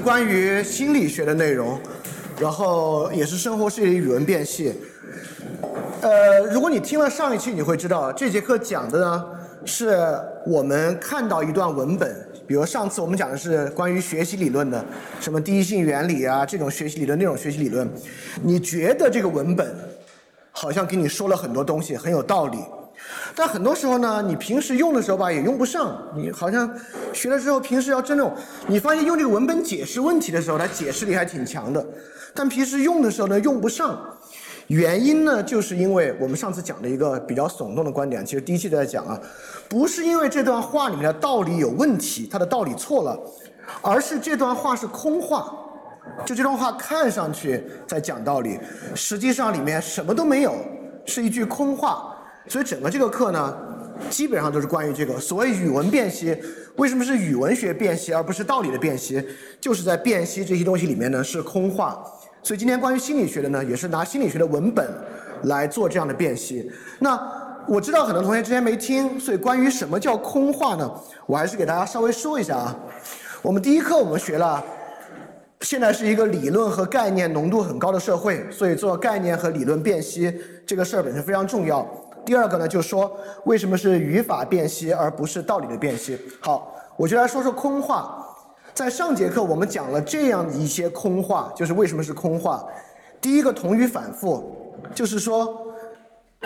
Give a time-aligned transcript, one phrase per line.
[0.00, 1.78] 关于心理学的内容，
[2.40, 4.74] 然后也是生活式语文辨析。
[6.00, 9.24] 呃，如果你听了上一期，你会知道这节课讲的呢
[9.66, 14.82] 是我们看到一段文本，比如上次我们讲的是关于学习理论的，
[15.20, 17.86] 什么第一性原理啊这种学习理论，那种学习理论，
[18.42, 19.74] 你觉得这个文本
[20.50, 22.58] 好像给你说了很多东西，很有道理。
[23.40, 25.96] 但很多时候呢，你平时用的时候吧，也用不上。
[26.14, 26.70] 你好像
[27.14, 28.30] 学了之后，平时要真正，
[28.66, 31.82] 你发现用这个文本解释问题的时候，它解释力还挺强的。
[32.34, 33.98] 但平时用的时候呢，用不上。
[34.66, 39.18] 原因呢，就是因为我们上次讲的一个比较耸动的观点，其实第一期都在讲啊，
[39.70, 43.18] 不是因为这段话里面的道理有问题，它的道理错了，
[43.80, 45.50] 而是这段话是空话。
[46.26, 48.60] 就这段话看上去在讲道理，
[48.94, 50.54] 实际上里面什么都没有，
[51.06, 52.14] 是一句空话。
[52.46, 53.56] 所以整个这个课呢，
[54.08, 56.36] 基本上都是关于这个所谓语文辨析。
[56.76, 59.22] 为什么是语文学辨析而不是道理的辨析？
[59.60, 62.02] 就是在辨析这些东西里面呢是空话。
[62.42, 64.88] 所以今天关于心理学的呢，也是拿心理学的文本
[65.42, 66.70] 来做这样的辨析。
[66.98, 67.20] 那
[67.68, 70.90] 我知道很多同学之前没听，所以关于什么叫空话呢，
[71.26, 72.74] 我还是给大家稍微说一下啊。
[73.42, 74.64] 我们第一课我们学了，
[75.60, 80.34] 现在是一个理论和概念浓度很高的社会，所以做概念和理论辨析
[80.66, 81.86] 这个事儿本身非常重要。
[82.24, 83.10] 第二个呢，就是说
[83.44, 86.18] 为什么是语法辨析而不是道理的辨析？
[86.40, 88.16] 好，我就来说说空话。
[88.72, 92.64] 在上节课我们讲了这样一些空话，就是为什么是空话。
[93.20, 95.66] 第一个同语反复，就是说，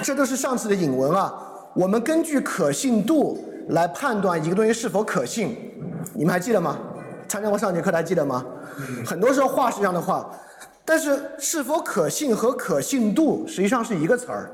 [0.02, 1.32] 这都是上次的引文啊。
[1.74, 5.56] 我们根据可信度来判断一个东西是否可信，
[6.14, 6.78] 你们还记得吗？
[7.28, 8.44] 参加过上节课的还记得吗？
[9.04, 10.28] 很多时候话是这样的话，
[10.84, 14.50] 但是是否可信和可信度实际上是一个词儿。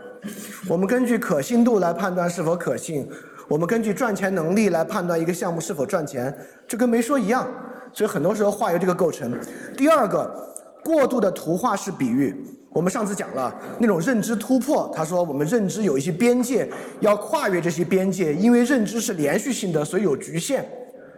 [0.68, 3.08] 我们根据可信度来判断是否可信，
[3.48, 6.34] 我们根据赚钱能力来判断一个项目是否赚钱，
[6.68, 7.46] 这跟没说一样。
[7.92, 9.36] 所以很多时候话由这个构成。
[9.76, 10.54] 第二个，
[10.84, 12.36] 过度的图画式比喻，
[12.70, 14.88] 我们上次讲了那种认知突破。
[14.94, 16.70] 他说我们认知有一些边界，
[17.00, 20.64] 要跨越这些边界，因为认知是连续性的，所以有局限。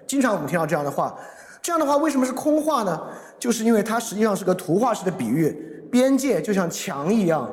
[0.07, 1.15] 经常我们听到这样的话，
[1.61, 2.99] 这样的话为什么是空话呢？
[3.39, 5.55] 就是因为它实际上是个图画式的比喻，
[5.91, 7.51] 边界就像墙一样。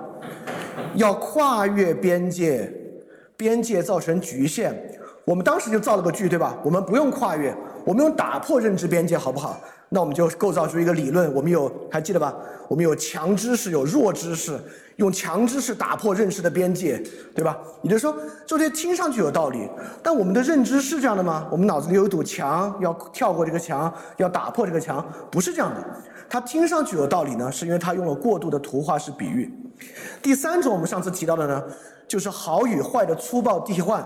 [0.96, 2.72] 要跨越边界，
[3.38, 4.74] 边界造成局限。
[5.26, 6.58] 我们当时就造了个句，对吧？
[6.64, 7.56] 我们不用跨越，
[7.86, 9.62] 我们用打破认知边界，好不好？
[9.92, 11.34] 那我们就构造出一个理论。
[11.34, 12.36] 我们有还记得吧？
[12.68, 14.60] 我们有强知识，有弱知识，
[14.98, 17.02] 用强知识打破认识的边界，
[17.36, 17.58] 对吧？
[17.84, 19.68] 也就是说，这些听上去有道理，
[20.02, 21.48] 但我们的认知是这样的吗？
[21.52, 25.84] 我们脑子里有一堵墙，要跳过这个墙，要打破这个墙，不是这样的。
[26.30, 29.52] 它听上去有道理呢，是因为它用了过度的图画式比喻。
[30.22, 31.64] 第三种，我们上次提到的呢，
[32.08, 34.06] 就是好与坏的粗暴替换，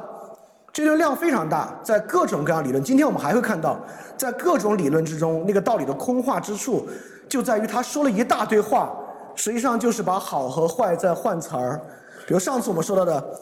[0.72, 3.78] 这个量非常大，在各种各样理论，今天我们还会看到，
[4.16, 6.88] 在各种理论之中，那个道理的空话之处，
[7.28, 8.92] 就在于他说了一大堆话，
[9.36, 11.82] 实际上就是把好和坏在换词儿。
[12.28, 13.40] 比如上次我们说到的，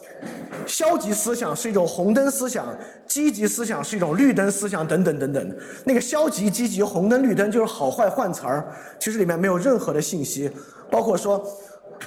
[0.66, 2.66] 消极思想是一种红灯思想，
[3.06, 5.56] 积极思想是一种绿灯思想，等等等等。
[5.84, 8.66] 那个消极、积极、红灯、绿灯就是好坏换词儿，
[8.98, 10.50] 其实里面没有任何的信息，
[10.90, 11.44] 包括说。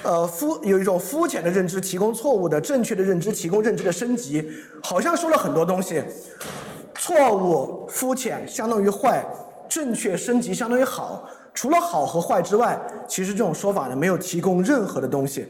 [0.02, 4.46] 呃，肤有一种肤浅的认知提供错误的，正确的认知提供认知的升级，
[4.82, 6.04] 好像说了很多东西。
[6.96, 9.24] 错误、肤浅相当于坏，
[9.70, 11.26] 正确升级相当于好。
[11.54, 12.78] 除了好和坏之外，
[13.08, 15.48] 其实这种说法呢没有提供任何的东西，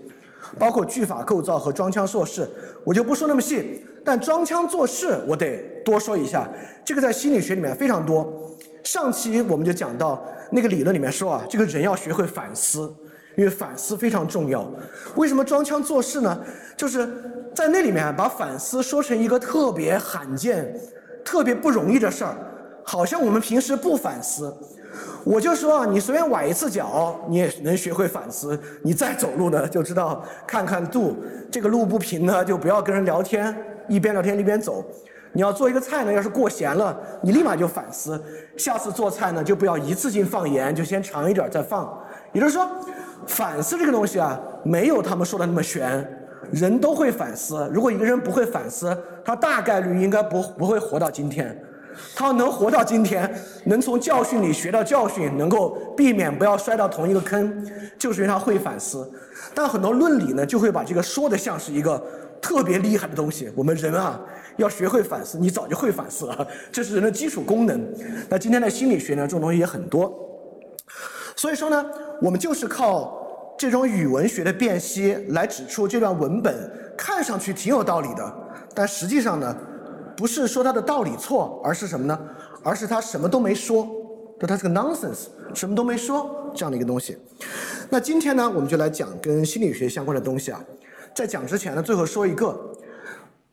[0.59, 2.49] 包括句法构造和装腔作势，
[2.85, 3.85] 我就不说那么细。
[4.05, 6.49] 但装腔作势我得多说一下，
[6.85, 8.33] 这个在心理学里面非常多。
[8.85, 12.95] 上期我们就讲到那个理论里面说啊，这个人要学会反思。
[13.37, 14.67] 因为反思非常重要，
[15.15, 16.41] 为什么装腔作势呢？
[16.75, 17.07] 就是
[17.55, 20.75] 在那里面把反思说成一个特别罕见、
[21.23, 22.35] 特别不容易的事儿，
[22.83, 24.51] 好像我们平时不反思。
[25.27, 28.59] 我就说啊，你随便崴一次脚，你也能学会反思。
[28.83, 31.17] 你再走路呢，就知道看看度，
[31.51, 33.53] 这个路不平呢，就不要跟人聊天，
[33.89, 34.85] 一边聊天一边走。
[35.33, 38.23] 你要做一个菜呢，要是过咸了，你立马就反思，
[38.57, 41.93] 下次做菜呢就不要一次性放盐，就先尝一点再放。
[42.33, 42.67] 也就是说。
[43.27, 46.07] 反思这个东西啊，没有他们说的那么玄，
[46.53, 47.69] 人都会反思。
[47.73, 51.59] 如果一个人不会反思，他大概率应该不不会活到今天。
[52.15, 53.33] 他能活到今天，
[53.65, 57.67] 能从教训里学到教训，能够避免不要摔到同一个坑，
[57.99, 59.11] 就是因为他会反思。
[59.55, 62.03] 但很多论理呢，就会把这个说的像是一个
[62.41, 63.51] 特别厉害的东西。
[63.55, 64.21] 我们人啊，
[64.57, 67.81] 要学会反思，你早就会反思了，这是人的基础功能。
[68.29, 70.13] 那今天的心理学呢，这种东西也很多。
[71.35, 71.85] 所以说呢。
[72.23, 76.55] 我们就是靠这种语文学的辨析来指出这段文本
[76.97, 78.35] 看上去挺有道理的，
[78.75, 79.55] 但实际上呢，
[80.17, 82.19] 不是说他的道理错，而是什么呢？
[82.63, 83.87] 而是他什么都没说，
[84.41, 87.17] 就他是个 nonsense，什么都没说这样的一个东西。
[87.91, 90.61] 那今天呢，我们就来讲跟心理学相关的东西啊。
[91.15, 92.59] 在讲之前呢，最后说一个，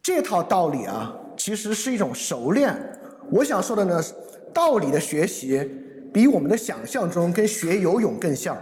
[0.01, 2.75] 这套道理啊，其实是一种熟练。
[3.29, 4.01] 我想说的呢，
[4.53, 5.69] 道理的学习
[6.11, 8.57] 比我们的想象中跟学游泳更像。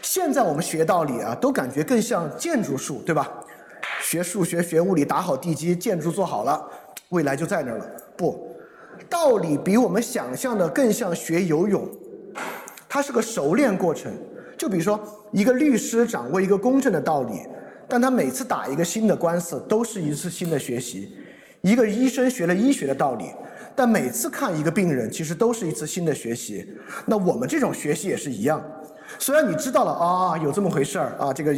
[0.00, 3.28] 现在我们学道理啊，都感觉更像建筑术，对吧？
[4.00, 6.66] 学数学、学物理，打好地基，建筑做好了，
[7.14, 7.86] 未来就在那儿了。
[8.16, 8.54] 不，
[9.08, 11.88] 道理比我们想象的更像学游泳，
[12.88, 14.12] 它是个熟练过程。
[14.58, 15.00] 就比如说，
[15.32, 17.40] 一个律师掌握一个公正的道理，
[17.88, 21.08] 但他每次打一个新的官司都是一次新的学习；
[21.60, 23.30] 一个医生学了医学的道理，
[23.74, 26.66] 但每次看一个病人其实都是一次新的学习。
[27.04, 28.64] 那我们这种学习也是一样。
[29.18, 31.54] 虽然你知道了啊，有这么回事儿啊，这个，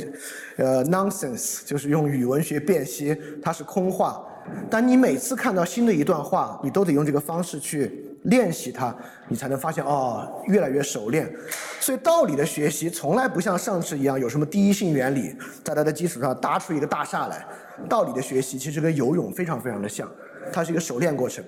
[0.57, 4.25] 呃，nonsense 就是用语文学辨析，它是空话。
[4.71, 8.95] 但你每次看到新的一段话，你都得用这个方式去练习它，
[9.29, 11.33] 你才能发现哦，越来越熟练。
[11.81, 17.47] 所以道理的学习从来不像上次一样有什么第一性原理，在它的基础上搭出一个大厦来。
[17.89, 20.11] 道理的学习其实跟游泳非常非常的像，
[20.53, 21.45] 它是一个熟练过程。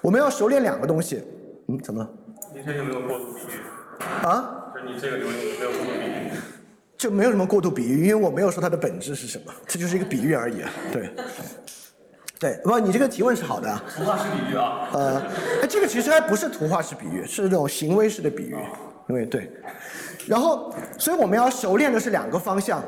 [0.00, 1.22] 我们要熟练两个东西，
[1.68, 2.10] 嗯，怎么了？
[2.54, 4.26] 今天有没有过度比喻？
[4.26, 4.72] 啊？
[4.74, 6.30] 就你这个留言没有过度比喻，
[6.96, 10.70] 就没有什么过度比喻，因为我没有说它的本质是什么，这就是一个比喻而已啊。
[10.92, 11.10] 对，
[12.42, 13.72] 对，不，你这个提问是好的。
[13.96, 14.88] 图画式比喻啊。
[14.92, 15.22] 呃，
[15.62, 18.56] 哎，这个其实还不是图画式比喻，是这种行为式的比喻，
[19.08, 19.48] 因为对。
[20.26, 22.82] 然后，所以我们要熟练的是两个方向。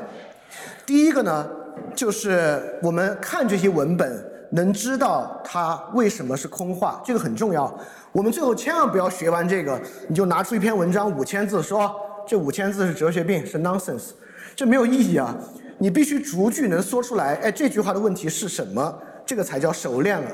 [0.85, 1.49] 第一个呢，
[1.95, 7.73] 就是我们看这些文本，能知道它为什么是空话，这个很重要。
[8.11, 9.79] 我们最后千万不要学完这个，
[10.09, 11.95] 你就拿出一篇文章五千字，说
[12.27, 14.09] 这五千字是哲学病，是 nonsense，
[14.53, 15.33] 这没有意义啊！
[15.77, 19.01] 你必须逐句能说出来，哎，这句话的问题是什么？
[19.25, 20.29] 这个才叫熟练了。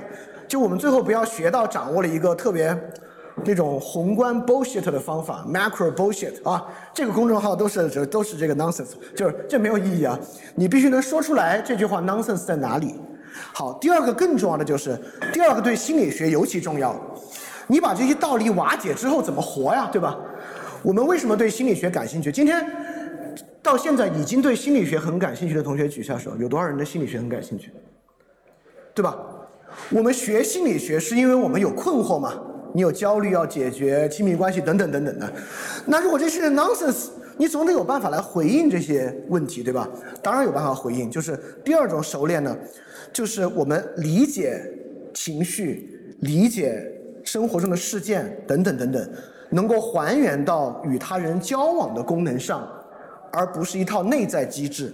[0.48, 2.78] 就我们最后不要学到掌握了一个特别
[3.46, 10.20] 那种宏观 bullshit 的方法，macro bullshit 啊，这个公众号都是这都是这个 nonsense，就是这没有意义啊！
[10.54, 12.96] 你必须能说出来这句话 nonsense 在哪里。
[13.54, 15.00] 好，第二个更重要的就是，
[15.32, 16.94] 第二个对心理学尤其重要。
[17.68, 19.88] 你把这些道理瓦解之后怎么活呀？
[19.90, 20.20] 对吧？
[20.84, 22.30] 我们为什么对心理学感兴趣？
[22.30, 22.62] 今天
[23.64, 27.72] 到现在已经对心理学很感兴趣的同学举下手，有多少人对心理学很感兴趣？
[28.94, 29.18] 对吧？
[29.90, 32.34] 我们学心理学是因为我们有困惑嘛？
[32.74, 35.32] 你有焦虑要解决，亲密关系等等等等的。
[35.86, 39.88] 那如果这是 nonsense，你总得有办法来回应这些问题，对吧？
[40.22, 42.56] 当然有办法回应，就是第二种熟练呢，
[43.12, 44.62] 就是我们理解
[45.13, 46.88] 情绪，理解。
[47.24, 49.10] 生活中的事件等等等等，
[49.51, 52.68] 能够还原到与他人交往的功能上，
[53.32, 54.92] 而不是一套内在机制。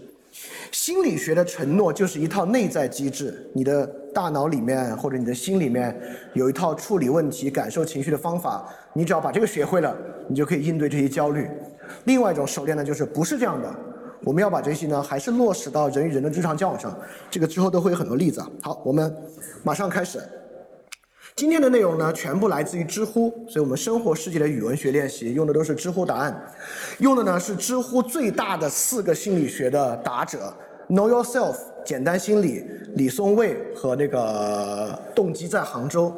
[0.72, 5.98] 心理学的承诺就是一套内在机制，你的大脑里面或者你的心里面
[6.34, 9.96] 有一套处理问题、感受情绪的方法，你只要把这个学会了，
[10.27, 11.50] 你就可以应对这些焦虑。
[12.06, 13.74] 另外一种熟练呢，就是不是这样的，
[14.24, 16.96] 我们要把这些呢，还是落实到人与人的日常交往上。
[17.32, 18.50] 这个之后都会有很多例子啊。
[18.62, 19.15] 好，我们
[19.63, 20.20] 马上开始。
[21.38, 26.36] 今天的内容呢，全部来自于知乎，所以我们生活世界的语文学练习用的都是知乎答案，
[26.98, 30.51] 用的呢是知乎最大的四个心理学的答者
[30.89, 32.65] ，Know Yourself、简单心理、
[32.96, 36.12] 李松蔚和那个动机在杭州，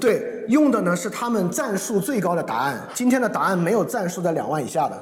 [0.00, 2.80] 对，用的呢是他们赞数最高的答案。
[2.94, 4.96] 今天的答案没有赞数在两万以下的，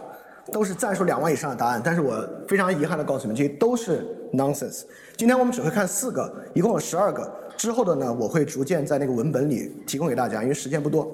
[0.50, 1.78] 都是赞数两万以上的答案。
[1.84, 4.02] 但是我非常遗憾的告诉你们，这些都是
[4.32, 4.84] nonsense。
[5.14, 7.30] 今天我们只会看四个，一共有十二个。
[7.58, 11.12] 之后的呢，我会逐渐在那个文本里提供给大家，因为时间不多。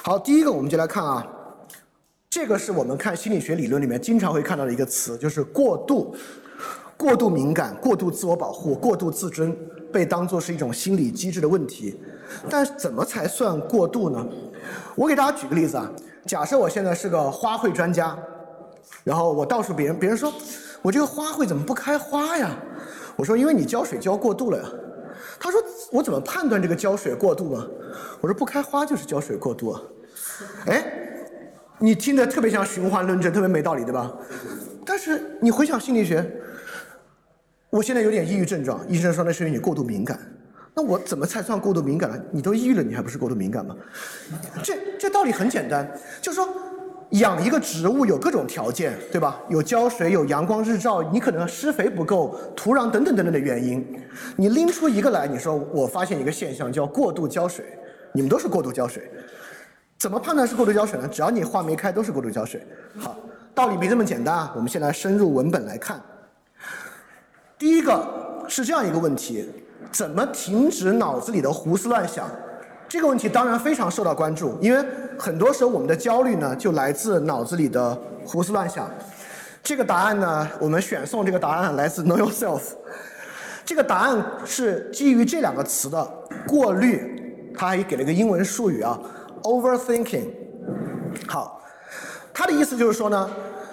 [0.00, 1.26] 好，第一个我们就来看啊，
[2.30, 6.14] 这个是我们看心理学理论里面经常会看到的一个词，就是过度、
[6.96, 9.54] 过度敏感、过度自我保护、过度自尊，
[9.92, 11.98] 被当作是一种心理机制的问题。
[12.48, 14.24] 但怎么才算过度呢？
[14.94, 15.90] 我给大家举个例子啊，
[16.24, 18.16] 假设我现在是个花卉专家，
[19.02, 20.32] 然后我告诉别人，别人说
[20.80, 22.56] 我这个花卉怎么不开花呀？
[23.16, 24.64] 我说因为你浇水浇过度了呀。
[25.42, 27.66] 他说：“我怎么判断这个浇水过度啊？”
[28.22, 29.82] 我说：“不开花就是浇水过度啊。”
[30.66, 30.84] 哎，
[31.80, 34.12] 你听着特别像循环论证，特别没道理，对吧？
[34.86, 36.24] 但是你回想心理学，
[37.70, 40.16] 我现在有点抑郁症状，医生说那是因为你过度敏感。
[40.74, 42.22] 那我怎么才算过度敏感呢？
[42.30, 43.76] 你都抑郁了，你还不是过度敏感吗？
[44.62, 46.48] 这这道理很简单，就是说。
[47.12, 49.38] 养一个植物有各种条件，对吧？
[49.50, 54.02] 有浇水，有阳光日照，你可能施肥不够，土壤等等等等的原因。
[54.34, 57.66] 你拎出一个来，你说我发现一个现象叫过度浇水，
[58.12, 59.10] 你们都是过度浇水，
[59.98, 61.06] 怎么判断是过度浇水呢？
[61.06, 62.66] 只要你花没开，都是过度浇水。
[62.98, 63.14] 好，
[63.54, 64.52] 道理没这么简单啊。
[64.56, 66.00] 我们先来深入文本来看。
[67.58, 69.46] 第一个是这样一个问题：
[69.90, 72.26] 怎么停止脑子里的胡思乱想？
[72.92, 74.86] 这个问题当然非常受到关注，因为
[75.18, 78.86] 很多时候我们的焦虑呢，就来自脑子里的胡思乱想。
[79.62, 82.60] 这个答案呢，我们选送这个答案来自 Know Yourself。
[83.64, 86.06] 这个答案是基于这两个词的
[86.46, 89.00] 过滤，他还给了一个英文术语啊
[89.44, 90.28] ，overthinking。
[91.26, 91.62] 好，
[92.34, 93.30] 他的意思就是说呢，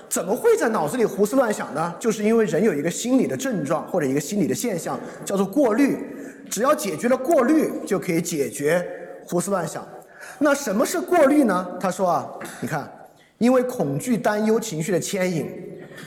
[0.08, 1.94] 怎么会在脑子里胡思乱想呢？
[2.00, 6.16] 就是因为人有一个心理的症状或者一个心理的现象，叫做过滤。
[6.50, 8.84] 只要解决了过滤，就可以解决
[9.30, 9.88] 胡思乱想。
[10.40, 11.78] 那什么是过滤呢？
[11.80, 12.28] 他说啊，
[12.62, 12.90] 你看，
[13.38, 15.50] 因为恐惧、担忧情绪的牵引，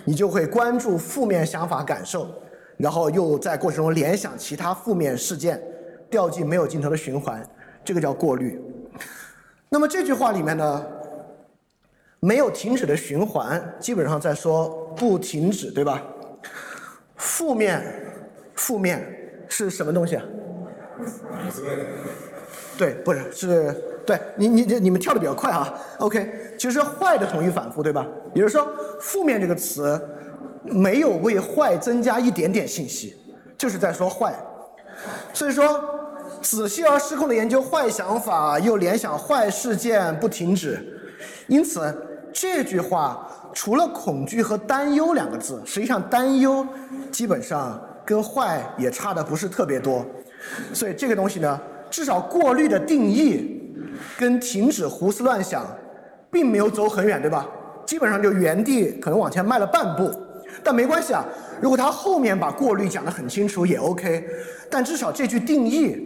[0.05, 2.29] 你就会关注负面想法、感受，
[2.77, 5.63] 然后又在过程中联想其他负面事件，
[6.11, 7.43] 掉进没有尽头的循环，
[7.85, 8.61] 这个叫过滤。
[9.69, 10.87] 那么这句话里面呢，
[12.21, 16.03] 没有停止的循环，基本上在说不停止，对吧？
[17.17, 17.83] 负面，
[18.55, 19.19] 负面。
[19.49, 20.25] 是什么东西啊？
[22.83, 25.73] 对，不是，是对你你你你们跳的比较快啊。
[26.01, 28.05] OK，其实坏的同义反复，对吧？
[28.35, 30.01] 也就是说，负面这个词
[30.65, 33.15] 没有为坏增加一点点信息，
[33.57, 34.35] 就是在说坏。
[35.33, 35.81] 所以说，
[36.41, 40.85] 仔细而失控的研究坏想法，又联想坏事件不停止。
[41.47, 41.97] 因此，
[42.33, 46.67] 这句话除了恐惧和担忧两个字，实际上担忧
[47.13, 47.81] 基本上。
[48.05, 50.05] 跟坏也差的不是特别多，
[50.75, 51.61] 所以这个东西呢，
[51.93, 53.61] 至少过滤的定义
[54.19, 55.67] 跟停止胡思乱想，
[56.31, 57.47] 并没有走很远，对吧？
[57.85, 60.11] 基本上就原地可能往前迈了半步，
[60.65, 61.23] 但没关系啊。
[61.61, 64.27] 如果他后面把过滤讲得很清楚也 OK，
[64.71, 65.97] 但至少这句定义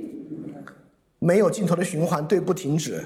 [1.21, 3.01] 没有尽头的循环，对不停止，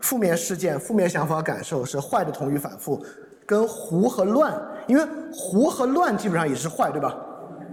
[0.00, 3.04] 负面事件、负面想法、感受是坏的同语反复，
[3.44, 4.54] 跟胡和乱，
[4.86, 7.12] 因为胡和乱基本上也是坏，对吧？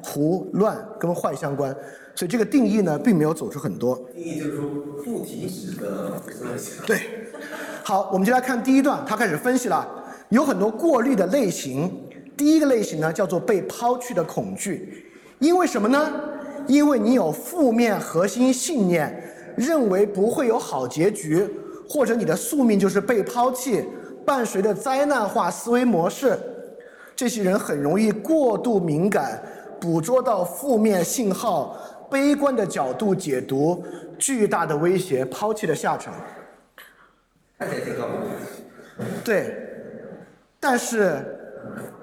[0.01, 1.75] 胡乱跟坏相关，
[2.19, 3.95] 所以这个定义呢，并没有走出很多。
[4.13, 4.69] 定义就是说
[5.05, 6.21] 不停止的
[6.85, 6.99] 对，
[7.81, 9.87] 好，我们就来看第一段，他开始分析了，
[10.27, 11.89] 有很多过滤的类型。
[12.35, 15.09] 第一个类型呢，叫做被抛弃的恐惧，
[15.39, 16.11] 因为什么呢？
[16.67, 21.49] 因为你有负面核心信念，认为不会有好结局，
[21.87, 23.81] 或者你的宿命就是被抛弃，
[24.25, 26.37] 伴随着灾难化思维模式，
[27.15, 29.41] 这些人很容易过度敏感。
[29.79, 31.73] 捕捉到负面信号，
[32.09, 33.83] 悲观的角度解读，
[34.17, 36.13] 巨大的威胁，抛弃的下场。
[39.23, 39.55] 对，
[40.59, 41.23] 但是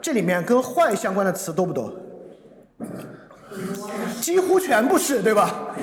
[0.01, 1.93] 这里面跟坏相关的词多不多？
[4.21, 5.75] 几乎全部是，对吧？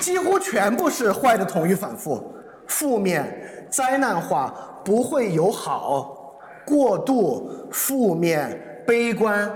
[0.00, 2.32] 几乎全部是坏的统一反复，
[2.66, 6.36] 负面、灾难化、不会有好、
[6.66, 9.50] 过度、负面、悲观。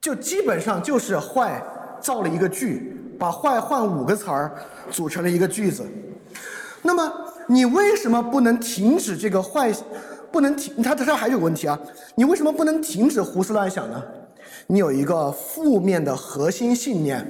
[0.00, 1.62] 就基本上就是坏
[2.02, 4.52] 造了一个句，把坏换五个词儿
[4.90, 5.86] 组成了一个句子。
[6.82, 7.10] 那么
[7.46, 9.72] 你为什么不能停止这个坏？
[10.32, 10.82] 不能停？
[10.82, 11.78] 他他这还有个问题啊，
[12.14, 14.02] 你为什么不能停止胡思乱想呢？
[14.66, 17.22] 你有一个负面的核心信念，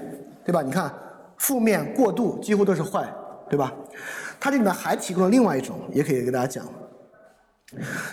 [0.44, 0.62] 对吧？
[0.62, 0.92] 你看
[1.36, 3.12] 负面过度几乎都是坏，
[3.50, 3.72] 对吧？
[4.38, 6.64] 它这里面还提供了另外一种，也可以给大家讲。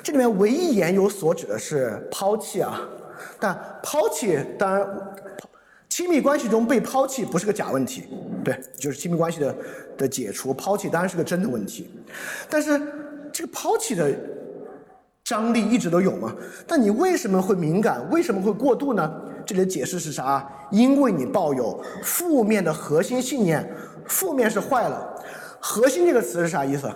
[0.02, 2.82] 这里面唯一言有所指的是抛弃啊。
[3.40, 4.88] 但抛弃当然，
[6.00, 8.06] 亲密关系中被抛弃不是个假问题，
[8.42, 9.54] 对，就是亲密关系的
[9.98, 11.90] 的解除，抛弃当然是个真的问题。
[12.50, 12.82] 但是
[13.34, 14.10] 这个抛弃的
[15.26, 16.34] 张力一直都有嘛？
[16.66, 18.10] 但你为什么会敏感？
[18.10, 19.14] 为什么会过度呢？
[19.46, 20.50] 这里的解释是啥？
[20.72, 23.70] 因为你抱有负面的核心信念，
[24.08, 25.22] 负面是坏了，
[25.60, 26.90] 核心这个词是啥意思？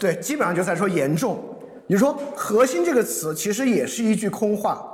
[0.00, 1.38] 对，基本上就在说严重。
[1.86, 4.89] 你说“核心”这个词其实也是一句空话，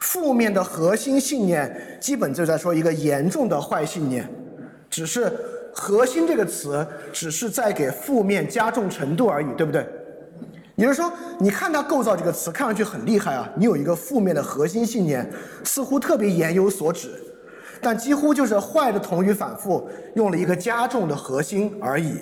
[0.00, 4.28] 负面的核心信念基本就在说一个严重的坏信念，
[4.88, 5.30] 只是
[5.72, 9.86] “核心”这个词只是在给负面加重程度而已，对不对？
[10.76, 15.30] 也就是说，你看它构造这个词看上去很厉害啊，你有一个负面的核心信念，
[15.62, 17.10] 似乎特别言有所指，
[17.82, 22.14] 但几乎就是坏的同语反复，用了一个加重的核心而已。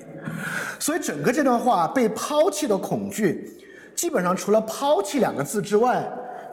[0.81, 3.55] 所以整个这段话被抛弃的恐惧。
[3.95, 6.05] 基本上除了“抛弃”两个字之外，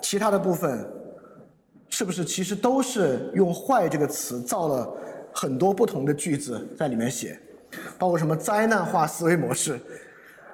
[0.02, 0.88] 其他的部分
[1.90, 4.94] 是不是其实都是用“坏”这个词造了
[5.34, 7.40] 很多不同的句子在里面写，
[7.98, 9.80] 包括什么灾难化思维模式？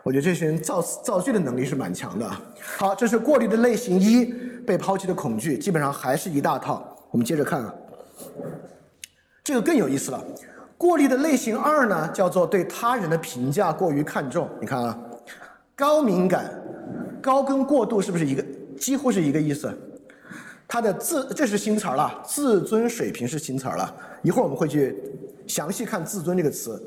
[0.04, 2.30] 我觉得这些人造造句的能力是蛮强的。
[2.78, 4.26] 好，这是过滤的类型一，
[4.66, 6.98] 被抛弃的恐惧，基本上还是一大套。
[7.12, 7.74] 我们接着看啊，
[9.44, 10.24] 这个更有意思了。
[10.78, 14.50] 过滤的类型二呢，叫做对他人的评价过于看重。
[14.60, 15.00] 你看啊，
[15.76, 16.52] 高敏感。
[17.22, 18.44] 高跟过度是不是一个
[18.80, 19.72] 几乎是一个意思？
[20.72, 23.94] 它的自这是新词儿了，自尊水平是新词儿了。
[24.22, 24.96] 一会儿我们会去
[25.46, 26.82] 详细看“自尊”这个词。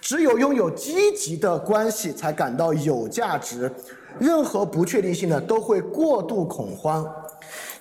[0.00, 3.70] 只有拥有积极的关系，才感到有价值。
[4.18, 7.06] 任何不确定性呢，都会过度恐慌。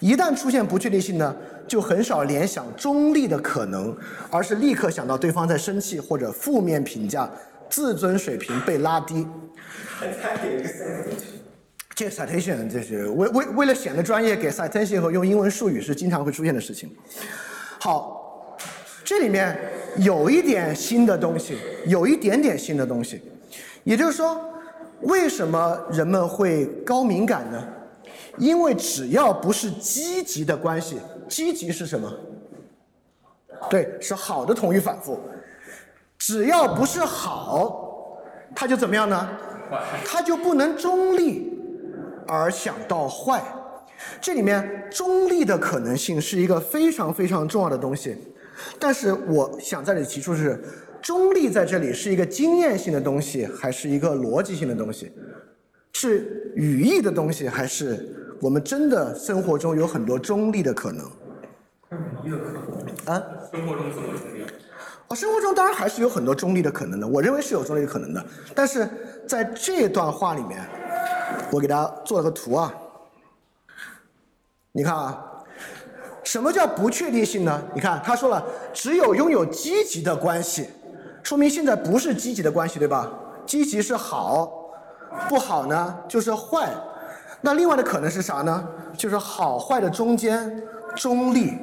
[0.01, 1.33] 一旦出现不确定性呢，
[1.65, 3.95] 就很少联想中立的可能，
[4.29, 7.31] 而是立刻想到对方在生气或者负面评价，
[7.69, 9.25] 自尊水平被拉低。
[11.93, 16.89] 这 citation 这是为为为了显得专业，给 citation 和用英文术语是经常会出现的事情。
[17.79, 18.57] 好，
[19.03, 19.57] 这里面
[19.97, 23.21] 有一点新的东西，有一点点新的东西，
[23.83, 24.39] 也就是说，
[25.01, 27.67] 为什么人们会高敏感呢？
[28.37, 32.11] 因为只要不是积极的关系，积极是什么？
[33.69, 35.19] 对，是好的同义反复。
[36.17, 38.17] 只要不是好，
[38.55, 39.29] 它就怎么样呢？
[40.05, 41.50] 它就不能中立
[42.27, 43.41] 而想到坏。
[44.19, 48.17] 这里面中立的可能性是一个非常非常重要的东西。
[48.79, 50.59] 但是我想在这里提出是，
[51.01, 55.11] 中立在这里是一个经验性的东西，还是一个逻辑性的东西？
[55.93, 58.17] 是语义的东西，还是？
[58.41, 61.05] 我们真的生活中有很多中立的可能。
[63.05, 63.21] 啊？
[63.51, 64.43] 生活中怎么中立？
[65.09, 67.07] 哦，生活中当然还是有很多中立的可能的。
[67.07, 68.25] 我认为是有中立的可能的。
[68.55, 68.87] 但是
[69.27, 70.67] 在这段话里面，
[71.51, 72.73] 我给大家做了个图啊。
[74.71, 75.23] 你看啊，
[76.23, 77.61] 什么叫不确定性呢？
[77.73, 78.41] 你看他说了，
[78.73, 80.69] 只有拥有积极的关系，
[81.23, 83.11] 说明现在不是积极的关系，对吧？
[83.45, 84.49] 积极是好，
[85.27, 86.69] 不好呢就是坏。
[87.41, 88.67] 那另外的可能是啥呢？
[88.95, 90.63] 就是好坏的中间
[90.95, 91.57] 中立。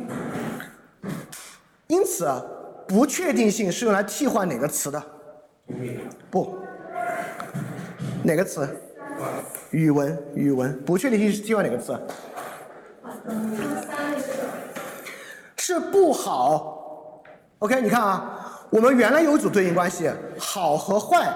[1.87, 2.29] 因此，
[2.87, 5.03] 不确定性是用来替换哪个词的？
[6.31, 6.59] 不，
[8.23, 8.69] 哪个词？
[9.71, 10.79] 语文，语文。
[10.85, 11.99] 不确定性是替换哪个词？
[15.57, 17.23] 是不好。
[17.59, 21.29] OK，你看啊，我们原来有一组对应关系，好和坏，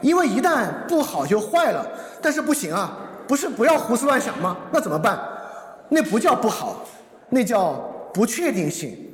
[0.00, 1.86] 因为一旦不好就坏了，
[2.20, 2.96] 但是不行啊。
[3.28, 4.56] 不是不要胡思乱想吗？
[4.72, 5.18] 那怎么办？
[5.88, 6.84] 那不叫不好，
[7.28, 7.74] 那叫
[8.12, 9.06] 不确定性。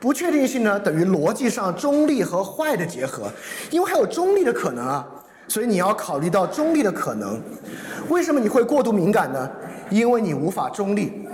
[0.00, 3.30] 不确定性呢，等于逻辑上中立和坏的结合，
[3.70, 5.06] 因为还有中立的可能啊，
[5.48, 7.40] 所以你要考虑到中立的可能。
[8.08, 9.50] 为什么你会过度敏感呢？
[9.90, 11.26] 因为你无法中立。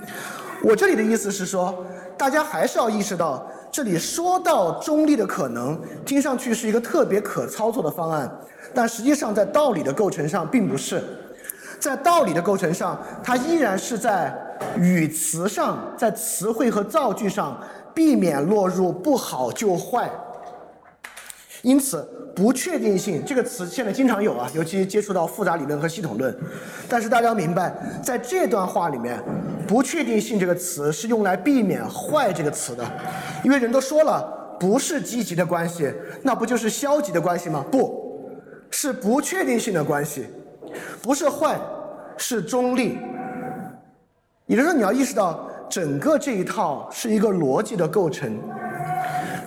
[0.62, 1.84] 我这里的意思是说，
[2.16, 8.30] 大家还是要意识到，这里说到中立的可能，听上去是一个特别可操作的方案，
[8.74, 11.02] 但实际上在道理的构成上并不是。
[11.78, 14.36] 在道理的构成上，它依然是在
[14.76, 17.56] 语词上，在词汇和造句上
[17.94, 20.10] 避免落入不好就坏。
[21.62, 22.04] 因此，
[22.38, 26.32] 不确定性这个词现在经常有啊，尤其接触到复杂理论和系统论。
[26.88, 29.20] 但是大家要明白，在这段话里面，
[29.66, 32.84] 不确定性这个词是用来避免坏这个词的，
[33.42, 37.64] 因为人都说了，不是积极的关系，那不就是消极的关系吗？
[37.72, 38.32] 不
[38.70, 40.28] 是不确定性的关系。
[41.02, 41.58] 不是坏，
[42.16, 42.98] 是中立。
[44.46, 48.38] 也就是说，你要意识到整个这一套是一个逻辑的构成。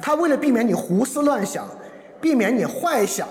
[0.01, 1.65] 它为了避免你胡思乱想，
[2.21, 3.27] 避免你坏想，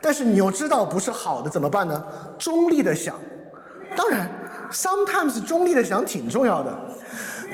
[0.00, 2.02] 但是你又知道不是好的，怎么办呢？
[2.38, 3.14] 中立的想。
[3.96, 4.30] 当然
[4.72, 6.78] ，sometimes 中立的想挺重要的，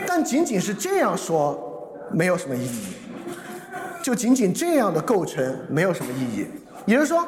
[0.07, 1.59] 但仅仅是这样说
[2.12, 2.94] 没有什么意义。
[4.03, 6.47] 就仅仅这样的构成没有什么意义。
[6.85, 7.27] 也就是说，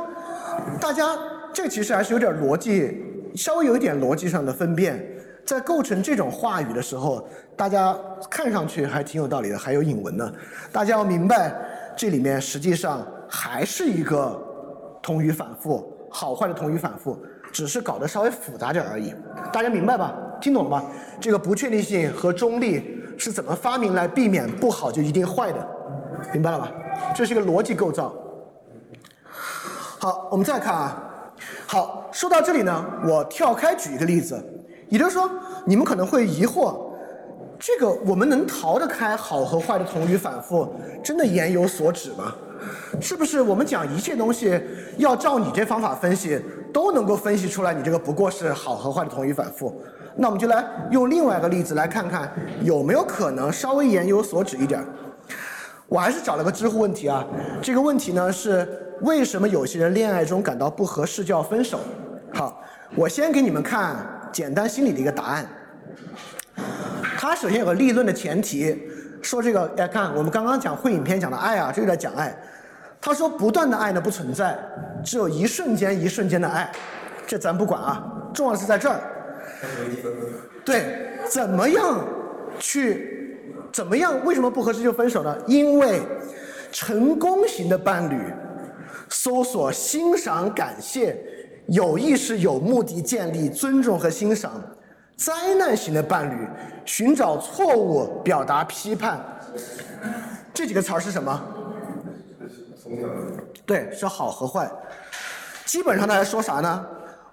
[0.80, 1.16] 大家。
[1.52, 3.02] 这其实还是有点逻辑，
[3.34, 5.02] 稍微有一点逻辑上的分辨，
[5.46, 7.96] 在构成这种话语的时候，大家
[8.28, 10.30] 看上去还挺有道理的，还有引文呢。
[10.72, 11.54] 大家要明白，
[11.96, 14.36] 这里面实际上还是一个
[15.00, 17.16] 同语反复，好坏的同语反复，
[17.52, 19.14] 只是搞得稍微复杂点而已。
[19.52, 20.12] 大家明白吧？
[20.40, 20.84] 听懂了吧？
[21.20, 25.68] 这个不确定性和中立是怎么发明来避免不好就一定坏的？
[26.32, 26.72] 明白了吧？
[27.14, 28.12] 这是一个逻辑构造。
[30.00, 31.02] 好，我们再看啊。
[31.66, 34.42] 好，说到这里呢，我跳开举一个例子，
[34.88, 35.30] 也就是说，
[35.64, 36.76] 你们可能会疑惑，
[37.58, 40.68] 这个我们能逃得开好和坏的同语反复，
[41.02, 42.34] 真的言有所指吗？
[43.00, 44.60] 是不是我们讲一切东西
[44.96, 46.40] 要照你这方法分析，
[46.72, 49.74] 都能够分析出来你这个不过是好和坏的同语反复？
[50.16, 54.82] 那我们就来用另外一个例子来看看有没有可能稍微言有所指一点。
[55.88, 57.24] 我还是找了个知乎问题啊，
[57.60, 58.66] 这个问题呢是
[59.02, 61.78] 为什么有些人恋爱中感到不合适就要分手？
[62.32, 62.60] 好，
[62.96, 63.96] 我先给你们看
[64.32, 65.46] 简单心理的一个答案。
[67.18, 68.78] 他首先有个立论的前提，
[69.22, 72.36] 说这个，哎，看我们刚刚讲会影片讲的爱啊，这就在讲爱。
[73.00, 74.58] 他说不断的爱呢不存在，
[75.04, 76.70] 只有一瞬间一瞬间的爱，
[77.26, 79.00] 这咱不管啊，重要的是在这儿。
[80.64, 82.04] 对，怎么样
[82.58, 83.14] 去？
[83.72, 84.24] 怎么样？
[84.24, 85.36] 为什么不合适就分手呢？
[85.46, 86.00] 因为
[86.72, 88.20] 成功型的伴侣，
[89.08, 91.16] 搜索欣赏、感谢，
[91.68, 94.50] 有意识、有目的建立尊重和欣赏；
[95.16, 96.46] 灾难型的伴侣，
[96.84, 99.20] 寻找错误、表达批判。
[100.54, 101.42] 这几个词儿是什么？
[103.64, 104.70] 对，是好和坏。
[105.64, 106.86] 基本上他在说啥呢？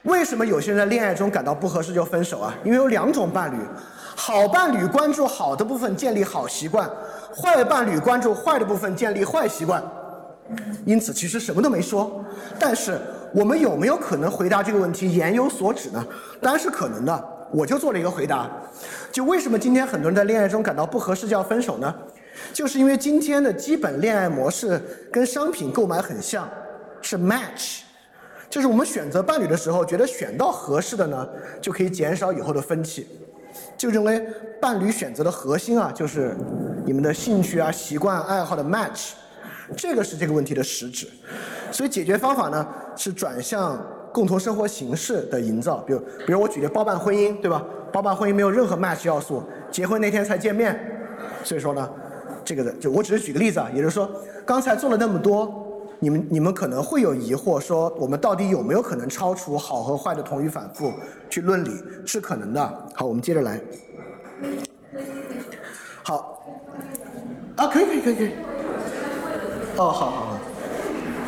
[0.04, 2.54] 为什么有些人在恋爱中感到不合适就分手啊？
[2.66, 3.58] 因为有两种伴侣，
[4.16, 6.90] 好伴侣关注好的部分，建立好习惯；
[7.34, 9.82] 坏伴侣关注坏的部分，建立坏习惯。
[10.86, 12.22] 因此，其实什么都没说。
[12.60, 13.00] 但是，
[13.34, 16.06] 我们有没有可能回答这个问题言有所指呢？
[16.42, 17.30] 当然是可能的。
[17.52, 18.50] 我就做了一个回答，
[19.12, 21.94] 就为什么今天很多人在恋爱中感到不合适就要分手呢？
[22.52, 26.50] 就是因为今天的基本恋爱模式跟商品购买很像，
[27.00, 27.82] 是 match，
[28.50, 31.30] 就是我们选择伴侣的时候，觉得选到合适的呢，
[31.62, 33.08] 就可以减少以后的分歧，
[33.78, 34.20] 就认为
[34.60, 36.36] 伴侣选择的核心啊，就是
[36.88, 39.12] 你们的兴趣啊、习惯、爱好的 match，
[39.76, 41.08] 这个是这个问题的实质。
[41.72, 47.64] 所以解决方法呢，是转向共同生活形式的营造，比如，比如我举个包办婚姻，对吧？
[47.92, 50.80] 包办婚姻没有任何 match 要素，结婚那天才见面，
[51.44, 51.90] 所以说呢。
[52.46, 54.12] 这个的，就我只是举个例子啊，也就是说，
[54.46, 55.66] 刚才做了那么多，
[56.00, 60.92] 你们你们可能会有疑惑，说我们到底有没有可能超出好和坏的同语反复
[61.30, 61.72] 去论理？
[62.06, 62.90] 是可能的。
[62.94, 63.62] 好，我们接着来。
[66.04, 66.46] 好，
[67.56, 68.32] 啊，可以可以可以可以。
[69.76, 70.38] 哦，好好好。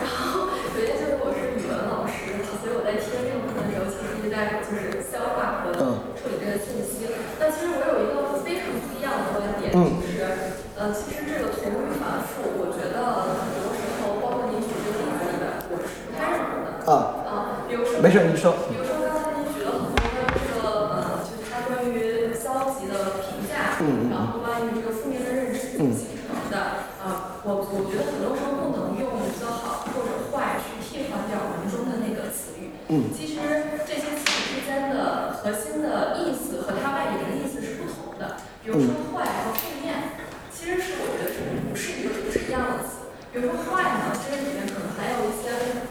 [0.01, 5.73] 然后，首先就是我是语文老师，所以我在听这个课的时候，其实一直在就是消化和
[6.13, 7.09] 处理这个信息。
[7.41, 10.61] 但其实我有一个非常不一样的观点，就是。
[10.77, 16.85] 呃，其实这个同语反复，我觉得很多时候，包括您举这个例子里面，我是不太认同的。
[16.85, 17.25] 啊。
[17.25, 17.97] 啊，比如说。
[18.03, 18.53] 没事，你说。
[18.69, 23.81] 比如说刚才您举了很多这个呃，就是它关于消极的评价，
[24.13, 26.91] 然后关于这个负面的认知形成的。
[26.99, 32.74] 啊，我我觉得很多时候不能用一个好或者坏去替换掉文中的那个词语。
[32.89, 33.09] 嗯。
[33.15, 33.39] 其实
[33.87, 38.37] 这些词语之间的核心的意思和它外延的意思是不同的。
[38.63, 40.23] 比如说坏和负面。
[40.55, 43.13] 其实是我觉得是不是一个不是一样的词。
[43.29, 45.85] 比如说坏呢，其实里面可能还有一些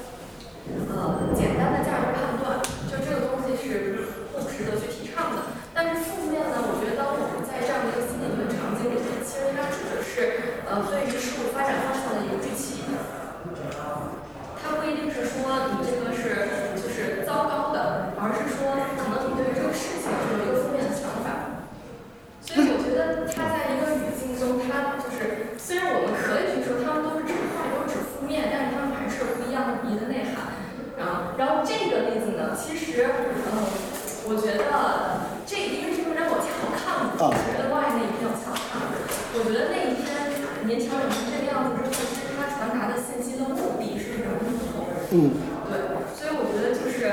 [0.90, 2.58] 呃简单的价值判断，
[2.90, 4.02] 就这个东西是
[4.34, 5.54] 不值得去提倡的。
[5.70, 12.82] 但是负面呢，我觉得当我们在这样的一个心理学场景里面，其实它指的是呃对于事物发展方向的一个预期。
[14.58, 21.62] 它不一定是说你这个是就是糟糕的，而是说可能你对于这个事情有一个负面的想法。
[22.44, 30.52] 所以我觉得它在一个语境中，它就是虽然我们可以去说它们都是指坏，都是指负面，但是它们还是有不一样的意义的内涵。
[30.94, 33.08] 然后，然后这个例子呢，其实，
[33.48, 33.64] 嗯，
[34.28, 38.92] 我觉得这因为这个让我恰好看了，觉得外那一篇我恰好看了。
[39.34, 40.04] 我觉得那一篇
[40.68, 44.84] 您调整成这个样子之后，其实它传达的信息的目的是什么不同。
[45.16, 45.32] 嗯。
[45.64, 45.80] 对，
[46.12, 47.08] 所以我觉得就是，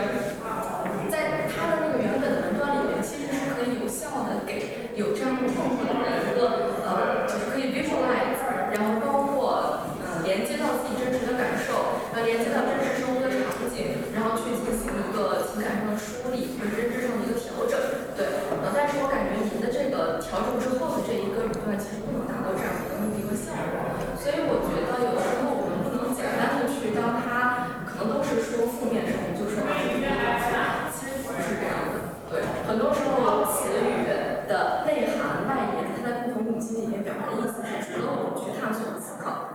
[1.07, 4.83] 在它的那个原本的文段里面，其实是可以有效的给。
[4.91, 8.43] 有这样不同的一个呃，就是可以 visualize，
[8.75, 13.39] 然后包括呃连接到自己真实的感受，呃连接到真实生活的场
[13.71, 17.79] 景，然后去进行一个情感上的梳理，或者认知上的一个调整，
[18.19, 18.51] 对。
[18.61, 23.95] 呃，但是我感觉您的这个调整之后的这一个语段，其实不能达到这样的一个目的和效果。
[24.19, 32.11] 所以我觉得有的时候我们不能简单的去当它可能都是说负面的，就说啊，其实不是这样的。
[32.29, 34.03] 对，很多时候词语。
[34.51, 39.47] 的内涵外延，它在不同语境里面表达的意思是值得我们去探索和思考。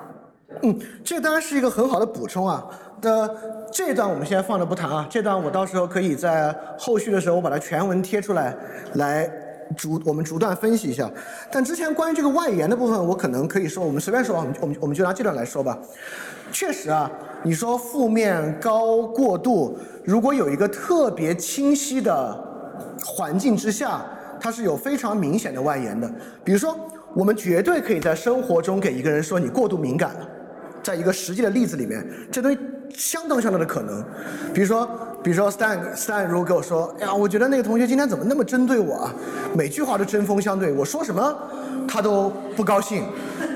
[0.63, 2.64] 嗯，这当然一个很好的补充啊。
[3.01, 3.37] 的
[3.71, 8.57] 这段我们现在放着不谈啊，这段我到时候可以在后续的时候我把它全文贴出来，
[8.95, 9.31] 来
[9.77, 11.11] 逐我们逐段分析一下。
[11.51, 15.79] 但之前关于这个外延的部分，我可能可以说，我们随便说，我们我们我们就拿这段来说吧。
[16.51, 17.11] 确实啊，
[17.42, 22.37] 你说负面高过度，如果有一个特别清晰的
[23.05, 24.05] 环境之下。
[24.38, 26.07] 它是有非常明显的外延的，
[26.45, 26.77] 比如说，
[27.14, 30.29] 我们绝对可以在生活中给一个人说你过度敏感了，
[30.87, 32.57] 在一个实际的例子里面，这东西
[32.94, 34.05] 相当相当的可能。
[34.55, 34.88] 比如说，
[35.20, 39.12] 比如说，Stan Stan 如果跟我说，哎呀，我觉得那个同学今天怎么那么针对我啊？
[39.53, 41.37] 每句话都针锋相对，我说什么
[41.88, 43.03] 他都不高兴，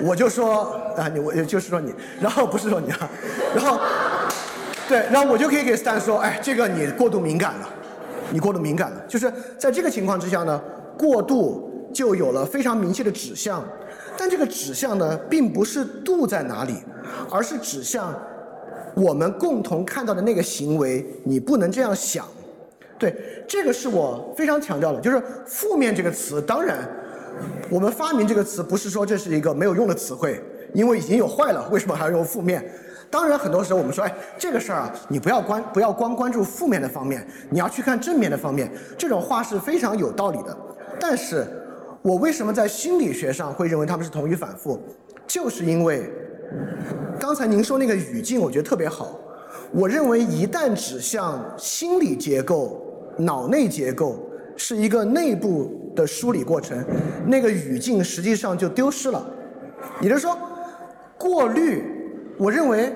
[0.03, 3.09] 我就说啊，你我就是说你，然后不是说你啊，
[3.55, 3.79] 然后
[4.89, 7.69] 对，然后我就可以给 Stan 说，哎，这个你过度敏感了。
[8.33, 10.61] 你过度敏感了，就是在这个情况之下呢，
[10.97, 13.61] 过度就有了非常明确的指向，
[14.21, 16.75] 但这个指向呢，并不是度在哪里，
[17.31, 18.15] 而是指向
[18.95, 22.27] 我们共同看到的那个行为，你不能这样想。
[22.99, 23.17] 对，
[23.49, 26.87] 这个是我非常强调的，就是负面这个词，当然，
[27.71, 30.39] 我们发明这个词不是说这是一个没有用的词汇，
[30.75, 32.63] 因为已经有坏了，为什么还要用负面？
[33.11, 38.71] 当然，很多时候我们说，哎，这个事儿啊，你不要关不要光关注负面的方面，你要去看正面的方面。
[38.99, 40.55] 这种话是非常有道理的。
[41.01, 41.47] 但是，
[42.03, 44.81] 我为什么在心理学上会认为他们是同语反复？
[45.27, 46.11] 就是因为
[47.19, 49.19] 刚才您说那个语境，我觉得特别好。
[49.73, 52.81] 我认为一旦指向心理结构、
[53.19, 54.19] 脑内结构
[54.57, 56.83] 是一个内部的梳理过程，
[57.27, 59.25] 那个语境实际上就丢失了。
[60.01, 60.37] 也就是说，
[61.19, 61.85] 过滤，
[62.39, 62.93] 我认为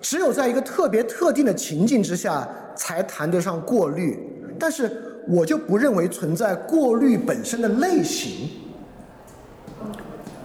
[0.00, 4.18] 只有在一个特别特定的情境之下才谈得上过滤，
[4.58, 8.50] 但是我就不认为存在过滤本身的类型。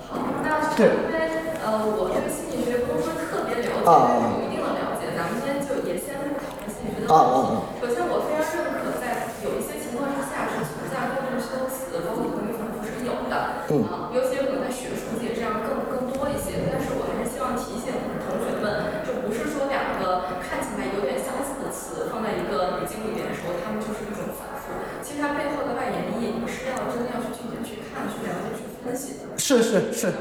[0.06, 0.13] 好，
[0.45, 5.10] 那是因为呃，我对心理学不是说特别了解，啊但是有一定的了解。
[5.17, 7.17] 咱们今天就也先不讨论心理学的问
[7.50, 7.65] 题。
[7.82, 13.65] 首先，我非常认可在有一些情况之下是存在过度修辞，包括同语反复是有的。
[13.74, 16.62] 嗯啊，尤其可能在学术界这样更更多一些。
[16.69, 17.89] 但是我还是希望提醒
[18.21, 24.69] 同学们，就不是说两个看起来有点相似的词放在一个语境里面的时候，它们就是一种反复。
[25.02, 29.34] 其实它背后的外延意，你是要真的要去具体地去看、去了解、去分析的。
[29.45, 30.12] 是是是。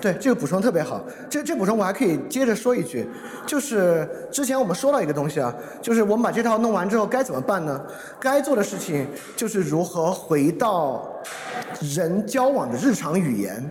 [0.00, 1.02] 对，这个补充特别好。
[1.28, 3.06] 这这补充我还可以接着说一句，
[3.46, 7.78] 就是之前我们说到一个东西啊，就是我们把这套弄完之后该怎么办呢？
[8.18, 9.06] 该做的事情
[9.36, 11.06] 就是如何回到
[11.94, 13.62] 人交往的日常语言。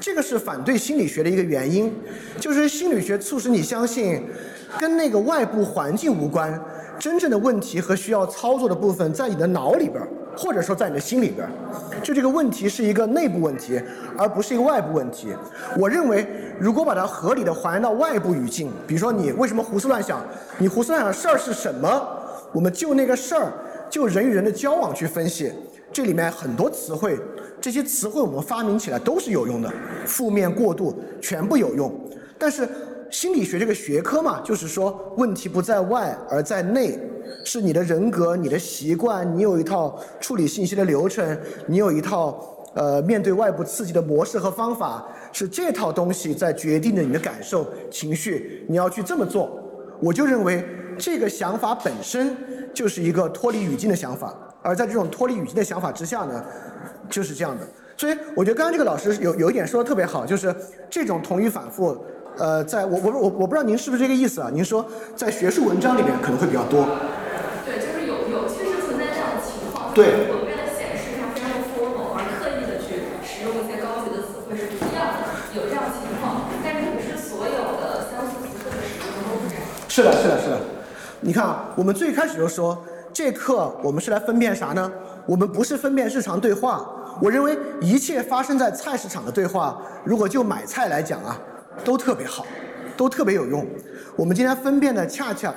[0.00, 1.94] 这个是反对心理学的一个原因，
[2.40, 4.24] 就是心理学促使你相信
[4.80, 6.60] 跟那个外部环境无关，
[6.98, 10.08] 真正的问题和需要操作的部分在你的脑里边儿。
[10.36, 11.48] 或者说在你的心里边，
[12.02, 13.80] 就这个问题是一个内部问题，
[14.16, 15.28] 而不是一个外部问题。
[15.78, 16.26] 我认为，
[16.58, 20.20] 如果把它合理的还原到外部语境，比如说你为什么胡思乱想，
[20.58, 22.08] 你胡思乱想的事儿是什么？
[22.52, 23.52] 我们就那个事儿，
[23.88, 25.52] 就人与人的交往去分析，
[25.92, 27.18] 这里面很多词汇，
[27.60, 29.72] 这些词汇我们发明起来都是有用的，
[30.06, 31.92] 负面过度全部有用。
[32.38, 32.68] 但是
[33.12, 36.98] 心理学这个学科嘛，就是说问题不在外而在内。
[37.44, 42.38] 是你的人格、你的习惯，你有一套处理信息的流程，你有一套
[42.74, 49.60] 呃面对外部刺激的模式和方法，是这套东西在决定着你的感受、情绪，你要去这么做。
[50.00, 50.64] 我就认为
[50.98, 52.36] 这个想法本身
[52.74, 56.44] 就是一个脱离语境的想法，而在这种脱离语境的想法之下呢，
[57.08, 57.66] 就是这样的。
[57.96, 60.54] 所以我觉得刚刚这个老师有有一点说的特别好，就是
[60.90, 62.04] 这种同语反复，
[62.38, 64.50] 呃，在我我我我不知道您是不是这个意思啊？
[64.52, 66.86] 您说在学术文章里面可能会比较多。
[67.64, 69.92] 对，就是有有确实存在这样的情况。
[69.94, 71.50] 对我们为了显示它非常
[72.16, 79.64] 而刻意的去使用一些高级的词汇是不一样的，有这样的情况，但是不是所有的相似词汇的使用都是这样。
[79.88, 80.58] 是的，是的，是的。
[81.20, 82.76] 你看啊，我们最开始就说，
[83.12, 84.90] 这课我们是来分辨啥呢？
[85.26, 86.84] 我们不是分辨日常对话。
[87.20, 91.38] 我认为一切发生在菜市场的对话，如果就买菜来讲啊，
[91.84, 92.46] 都特别好，
[92.96, 93.66] 都特别有用。
[94.16, 95.54] 我们今天分辨的恰恰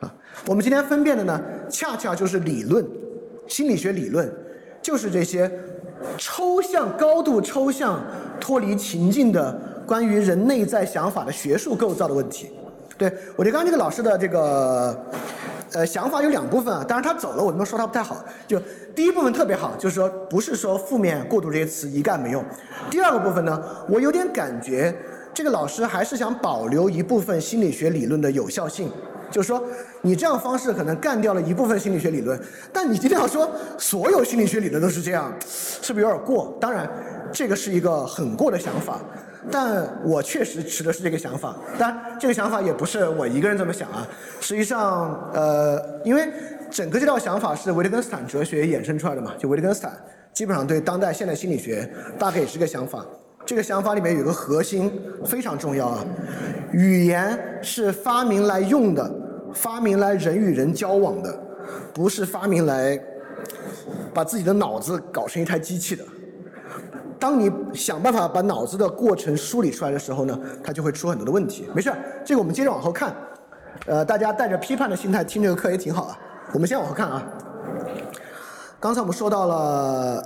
[0.00, 0.14] 啊，
[0.46, 2.86] 我们今天分辨的呢，恰恰就是理论，
[3.48, 4.32] 心理学理论，
[4.80, 5.50] 就是这些
[6.16, 8.00] 抽象、高度抽象、
[8.40, 9.52] 脱离情境的
[9.86, 12.50] 关于人内在想法的学术构造的问题。
[12.98, 14.98] 对我觉得刚刚这个老师的这个
[15.72, 18.24] 呃想法有两部分啊，当然他走了，我这么说他不太好。
[18.46, 18.58] 就
[18.94, 22.42] 第一部分特别好，就是说不是说负面过度这些词一概没用。
[22.90, 24.96] 第二个部分呢，我有点感觉
[25.36, 28.90] 这个老师还是想保留一部分心理学理论的有效性。
[29.30, 29.62] 就是说，
[30.00, 32.40] 你这样方式可能干掉了一部分心理学理论，
[32.72, 36.56] 但你今天要说所有心理学理论都是这样，是不是有点过？
[36.58, 36.88] 当然，
[37.30, 38.98] 这个是一个很过的想法，
[39.50, 41.54] 但我确实持的是这个想法。
[41.78, 44.08] 当然，这个想法也不是我一个人这么想啊。
[44.40, 46.26] 实际上，呃，因为
[46.70, 49.92] 整个这套想法是维特根斯坦哲学衍生出来的嘛，就维特根斯坦
[50.32, 51.86] 基本上对当代现代心理学
[52.18, 53.04] 大概也是个想法。
[53.46, 56.04] 这个想法里面有个核心非常重要啊，
[56.72, 59.08] 语言是发明来用的，
[59.54, 61.32] 发明来人与人交往的，
[61.94, 63.00] 不是发明来
[64.12, 66.02] 把自己的脑子搞成一台机器的。
[67.20, 71.68] 当你想办法把脑子的过程梳理出来的时候呢，它就会出很多的问题。
[71.72, 73.14] 没事儿，这个我们接着往后看。
[73.86, 76.18] 呃，大家带着批判的心态听这个课也挺好啊。
[76.52, 77.24] 我们先往后看啊。
[78.80, 80.22] 刚才我们说到了。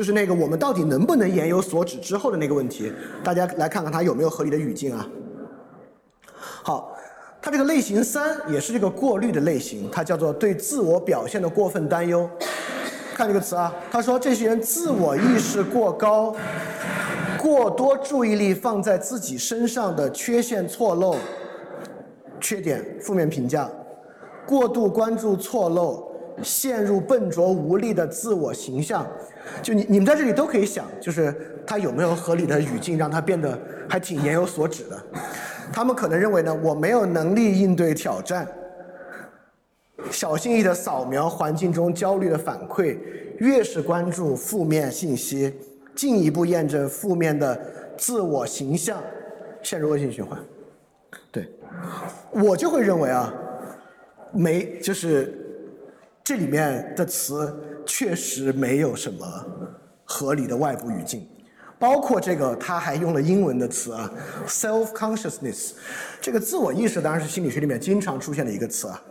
[0.00, 2.90] 就是那个我们到底能不能言有所指之后的那个问题，
[3.22, 5.06] 大家来看看它有没有合理的语境啊。
[6.32, 6.96] 好，
[7.42, 12.26] 它这个类型三也是这个过滤的类型，它叫做对自我表现的过分担忧。
[13.14, 16.34] 看这个词啊，他说这些人自我意识过高，
[17.36, 21.14] 过多注意力放在自己身上的缺陷错漏、
[22.40, 23.68] 缺点负面评价，
[24.46, 26.09] 过度关注错漏。
[26.42, 29.06] 陷入笨拙无力的自我形象。
[29.62, 31.34] 就你你们在这里都可以想，就是
[31.66, 35.02] 他有没有合理的语境让他变得还挺言有所指的。
[35.72, 38.46] 他们可能认为呢，我没有能力应对挑战。
[40.10, 42.98] 小心翼翼地扫描环境中焦虑的反馈，
[43.38, 45.54] 越是关注负面信息，
[45.94, 47.60] 进一步验证负面的
[47.98, 48.98] 自我形象，
[49.62, 50.38] 陷入恶性循环。
[51.30, 51.48] 对，
[52.30, 53.32] 我就会认为啊，
[54.32, 55.39] 没就是
[56.22, 57.54] 这里面的词
[57.84, 59.26] 确实没有什么
[60.04, 61.26] 合理的外部语境，
[61.78, 64.10] 包括这个他还用了英文的词啊
[64.46, 65.72] ，self consciousness，
[66.20, 69.02] 这个自我意识当然是心理学里面经常出现的一个词啊。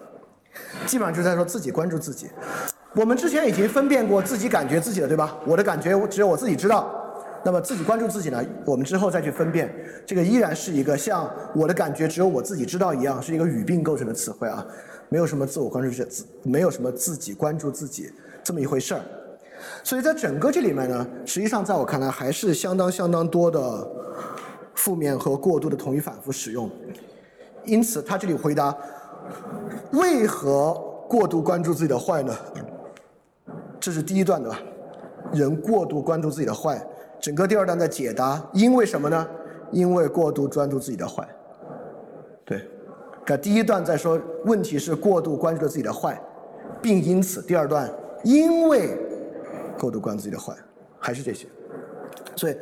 [0.86, 2.30] 基本上就在说自己关注自己。
[2.96, 5.38] 我们之前已经分辨过自己感觉自己了，对吧？
[5.46, 6.96] 我的感觉只有我自己知道。
[7.42, 8.44] 那么自己关注自己呢？
[8.66, 9.74] 我们之后再去分辨，
[10.06, 14.66] 这个依然是一个像我的感觉只有我自己知道一样，是一个语病构成的词汇啊，
[15.10, 18.12] 没有什么自我关注自，没有什么自己关注自己
[18.44, 19.02] 这么一回事儿。
[19.84, 23.88] 所以在整个这里面呢，实际上在我看来还是相当相当多的
[24.76, 26.70] 负面和过度的同一反复使用。
[27.66, 28.76] 因此他这里回答。
[29.92, 30.74] 为何
[31.08, 32.36] 过度关注自己的坏呢？
[33.80, 34.60] 这是第一段的吧？
[35.32, 36.84] 人过度关注自己的坏，
[37.20, 39.28] 整个第二段在解答，因为什么呢？
[39.72, 41.28] 因为过度专注自己的坏。
[42.44, 42.68] 对，
[43.26, 46.20] 看第一段在说问题是过度关注了自己的坏，
[46.82, 47.92] 并因此第二段
[48.24, 48.98] 因为
[49.78, 50.54] 过度关注自己的坏，
[51.00, 51.48] 还是这些。
[52.36, 52.56] 所以，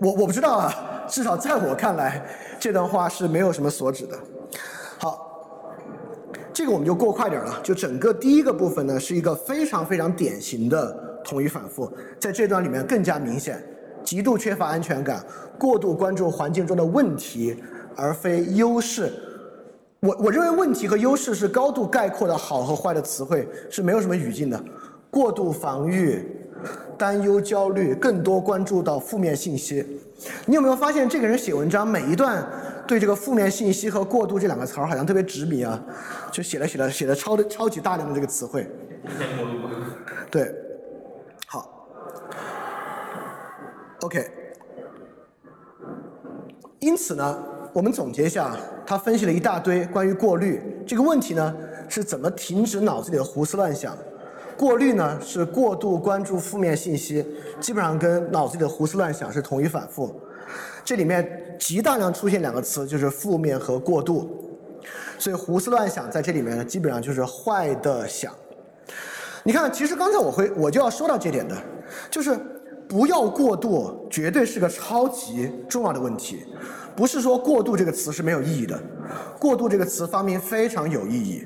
[0.00, 2.24] 我我不知道啊，至少在我看来，
[2.60, 4.18] 这段话是没有什么所指的。
[4.98, 5.28] 好。
[6.54, 10.94] 这个我们就过快点了，就整个第一个部分呢，是一个非常非常典型的
[11.24, 13.58] 同一反复，在这段里面更加明显，
[14.04, 15.24] 极度缺乏安全感，
[15.58, 17.56] 过度关注环境中的问题
[17.96, 19.10] 而非优势。
[20.02, 24.60] 我我认为问题和优势是高度概括的好和坏的词汇，是没有什么语境的。
[25.08, 26.26] 过度防御、
[26.98, 30.00] 担忧、焦虑，更多关注到负面信息。
[30.44, 32.44] 你有没有发现这个人写文章每一段？
[32.84, 35.80] 对这个负面信息和过度这两个词儿好像特别执迷啊，
[36.32, 38.68] 就写了写了写了超的超级大量的这个词汇。
[40.28, 40.52] 对，
[41.46, 41.86] 好
[44.00, 44.28] ，OK。
[46.80, 47.38] 因此呢，
[47.72, 48.54] 我们总结一下，
[48.86, 51.54] 他分析了一大堆关于过滤这个问题呢，
[51.88, 53.96] 是怎么停止脑子里的胡思乱想。
[54.58, 57.26] 过滤呢是过度关注负面信息，
[57.58, 60.14] 基本上跟脑子里的胡思乱想是同一反复。
[60.84, 64.28] 这里面极大量出现两个词，就是负面和过度，
[65.18, 68.30] 所以胡思乱想在这里面呢，基本上就是坏的想。
[69.44, 71.56] 你看，其实刚才我会我就要说到这点的，
[72.10, 72.38] 就是
[72.86, 76.44] 不要过度，绝对是个超级重要的问题。
[76.96, 78.80] 不是说过度这个词是没有意义的，
[79.38, 81.44] 过度这个词发明非常有意义。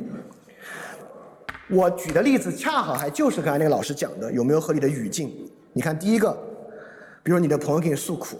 [1.68, 5.32] 我举的例子恰好还就是刚才那个老师讲的，有没有合理的语境？
[5.72, 6.36] 你看第一个，
[7.22, 8.36] 比如你的朋友给你诉苦。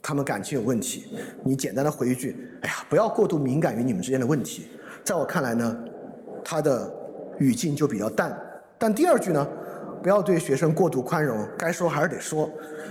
[0.00, 1.04] 他们感情有问题，
[1.44, 4.68] 你简单的回一句：“哎呀，不要过度敏感于你们之间的问题。”
[5.04, 5.76] 在我看来呢，
[6.42, 6.90] 他的
[7.38, 8.34] 语境就比较淡。
[8.78, 9.46] 但第二句呢，
[10.02, 12.50] 不要对学生过度宽容，该说还是得说。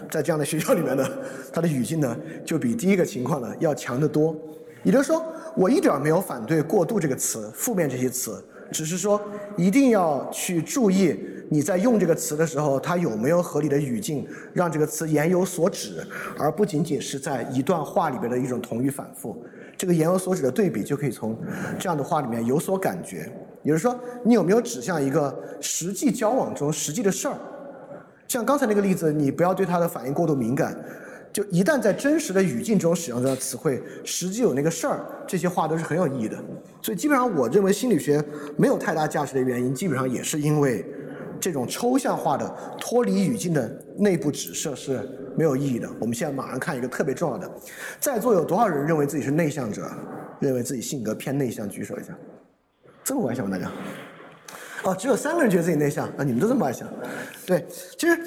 [0.09, 1.05] 在这样的学校里面呢，
[1.51, 4.35] 他的语境呢就比第一个情况呢要强得多。
[4.83, 8.41] 也就是说，我一点没有反对“过度”这个词、负面这些词，
[8.71, 9.19] 只是说
[9.57, 11.17] 一定要去注意。
[11.49, 16.05] 你在用这个词的时候，它有没有合理的语境，让这个词言有所指，
[16.37, 19.41] 而不仅仅是在一段话里边的一种同语反复。
[19.77, 21.37] 这个言有所指的对比，就可以从
[21.77, 23.31] 这样的话里面有所感觉。
[23.63, 27.37] 也就是说，你有没有指向一个实际交往中实际的事儿？
[28.27, 30.77] 像刚才那个例子，你不要对他的反应过度敏感。
[31.31, 36.35] 就一旦在真实的语境中使用这个词汇，实际有那个事儿，这些话都是很有意义的。
[36.81, 38.23] 所以基本上，我认为心理学
[38.55, 40.85] 没有太大价值的原因，基本上也是因为。
[41.39, 45.07] 这种抽象化的脱离语境的内部指涉是
[45.37, 45.87] 没有意义的。
[45.99, 47.49] 我们现在马上看一个特别重要的，
[47.99, 49.89] 在座有多少人认为自己是内向者？
[50.39, 51.69] 认为自己性格偏内向？
[51.69, 52.13] 举手一下。
[53.03, 53.55] 这么外向吗？
[53.55, 53.71] 大家？
[54.83, 56.23] 哦，只有三个人觉得自己内向啊！
[56.23, 56.87] 你们都这么外向？
[57.45, 57.65] 对，
[57.97, 58.19] 其实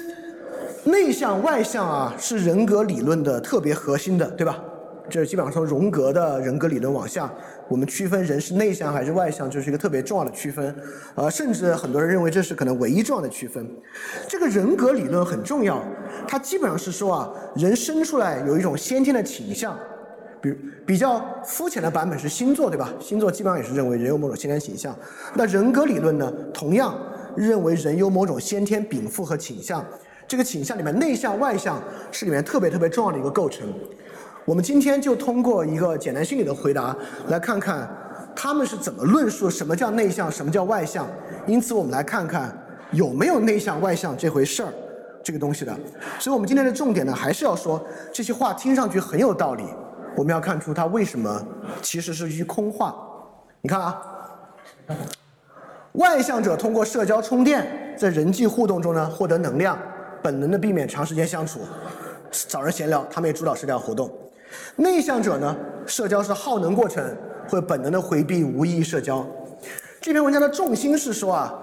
[0.83, 4.63] 内向外向啊是人格理论的特别核心的，对吧？
[5.09, 7.31] 这基本上从荣格的人格理论往下。
[7.71, 10.75] 我们区分人是内向还是外向，就是一个特别重要的区分，
[11.15, 13.65] 呃，甚至很多人认为这是可能唯一重要的区分。
[14.27, 15.81] 这个人格理论很重要，
[16.27, 19.79] 它基本上是说啊，人生出来有一种先天的倾向，
[20.41, 20.55] 比如
[20.85, 22.93] 比较肤浅的版本是星座，对吧？
[22.99, 24.93] 星座基本上也是认为人有某种先天倾向。
[25.33, 26.93] 那人格理论呢，同样
[27.37, 29.81] 认为人有某种先天禀赋和倾向，
[30.27, 33.65] 这个倾向里面内向外向是里面特别特别重要的一个构成。
[34.45, 36.95] 我们今天就通过一个简单心理的回答，
[37.27, 37.87] 来看看
[38.35, 41.07] 他们是怎么论述什么叫内向，什么叫外向。
[41.45, 42.55] 因此，我们来看看
[42.91, 44.73] 有没有内向外向这回事儿，
[45.23, 45.71] 这个东西的。
[46.19, 49.63] 所以我们今天的重点呢，还是要说这些话听上去很有道理，
[50.17, 51.43] 我们要看出它为什么
[51.81, 52.95] 其实是一句空话。
[53.61, 54.01] 你看啊，
[55.93, 59.77] 外向者通过社交充电，在人际互动中呢获得能量，
[60.23, 61.59] 本能的避免长时间相处，
[62.47, 64.11] 找人闲聊，他们也主导社交活动。
[64.75, 67.03] 内向者呢，社交是耗能过程，
[67.47, 69.25] 会本能的回避无意义社交。
[69.99, 71.53] 这篇文章的重心是说啊，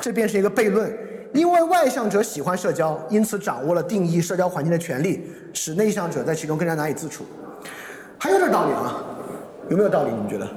[0.00, 0.90] 这便是一个悖论，
[1.34, 7.24] 因为外向者喜欢社交，因此掌握了定义社交环境的权利，使内向者在其中更加难以自处。
[8.18, 9.04] 还有点道理啊，
[9.68, 10.10] 有没有道理？
[10.10, 10.48] 你们觉得？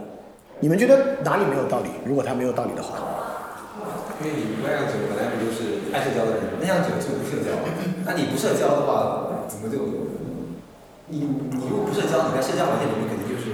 [0.62, 1.90] 你们觉得哪里没有道理？
[2.06, 2.98] 如果他没有道理的话，
[4.24, 7.52] 因为你外向者本来不就是爱社交的人，内向者就不社交，
[8.06, 9.80] 那你不社交的话，怎么就
[11.08, 11.20] 你
[11.52, 13.50] 你又不社交，你在社交环境里面肯定就是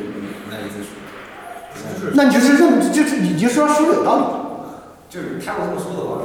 [0.50, 0.96] 难以自处。
[1.76, 4.24] 就是那你就是认，就是你就说说的有道理，
[5.10, 6.22] 就是他要这么说的话，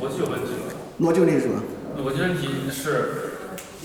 [0.00, 0.68] 逻辑有问题了。
[1.00, 1.62] 逻辑问题是什么？
[1.98, 3.32] 逻辑问题是，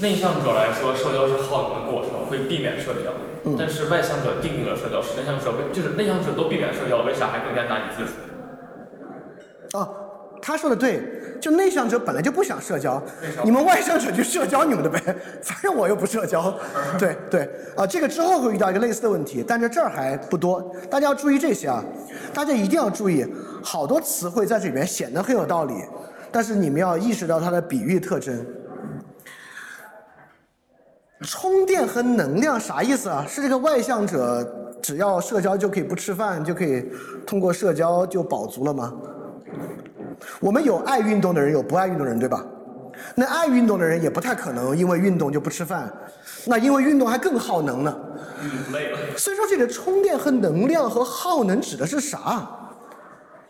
[0.01, 3.11] 内向者来说，社交是耗能的过程，会避免社交。
[3.45, 8.11] 嗯但是外向者定义了社交，使内向者为就是内向者都避免社交，为啥还更加难以自处？
[9.77, 10.06] 哦，
[10.47, 11.01] 他说的对，
[11.41, 13.03] 就内向者本来就不想社交，
[13.43, 14.97] 你们外向者去社交你们的呗，
[15.43, 16.57] 反正我又不社交。
[16.97, 21.83] 对对啊，这个之后会遇到一个类似的问题，但是这儿还不多，大家要注意这些啊，
[22.33, 23.25] 大家一定要注意，
[23.61, 25.73] 好多词汇在这里面显得很有道理，
[26.31, 28.45] 但是你们要意识到它的比喻特征。
[31.23, 33.25] 充电和能量啥意思啊？
[33.27, 34.49] 是这个外向者
[34.81, 36.89] 只要社交就可以不吃饭，就可以
[37.25, 38.93] 通过社交就饱足了吗？
[40.39, 42.43] 我们有爱运动的人，有不爱运动的人，对吧？
[43.13, 45.91] 那爱运动的人也不太可能因为运动就不吃饭，
[46.45, 47.95] 那因为运动还更耗能呢。
[49.15, 52.47] 所以说，这里的充电和能量和耗能指的是啥？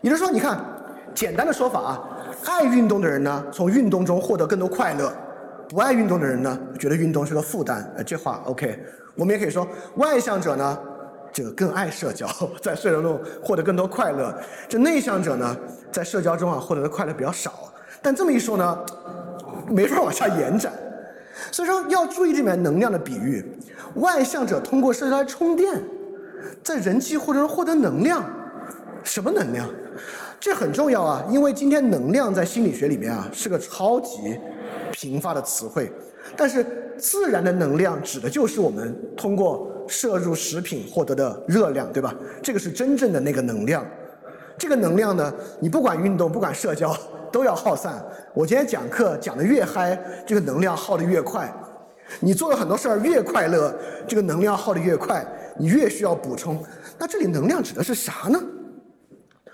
[0.02, 0.60] 也就是说，你看，
[1.14, 2.08] 简单的说法啊，
[2.44, 5.08] 爱运动的人呢，从运动中获得更多快乐；
[5.68, 7.90] 不爱运动的人呢，觉得运动是个负担。
[7.96, 8.78] 呃，这话 OK。
[9.16, 9.66] 我们也可以说，
[9.96, 10.78] 外向者呢，
[11.32, 12.26] 这个更爱社交，
[12.62, 14.32] 在社交中获得更多快乐；
[14.68, 15.56] 这内向者呢，
[15.92, 17.72] 在社交中啊获得的快乐比较少。
[18.00, 18.78] 但这么一说呢，
[19.68, 20.72] 没法往下延展。
[21.52, 23.44] 所以说要注意这里面能量的比喻，
[23.94, 25.82] 外向者通过社交来充电，
[26.64, 28.24] 在人际或者中获得能量，
[29.04, 29.68] 什么能量？
[30.40, 34.38] 这很重要啊，因为今天能量在心理学里面啊是个超级
[34.92, 35.92] 贫乏的词汇，
[36.36, 36.64] 但是
[36.96, 42.14] 自然的能量指的就是我们通过摄入食品获得的热量，对吧？
[42.42, 43.84] 这个是真正的那个能量。
[44.56, 46.94] 这个能量呢，你不管运动，不管社交，
[47.32, 48.04] 都要耗散。
[48.34, 51.52] 我今天讲课讲的越嗨，这个能量耗得越快。
[52.20, 53.74] 你做了很多事儿越快乐，
[54.06, 55.26] 这个能量耗得越快，
[55.58, 56.62] 你越需要补充。
[56.98, 58.40] 那这里能量指的是啥呢？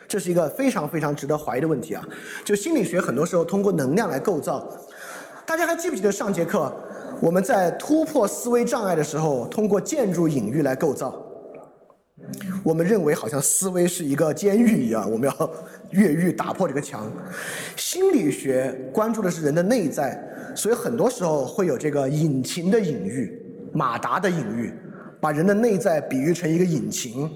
[0.06, 2.04] 这是一个非常非常值得怀疑的问题啊！
[2.44, 4.66] 就心理学很多时候通过能量来构造。
[5.44, 6.72] 大家还记不记得上节课
[7.20, 11.14] 我们在突破思维障碍的时候，通过建筑隐喻来构造？
[12.62, 15.50] 我们认为好像思维是一个监狱一样，我们要
[15.90, 17.10] 越狱打破这个墙。
[17.76, 20.18] 心理学关注的是人的内在，
[20.54, 23.40] 所以很多时候会有这个引擎的隐喻、
[23.72, 24.72] 马达的隐喻，
[25.20, 27.30] 把人的内在比喻成一个引擎。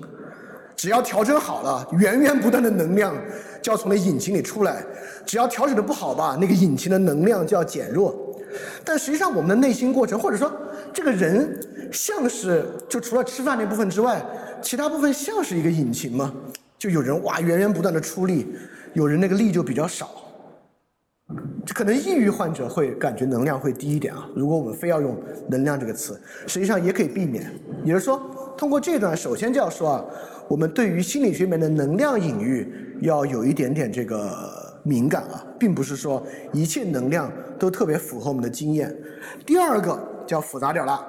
[0.74, 3.14] 只要调整好了，源源不断的能量
[3.60, 4.76] 就要从那引擎里出来；
[5.26, 8.27] 只要调整的不好吧，那个引擎的能量就要减弱。
[8.84, 10.52] 但实际上，我们的内心过程，或者说
[10.92, 11.58] 这个人，
[11.92, 14.24] 像是就除了吃饭那部分之外，
[14.62, 16.32] 其他部分像是一个引擎吗？
[16.78, 18.46] 就有人哇源源不断的出力，
[18.94, 20.10] 有人那个力就比较少。
[21.66, 24.26] 这可能抑郁患者会感觉能量会低一点啊。
[24.34, 25.14] 如果我们非要用
[25.50, 27.52] “能量”这个词，实际上也可以避免。
[27.84, 30.04] 也就是说，通过这段，首先就要说啊，
[30.48, 32.66] 我们对于心理学里面的能量隐喻
[33.02, 36.22] 要有一点点这个敏感啊，并不是说
[36.52, 38.96] 一切能量都特别符合我们的经验。
[39.44, 41.04] 第二个就要复杂点了，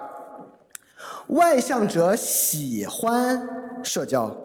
[1.28, 3.48] 外向者喜欢
[3.84, 4.36] 社交，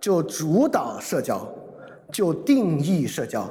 [0.00, 1.46] 就主导社交，
[2.12, 3.48] 就定义社交。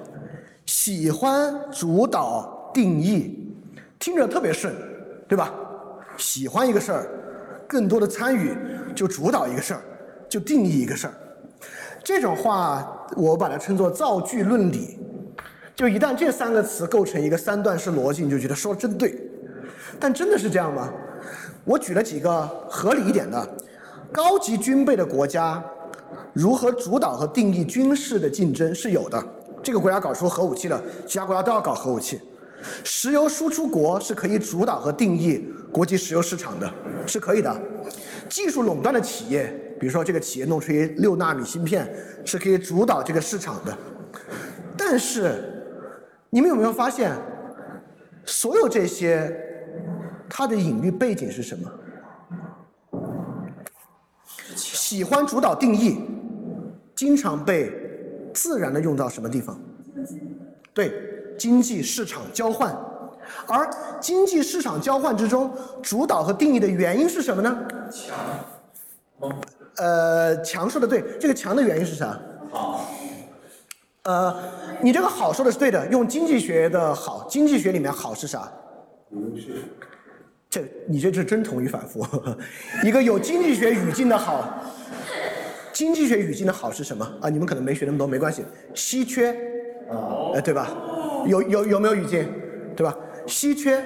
[0.66, 3.54] 喜欢主导定义，
[4.00, 4.74] 听着特别顺，
[5.28, 5.54] 对吧？
[6.18, 7.10] 喜欢一个事儿，
[7.68, 8.56] 更多的参与
[8.96, 9.82] 就主导一个事儿，
[10.30, 11.14] 就定义一个事儿。
[12.04, 15.00] 这种话我把它称作造句论理。
[15.76, 19.16] 就一旦这三个词构成一个三段式逻辑，你就觉得说的真对。
[20.00, 20.92] 但真的是这样吗？
[21.66, 23.48] 我举了几个合理一点的，
[24.12, 25.64] 高级军备的国家
[26.34, 29.24] 如何主导和定义军事的竞争是有的。
[29.64, 32.20] 这个国家搞出核武器了，其他国家都要搞核武器。
[32.84, 36.70] 石油输出国是可以主导和定义国际石油市场的，
[37.08, 37.62] 是可以的。
[38.30, 39.46] 技术垄断的企业，
[39.80, 41.90] 比如说这个企业弄出一六纳米芯片
[42.26, 43.78] 是可以主导这个市场的。
[44.78, 45.53] 但是
[46.34, 47.16] 你们有没有发现，
[48.26, 49.32] 所有这些
[50.28, 51.72] 它的隐喻背景是什么？
[54.56, 56.04] 喜欢主导定义，
[56.96, 57.72] 经常被
[58.34, 59.56] 自然的用到什么地方？
[60.74, 60.92] 对，
[61.38, 62.76] 经济市场交换。
[63.46, 63.70] 而
[64.02, 67.68] 经济市场交换之中，主导和定义的原因是什么呢？
[67.92, 69.32] 强。
[69.78, 72.20] 呃，强说的对，这个强的原因是啥？
[72.50, 72.90] 好。
[74.06, 74.36] 呃，
[74.84, 78.52] 你这个好说的是对的，用经济学的好，经济学里面好是啥？
[80.50, 82.06] 这你这是真同语反复，
[82.84, 84.62] 一个有经济学语境的好，
[85.72, 87.30] 经济学语境的好是什么啊？
[87.30, 88.44] 你们可能没学那么多，没关系，
[88.76, 89.32] 稀缺，
[89.90, 90.34] 哦。
[90.36, 90.70] 哎，对吧？
[91.28, 92.28] 有有有没有语境？
[92.76, 92.96] 对吧？
[93.26, 93.82] 稀缺，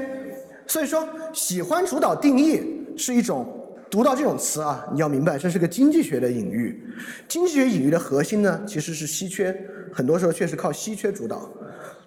[0.65, 3.56] 所以说喜欢主导定义是一种
[3.89, 6.83] 读到这种词啊，你要明白这是个经济学的隐喻。
[7.27, 9.55] 经济学隐喻的核心呢，其实是稀缺，
[9.93, 11.49] 很多时候确实靠稀缺主导。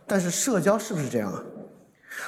[0.07, 1.43] 但是社交是不是这样啊？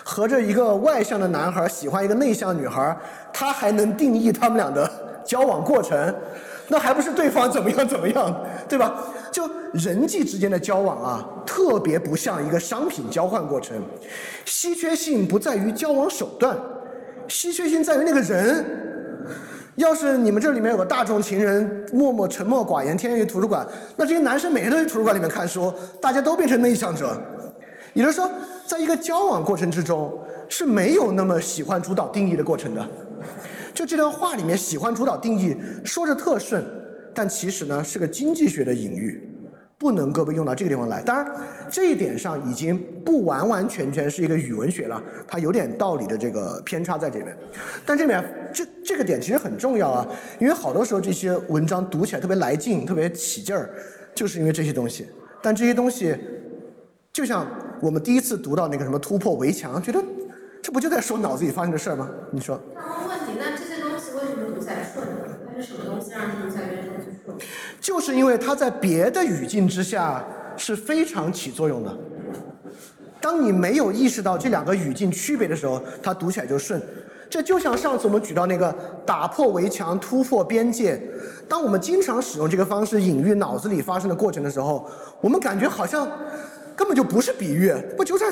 [0.05, 2.97] 合着一个外向的男孩喜欢一个内向女孩，
[3.33, 4.91] 他还能定义他们俩的
[5.25, 6.15] 交往过程？
[6.69, 9.05] 那还不是对方怎么样怎么样，对吧？
[9.31, 13.77] 就人际之间的交往啊，特别不像一个商品交换过程。
[14.47, 16.57] 稀缺性不在于交往手段，
[17.29, 18.91] 稀缺性在于那个人。
[19.77, 23.67] 要是你们这里面有个大众情人，默默沉默寡言，天天去图书馆，
[23.97, 27.19] 那这些男生每天都去图书馆里面看书，大家都变成内向者。
[27.95, 28.31] 也就是说，
[28.67, 30.19] 在一个交往过程之中，
[30.49, 32.87] 是没有那么喜欢主导定义的过程的。
[33.73, 36.63] 就这段话里面，喜欢主导定义说着特顺，
[37.15, 39.32] 但其实呢是个经济学的隐喻，
[39.83, 41.03] 不能够被用到这个地方来。
[41.03, 41.27] 当然，
[41.69, 47.37] 这一点上已经不完完全全是一个语文学了，它有点道理的这个偏差在这边。
[47.85, 48.25] 但这边
[48.55, 50.07] 这这个点其实很重要啊，
[50.39, 53.71] 因为好多时候这些文章读起来特别来劲，特别起劲儿，
[54.15, 55.09] 就是因为这些东西。
[55.43, 56.17] 但这些东西，
[57.13, 57.45] 就像
[57.81, 60.01] 我们第一次读到那个什么突破围墙，觉得
[60.63, 62.09] 这不就在说脑子里发生的事儿吗？
[62.31, 62.61] 你说？
[62.77, 65.42] 那问题，那这些东西为什么读起来顺呢
[65.85, 66.93] 东西让读起来变成
[67.25, 67.37] 顺？
[67.81, 70.25] 就是因为它在别的语境之下
[70.57, 71.97] 是非常起作用的。
[73.21, 76.83] 当你没有意识到这两个语境区别的时候，它读起来就顺。
[77.31, 78.71] 这就像上次我们举到那个
[79.07, 81.01] 打破围墙、突破边界。
[81.49, 84.87] 当我们经常使用这个方式隐喻脑子里发生的过程的时候，
[85.21, 86.07] 我们感觉好像
[86.77, 88.25] 根本就不是比喻，不就是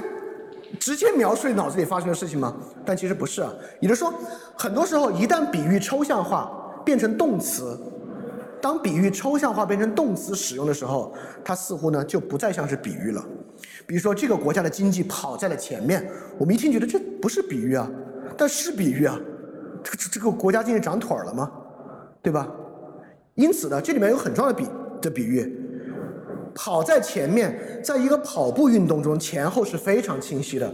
[0.79, 2.55] 直接描述脑子里发生的事情吗？
[2.85, 3.51] 但其实不是啊。
[3.81, 4.13] 也就是说，
[4.55, 6.57] 很多时候一旦比喻抽象化。
[6.91, 7.79] 变成动词，
[8.61, 11.15] 当比喻抽象化变成动词使用的时候，
[11.45, 13.25] 它似乎呢就不再像是比喻了。
[13.87, 16.05] 比如说，这个国家的经济跑在了前面，
[16.37, 17.89] 我们一听觉得这不是比喻啊，
[18.37, 19.17] 但是比喻啊，
[19.85, 21.49] 这个这个国家经济长腿了吗？
[22.21, 22.49] 对吧？
[23.37, 24.67] 因此呢，这里面有很重要的比
[25.01, 25.57] 的比喻，
[26.57, 30.69] 跑在前面，在一个跑步运动中，前后是非常清晰的。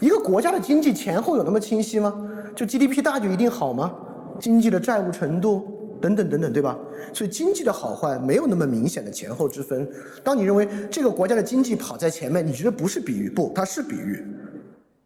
[0.00, 2.12] 一个国家的经济前后有那么清晰吗？
[2.56, 3.94] 就 GDP 大就一定好吗？
[4.40, 6.76] 经济的债务程度等等等等，对吧？
[7.12, 9.88] 所以经济的好坏没有那么明显的前后之分。
[10.22, 14.24] 当你认为这个国家的经济跑在前面，你觉得不是比喻，不，它是比喻。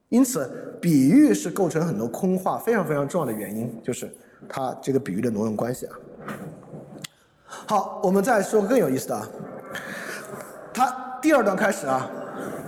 [0.09, 0.51] 因此，
[0.81, 4.11] 比喻是构成很多空话非常非常重要的原因，就是
[4.49, 5.93] 它这个比喻的挪用关系啊。
[7.45, 9.29] 好，我们再说个更有意思的啊。
[10.73, 12.11] 它第二段开始啊，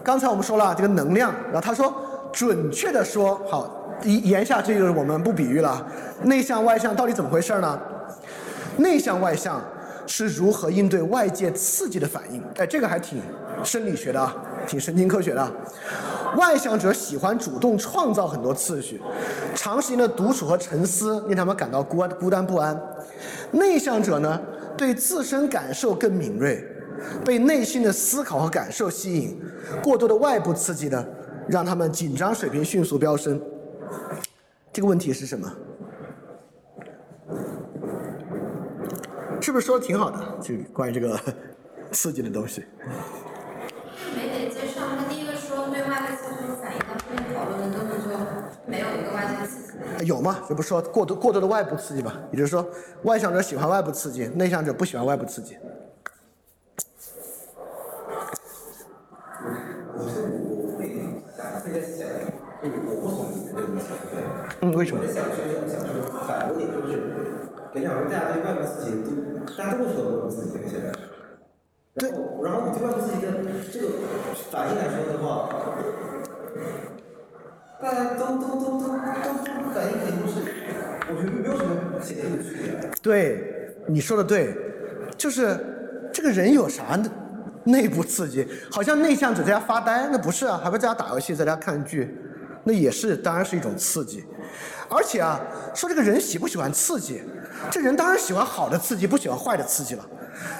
[0.04, 1.92] 刚才我们说了这个能量，然后他说
[2.32, 3.79] 准确的说，好。
[4.04, 5.86] 言言下之意就是我们不比喻了，
[6.24, 7.80] 内向外向到底怎么回事呢？
[8.76, 9.62] 内向外向
[10.06, 12.42] 是如何应对外界刺激的反应？
[12.56, 13.20] 哎，这个还挺
[13.62, 14.34] 生理学的啊，
[14.66, 15.52] 挺神经科学的。
[16.36, 19.00] 外向者喜欢主动创造很多次序，
[19.54, 22.80] 长时间的独处和沉思令他们感到孤孤单不安。
[23.50, 24.40] 内向者呢，
[24.76, 26.64] 对自身感受更敏锐，
[27.24, 29.38] 被内心的思考和感受吸引。
[29.82, 31.04] 过多的外部刺激呢，
[31.48, 33.40] 让他们紧张水平迅速飙升。
[34.72, 35.50] 这个问题是什么？
[39.40, 40.18] 是不是说的挺好的？
[40.40, 41.18] 就关于这个
[41.92, 42.64] 刺激的东西。
[44.14, 48.08] 没得接上，他第一个说对外界刺激反应，他后面讨论的根本就
[48.66, 50.06] 没有一个外界刺激。
[50.06, 50.38] 有吗？
[50.48, 52.14] 就不说过多过多的外部刺激吧。
[52.30, 52.66] 也就是说，
[53.04, 55.56] 外向者喜欢外部刺激，内向者不喜欢外部刺激。
[64.70, 65.02] 嗯，为什么？
[66.26, 67.02] 反驳点就是，
[67.74, 69.10] 感觉好像大家对外部刺激都，
[69.56, 70.86] 大家都会受到外部刺激现在。
[71.94, 73.32] 然后，然后你对外部刺激的
[73.72, 73.86] 这个
[74.50, 75.48] 反应来说的话，
[77.82, 78.86] 大家都都都都都
[79.74, 80.34] 反应肯定是，
[81.08, 82.90] 我觉得没有什么显著的区别。
[83.02, 84.54] 对，你说的对，
[85.16, 85.58] 就是
[86.12, 87.10] 这个人有啥呢？
[87.64, 92.16] 内部刺激，好像内向者在家发呆，那不是啊，还不在家打游戏，在家看剧，
[92.70, 94.24] 那也是，当然是一种刺激。
[94.88, 95.40] 而且啊，
[95.74, 97.20] 说这个人喜不喜欢刺激，
[97.70, 100.06] 这人当然喜欢好的刺激，不喜欢坏的刺激了。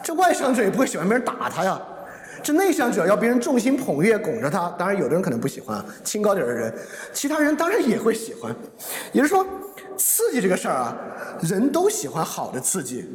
[0.03, 1.81] 这外向者也不会喜欢别人打他呀。
[2.43, 6.75] 这内向者要别人众星捧月拱着他，当然有的人可能不喜欢，清高点的人，
[7.13, 8.55] 其他人当然也会喜欢。
[9.13, 9.47] 也就是说，
[9.97, 10.97] 刺激这个事儿啊，
[11.43, 13.09] 人都喜欢好的刺激，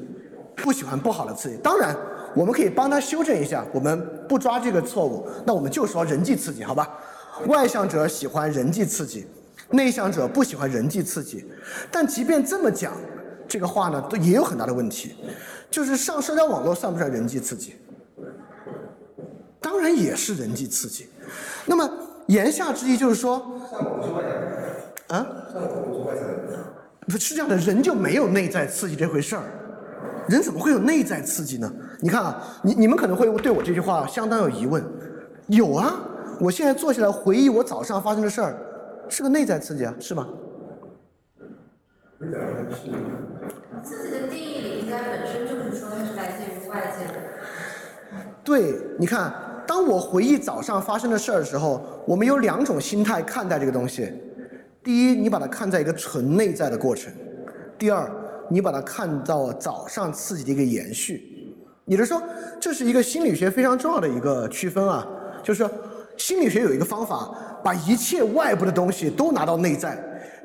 [0.56, 1.58] 不喜欢不好的刺激。
[1.58, 1.96] 当然，
[2.36, 6.88] 我们可以帮他修正一下，我们不抓这个错误，那我们就说人际刺激，好吧？
[7.48, 9.28] 外向者喜欢人际刺激，
[9.70, 11.46] 内向者不喜欢人际刺激。
[11.92, 12.94] 但即便这么讲，
[13.48, 15.16] 这个话呢，都也有很大的问题，
[15.70, 17.76] 就是上社交网络算不算人际刺激？
[19.60, 21.08] 当然也是人际刺激。
[21.66, 21.90] 那么
[22.28, 23.60] 言下之意就是说，
[25.08, 25.28] 啊，
[27.20, 29.44] 是这样的，人就没有内在刺激这回事儿。
[30.28, 31.72] 人怎么会有内在刺激呢？
[32.00, 34.84] 你看啊，你你们可能会对我这句话相当有疑问。
[35.48, 36.00] 有啊，
[36.40, 38.58] 我现在坐下来回忆我早上发生的事儿，
[39.10, 40.28] 是个内在刺激啊，是吗？
[43.84, 47.14] 自己的定义里应该本身就是说它是来自于外界的。
[48.44, 49.34] 对，你看。
[49.68, 54.14] 当我回忆早上发生的事儿的时候，我们有两种心态看待这个东西。
[54.84, 57.12] 第一，你把它看在一个纯内在的过程；
[57.76, 58.08] 第二，
[58.48, 61.52] 你把它看到早上刺激的一个延续。
[61.86, 62.22] 也就是说，
[62.60, 65.04] 这是一个心理学非常重要的一个区分啊，
[65.42, 65.72] 就是说，
[66.18, 69.98] 心理学有一个方法，把一切外部的东西都拿到内在，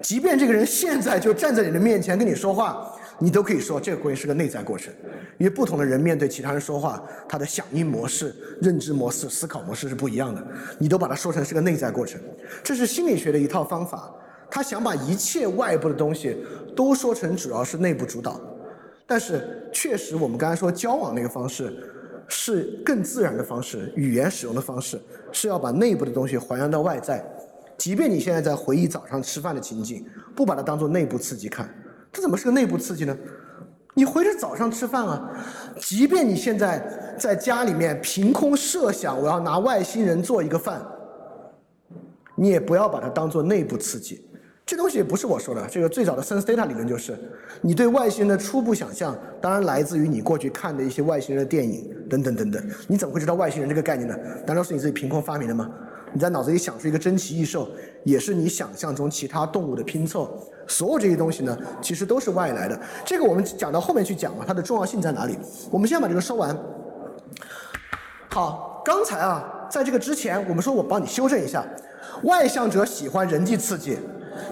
[0.02, 2.96] 即便这个人现在就站在你的面前跟你说话。
[3.22, 4.90] 你都可以说这个过程是个内在过程，
[5.36, 10.42] 因为不同的人面对其他人说话，他的响应模式、认知模式、思考模式是不一样的。
[10.78, 12.18] 你都把它说成是个内在过程，
[12.62, 14.10] 这是心理学的一套方法。
[14.50, 16.34] 他想把一切外部的东西
[16.74, 18.40] 都说成主要是内部主导，
[19.06, 21.70] 但是确实我们刚才说交往那个方式
[22.30, 24.98] 是更自然的方式，语言使用的方式
[25.32, 27.22] 是要把内部的东西还原到外在。
[27.76, 31.68] 即便你现在在回忆早上吃饭的情景，不把它当做内部刺激看。
[32.12, 33.16] 这怎么是个内部刺激呢？
[33.94, 35.30] 你回着早上吃饭啊，
[35.80, 40.80] 即便你现在在家里面凭空设想我要拿外星人做一个饭，
[42.36, 44.24] 你也不要把它当做内部刺激。
[44.70, 47.18] 这东西不是我说的，这个最早的 sense data 理论就是，
[47.60, 52.64] 你对外星人的初步想象，当然来自于你过去看的一些外星人的电影等等等等。
[52.86, 54.16] 你怎么会知道外星人这个概念呢？
[54.46, 55.68] 难道是你自己凭空发明的吗？
[56.12, 57.68] 你在脑子里想出一个珍奇异兽，
[58.04, 60.40] 也是你想象中其他动物的拼凑。
[60.68, 62.80] 所有这些东西呢，其实都是外来的。
[63.04, 65.36] 这个我们讲到后面去讲嘛，它的重要性在哪里？
[65.68, 66.56] 我们先把这个说完。
[68.28, 71.66] 好，刚才啊，在这个之前，我们说我帮你修正一下：
[72.22, 73.98] 外向者喜欢人际刺激，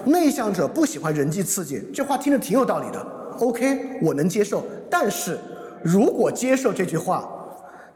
[0.05, 1.81] 内向者不喜欢人际刺激。
[1.93, 3.01] 这话听着挺有道理的
[3.39, 4.63] ，OK，我能接受。
[4.89, 5.37] 但是
[5.83, 7.29] 如果接受这句话，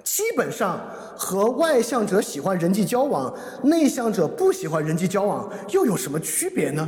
[0.03, 0.81] 基本上
[1.15, 6.87] 和外向者喜欢人际交往，内向者不喜欢人际交往又有什么区别呢？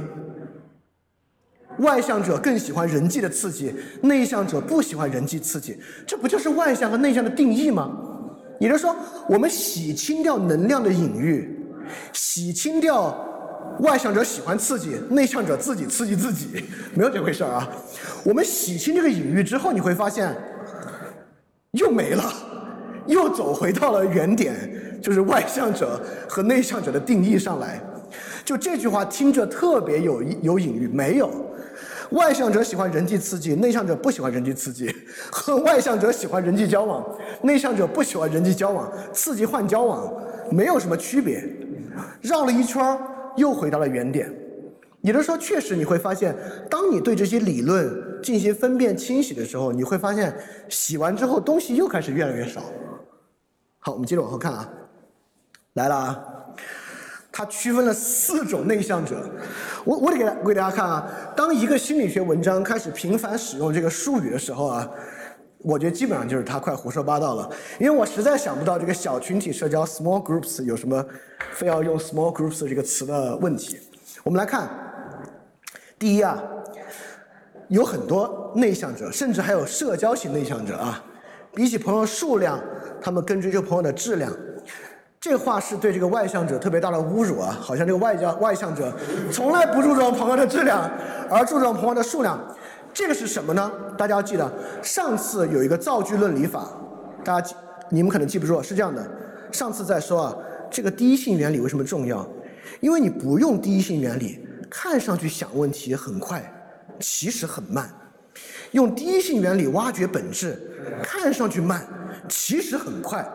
[1.80, 5.78] 外向者更喜欢人际的刺激，内向者不喜欢人际刺激，
[6.08, 7.92] 这不就是外向和内向的定义吗？
[8.62, 8.96] 也就是说，
[9.28, 11.60] 我们洗清掉能量的隐喻，
[12.14, 13.14] 洗清掉
[13.80, 17.70] 外向者喜欢刺激，内向者自己刺激自己， 没有这回事儿啊。
[18.24, 20.36] 我们洗清这个隐喻之后，你会发现
[21.72, 22.24] 又没了，
[23.06, 27.82] 又走回到了原点，就是外向者和内向者的定义上来。
[28.46, 31.30] 就这句话听着特别有有隐喻，没有。
[32.12, 34.88] 外向者喜欢人际刺激，内向者不喜欢人际刺激；
[35.32, 37.04] 和外向者喜欢人际交往，
[37.42, 38.90] 内向者不喜欢人际交往。
[39.12, 40.14] 刺激换交往，
[40.52, 41.44] 没有什么区别。
[42.22, 42.98] 绕了一圈儿
[43.38, 44.34] 又回到了原点。
[45.02, 46.36] 也就是说，确实你会发现，
[46.70, 50.36] 当你对这些理论进行分辨清洗的时候，你会发现，
[50.68, 52.62] 洗完之后东西又开始越来越少。
[53.80, 54.68] 好，我们接着往后看啊，
[55.74, 56.26] 来了啊。
[57.32, 59.30] 它区分了四种内向者，
[59.84, 61.06] 我我得给给大家看啊。
[61.36, 64.90] 当一个心理学文章开始频繁使用这个术语的时候啊，
[65.66, 67.50] 我觉得基本上就是他快胡说八道了。
[67.80, 71.04] 因为我实在想不到这个小群体社交 （small groups） 有什么
[71.54, 73.80] 非要用 small groups 这个词的问题。
[74.24, 74.70] 我们来看，
[75.98, 76.42] 第一啊，
[77.68, 81.04] 有很多内向者，甚至还有社交型内向者啊。
[81.54, 82.60] 比起朋友数量，
[83.02, 84.32] 他们更追求朋友的质量。
[85.20, 87.58] 这话是对这个外向者特别大的侮辱啊！
[87.60, 88.94] 好像这个外向外向者
[89.32, 90.88] 从来不注重朋友的质量，
[91.32, 92.40] 而注重朋友的数量。
[92.96, 93.70] 这个是什么呢？
[93.98, 94.50] 大家要记得，
[94.82, 96.72] 上次有一个造句论理法，
[97.26, 97.54] 大家记
[97.90, 99.06] 你们可能记不住，是这样的。
[99.52, 100.36] 上次在说啊，
[100.72, 102.26] 这个第一性原理为什么重要？
[102.80, 104.40] 因为你不用第一性原理，
[104.72, 106.42] 看上去想问题很快，
[107.02, 107.94] 其实很慢。
[108.72, 110.58] 用第一性原理挖掘本质，
[111.04, 111.86] 看上去慢，
[112.30, 113.30] 其实很快。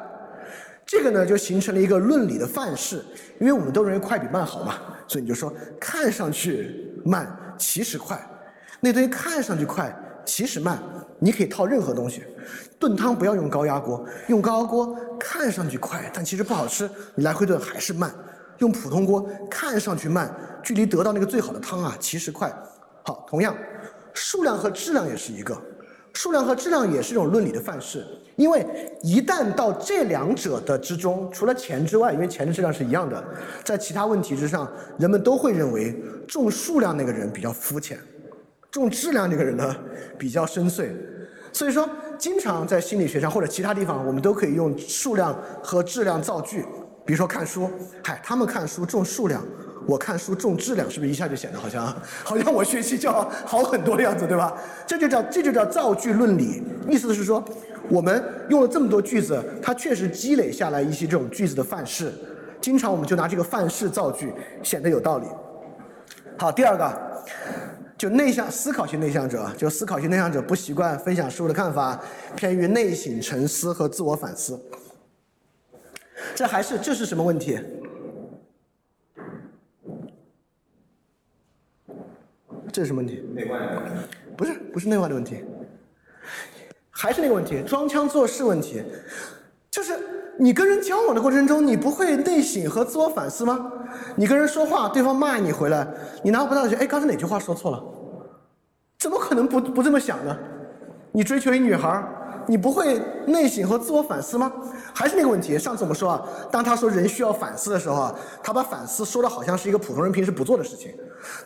[0.87, 3.05] 这个呢，就形成了一个论理的范式，
[3.39, 8.19] 因为我们都认为快比慢好嘛，所以你就说看上去慢，其实快。
[8.81, 10.83] 那东西看上去快，其实慢，
[11.19, 12.25] 你可以套任何东西。
[12.79, 18.11] 炖汤不要用高压锅，用高压锅看上去快，但其实不好吃，你来回炖还是慢。
[18.59, 22.51] 用普通锅看上去慢，距离得到那个最好的汤啊，其实快。
[23.05, 23.57] 好，同样，
[24.15, 25.57] 数量和质量也是一个，
[26.15, 28.05] 数量和质量也是一种论理的范式。
[28.37, 28.67] 因为
[29.03, 33.23] 一旦到这两者的之中，除了钱之外，因为钱的质量是一样的，
[33.63, 37.99] 在其他问题之上，人们都会认为重数量那个人比较肤浅，
[38.71, 39.77] 重质量这个人呢
[40.19, 40.91] 比较深邃。
[41.53, 46.65] 所以说，经常在心理学上或者其他地方，我们都可以用数量和质量造句。
[47.05, 47.69] 比如说看书，
[48.05, 49.43] 嗨，他们看书重数量，
[49.87, 51.93] 我看书重质量，是不是一下就显得好像
[52.23, 54.57] 好像我学习就要好很多的样子，对吧？
[54.87, 57.43] 这就叫这就叫造句论理，意思是说。
[57.89, 62.13] 我们用了这么多句子，它确实积累下来一些这种句子的范式，
[62.61, 65.27] 经常我们就拿这个范式造句，显得有道理。
[66.39, 66.85] 好，第二个，
[68.01, 72.03] 就内向思考型内向者，就思考型内向者不习惯分享事物的看法，
[72.35, 74.59] 偏于内省沉思和自我反思。
[76.35, 77.61] 这还是这是什么问题？
[82.73, 83.23] 这是什么问题？
[83.35, 83.83] 内外的。
[84.35, 85.45] 不是，不是内外的问题。
[86.89, 88.83] 还是那个问题，装腔作势问题，
[89.71, 89.93] 就是
[90.39, 93.71] 你跟人交往的过程中，你不会内省和自我反思吗？
[94.17, 95.87] 你跟人说话，对方骂你回来，
[96.23, 97.83] 你拿不到去，哎，刚才哪句话说错了？
[98.99, 100.37] 怎么可能不不这么想呢？
[101.13, 102.05] 你追求一女孩，
[102.51, 104.53] 你不会内省和自我反思吗？
[104.93, 106.21] 还是那个问题，上次我们说啊，
[106.51, 110.93] 当他说人需要反思的时候啊，他把反思说的好像是一个普通人平时不做的事情。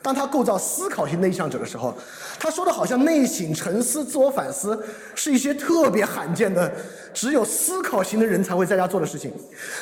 [0.01, 1.93] 当他构造思考型内向者的时候，
[2.41, 4.83] 他说的好像内省、沉思、自我反思
[5.15, 6.73] 是一些特别罕见的，
[7.13, 9.31] 只有思考型的人才会在家做的事情。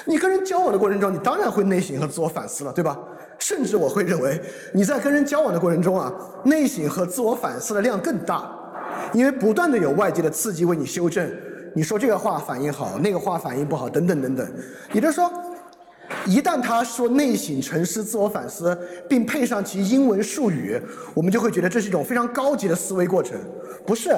[0.05, 2.99] 你跟人交往的过程中，你当然会内省和自我反思了，对吧？
[3.39, 4.41] 甚至我会认为
[4.75, 6.13] 你在跟人交往的过程中啊，
[6.43, 8.51] 内省和自我反思的量更大，
[9.13, 11.31] 因为不断的有外界的刺激为你修正。
[11.75, 14.53] 你说这个话反应好，那个话反应不好，等等等等。
[14.93, 15.31] 也就是说。
[16.27, 18.79] 一旦他说内省、沉思、自我反思，
[19.09, 20.79] 并配上其英文术语，
[21.15, 23.41] 我们就会觉得这是一种非常高级的思维过程。
[23.87, 24.11] 不是，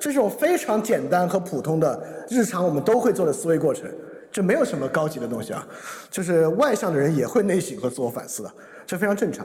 [0.00, 3.90] 这是种非常简单和普通的日常我们都会做的思维过程。
[4.30, 5.66] 这没有什么高级的东西啊，
[6.10, 8.52] 就是外向的人也会内省和自我反思的，
[8.86, 9.44] 这非常正常。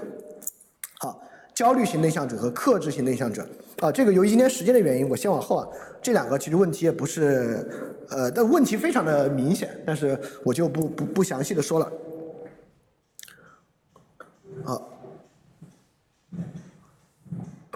[1.57, 3.43] 焦虑型内向者和克制型内向者
[3.79, 5.67] 啊，这个由于今天时间的原因，我先往后啊。
[6.03, 7.67] 这两个其实问题也不是，
[8.09, 11.91] 呃，但问题非常的明显，但是我就不不不详细的说了。
[14.63, 14.87] 好，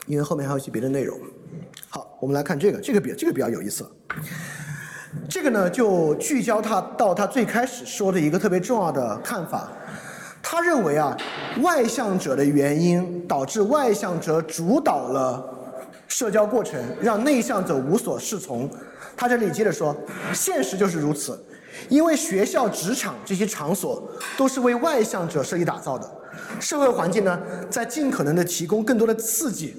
[0.05, 1.19] 因为后面还有一些别的内容。
[1.89, 3.83] 好，我们来看这个，这个比这个比较有意思。
[5.27, 9.71] 这个呢，就聚焦他到他最开始说的一个特别重要的看法。
[10.43, 11.15] 他认为啊，
[11.61, 15.57] 外向者的原因导致外向者主导了。
[16.07, 18.69] 社交过程让内向者无所适从。
[19.15, 19.95] 他这里接着说，
[20.33, 21.39] 现实就是如此，
[21.87, 26.09] 因为学校、职场这些场所都是为外向者设计打造的。
[26.59, 27.39] 社会环境呢，
[27.69, 29.75] 在尽可能的提供更多的刺激。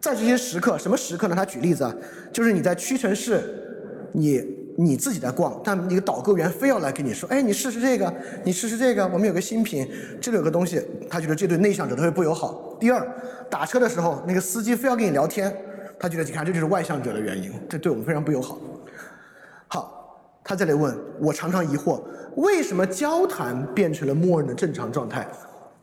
[0.00, 1.36] 在这些时刻，什么时刻呢？
[1.36, 1.94] 他举例子啊，
[2.32, 4.59] 就是你在屈臣氏，你。
[4.82, 8.12] 你自己在逛，但一个导购员非要来跟你说：“哎，你试试这个，
[8.44, 9.86] 你试试这个，我们有个新品，
[10.20, 12.76] 这里有个东西。”他觉得这对内向者特别不友好。
[12.80, 13.06] 第二，
[13.50, 15.54] 打车的时候，那个司机非要跟你聊天，
[15.98, 18.58] 他觉得你看这就是外向者的原因，这对我们非常不友好。
[19.68, 22.00] 好，他再来问我，常常疑惑，
[22.36, 25.28] 为什么交谈变成了默认的正常状态？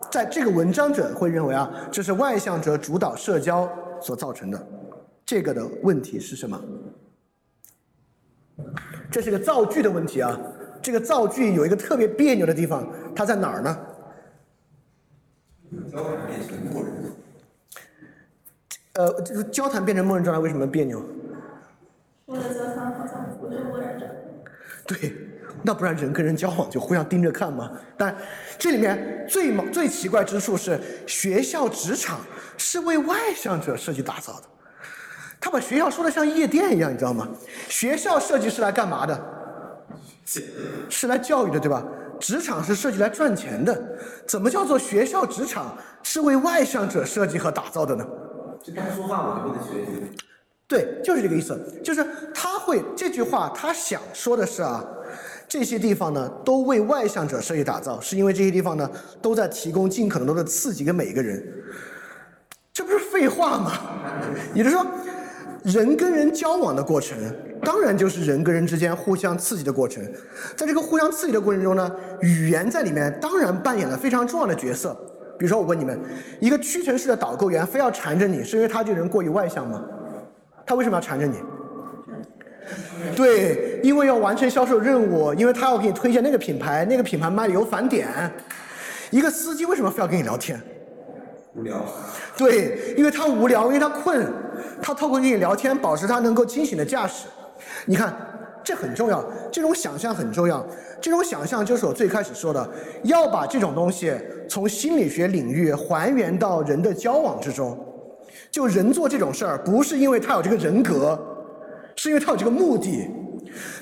[0.10, 3.70] 在这个文章者会认为啊，这是外向者主导社交
[4.02, 4.68] 所造成的。
[5.26, 6.60] 这个的问题是什么？
[9.12, 10.38] 这是个造句的问题啊！
[10.82, 13.78] 这个造句有一个特别别扭的地方，它在哪儿呢？
[15.92, 16.94] 交谈变成默认。
[18.94, 21.04] 呃，这个交谈变成默认状态为什么别扭？
[22.26, 24.10] 我的交谈好像不是默认的。
[24.86, 25.14] 对，
[25.62, 27.72] 那不然人跟人交往就互相盯着看吗？
[27.98, 28.16] 但
[28.58, 32.22] 这里面最猛、最奇怪之处是，学校、职场
[32.58, 34.48] 是为外向者设计打造的。
[35.40, 37.28] 他把学校说的像夜店一样，你知道吗？
[37.70, 39.34] 学校设计是来干嘛的？
[40.90, 41.84] 是来教育的，对吧？
[42.20, 43.80] 职场是设计来赚钱的。
[44.28, 48.06] 怎么叫做学校、职场是为外向者设计和打造的呢？
[48.62, 50.12] 就他说话，我就不能学习。
[50.68, 51.58] 对，就是这个意思。
[51.82, 54.84] 就是他会这句话，他想说的是啊，
[55.48, 58.90] 这些地方呢都为外向者设计打造，是因为这些地方呢
[59.22, 61.42] 都在提供尽可能多的刺激给每一个人。
[62.74, 63.72] 这不是废话吗？
[64.54, 64.86] 也就是说。
[65.68, 67.18] 人跟人交往的过程，
[67.62, 70.02] 当然就是人跟人之间互相刺激的过程。
[70.56, 71.92] 在这个互相刺激的过程中呢，
[72.22, 74.98] 语言在里面当然扮演了非常重要的角色。
[75.38, 76.00] 比如说，我问你们，
[76.40, 79.84] 一个屈臣氏的导购员非要缠着你，是因为他这个人过于外向吗？
[80.66, 81.36] 他为什么要缠着你？
[83.14, 88.08] 对，因为要完成销售任务，因为他要给你推荐那个品牌，那个品牌卖的有返点。
[89.12, 90.58] 一个司机为什么非要跟你聊天？
[91.58, 91.84] 无聊。
[92.38, 94.32] 对，因为他无聊，因为他困，
[94.82, 97.28] 他透过跟你聊天，保持他能够清醒的驾驶。
[97.86, 98.16] 你看，
[98.64, 100.66] 这很重要，这种想象很重要。
[101.02, 102.70] 这种想象就是我最开始说的，
[103.04, 104.14] 要把这种东西
[104.48, 107.78] 从心理学领域还原到人的交往之中。
[108.52, 111.20] 就人做这种事儿，不是因为他有这个人格，
[111.96, 113.10] 是因为他有这个目的。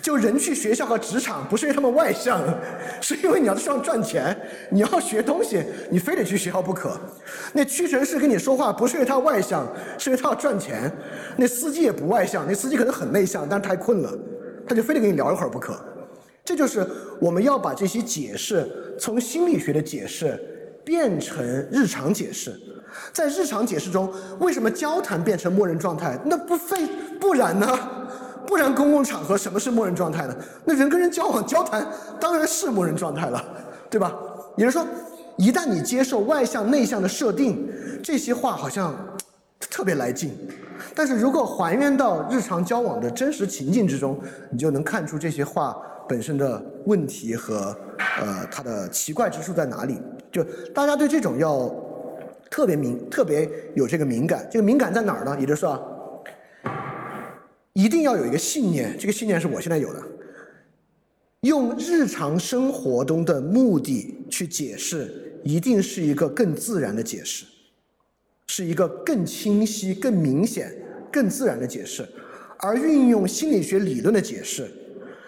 [0.02, 2.42] 就人去学校和职场，不是因为他们外向，
[3.02, 4.38] 是因为你要在上赚钱，
[4.70, 7.00] 你要学东西，你非得去学校不可。
[7.54, 10.92] 那屈臣氏跟你说话，不是因为他外向，是因为他要赚钱。
[11.38, 14.12] 那司机也不外向，那司机可能很内向，但是太困了，
[14.68, 15.76] 他就非得跟你聊一会儿不可。
[16.44, 16.88] 这就是
[17.20, 20.40] 我们要把这些解释从心理学的解释
[20.84, 22.54] 变成日常解释。
[23.12, 24.10] 在日常解释中，
[24.40, 26.18] 为什么交谈变成默认状态？
[26.24, 26.88] 那不非
[27.20, 27.68] 不然呢？
[28.48, 30.36] 不然公共场合什么是默认状态呢？
[30.64, 31.88] 那人跟人交往交谈
[32.20, 33.44] 当然是默认状态了，
[33.90, 34.14] 对吧？
[34.56, 34.86] 也就是说，
[35.38, 37.68] 一旦你接受外向内向的设定，
[38.04, 38.96] 这些话好像
[39.60, 40.38] 特别来劲。
[40.94, 44.20] 但是如果还原到日常交往的真实情境之中，
[44.52, 45.76] 你就能看出这些话
[46.08, 47.76] 本身的问题和
[48.22, 50.02] 呃它的奇怪之处在哪里。
[50.32, 50.44] 就
[50.74, 51.74] 大家对这种要
[52.50, 55.36] 特别敏特别有这个敏感，这个敏感在哪儿呢？
[55.40, 55.92] 也就是说。
[57.76, 60.02] 一定要有一个信念，这个信念是我现在有的。
[61.42, 67.46] 用日常生活中的目的去解释，一定是一个更自然的解释，
[68.48, 70.74] 是一个更清晰、更明显、
[71.12, 72.08] 更自然的解释。
[72.60, 74.72] 而运用心理学理论的解释，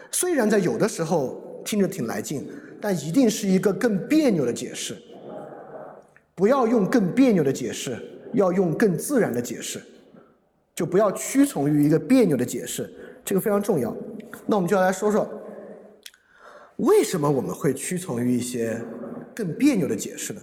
[0.09, 2.47] 虽然在有的时候听着挺来劲，
[2.79, 4.95] 但一定是一个更别扭的解释。
[6.33, 7.97] 不要用更别扭的解释，
[8.31, 9.81] 要用更自然的解释。
[10.77, 12.87] 就不要屈从于一个别扭的解释，
[13.25, 13.91] 这个非常重要。
[14.45, 15.27] 那我们就要来说说，
[16.75, 18.79] 为什么我们会屈从于一些
[19.33, 20.41] 更别扭的解释呢？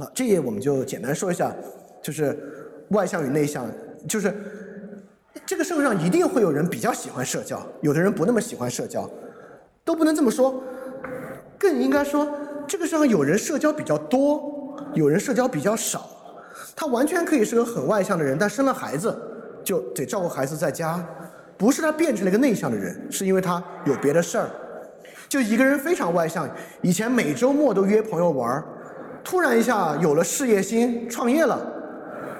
[0.00, 1.54] 啊，这页我们就简单说一下，
[2.02, 2.36] 就是
[2.88, 3.70] 外向与内向，
[4.08, 4.34] 就是
[5.46, 9.08] 这个社会上一定会有人比较喜欢社交，有的人不那么喜欢社交，
[9.84, 10.64] 都不能这么说，
[11.56, 12.28] 更应该说，
[12.66, 16.10] 这个社会上有人社交比较多，有人社交比较少。
[16.76, 19.16] 他完全可以是个很外向的人，但生了孩子
[19.64, 21.02] 就得照顾孩子在家，
[21.56, 24.50] 不是他变成了一个内向的人，是因为他有别的事儿。
[25.26, 26.48] 就一个人非常外向，
[26.82, 28.64] 以前每周末都约朋友玩儿，
[29.24, 31.58] 突然一下有了事业心，创业了，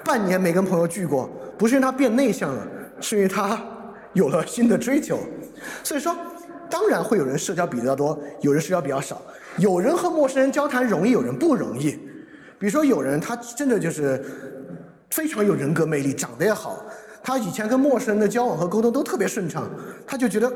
[0.05, 2.65] 半年没跟朋友聚过，不是因为他变内向了，
[3.01, 3.59] 是因为他
[4.13, 5.19] 有了新的追求。
[5.83, 6.15] 所以说，
[6.69, 9.19] 当然会有人社交比较多，有人社交比较少，
[9.57, 11.99] 有人和陌生人交谈容易，有人不容易。
[12.59, 14.23] 比如说，有人他真的就是
[15.11, 16.83] 非常有人格魅力，长得也好，
[17.23, 19.69] 他以前跟陌生人的交往和沟通都特别顺畅，
[20.05, 20.51] 他就觉得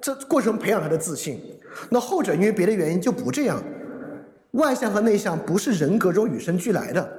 [0.00, 1.40] 这过程培养他的自信。
[1.88, 3.62] 那后者因为别的原因就不这样。
[4.52, 7.10] 外向和内向不是人格中与生俱来的，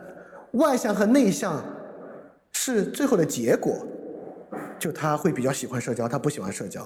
[0.51, 1.64] 外向和内向
[2.51, 3.76] 是最后的结果。
[4.78, 6.86] 就他会比较喜欢社交，他不喜欢社交，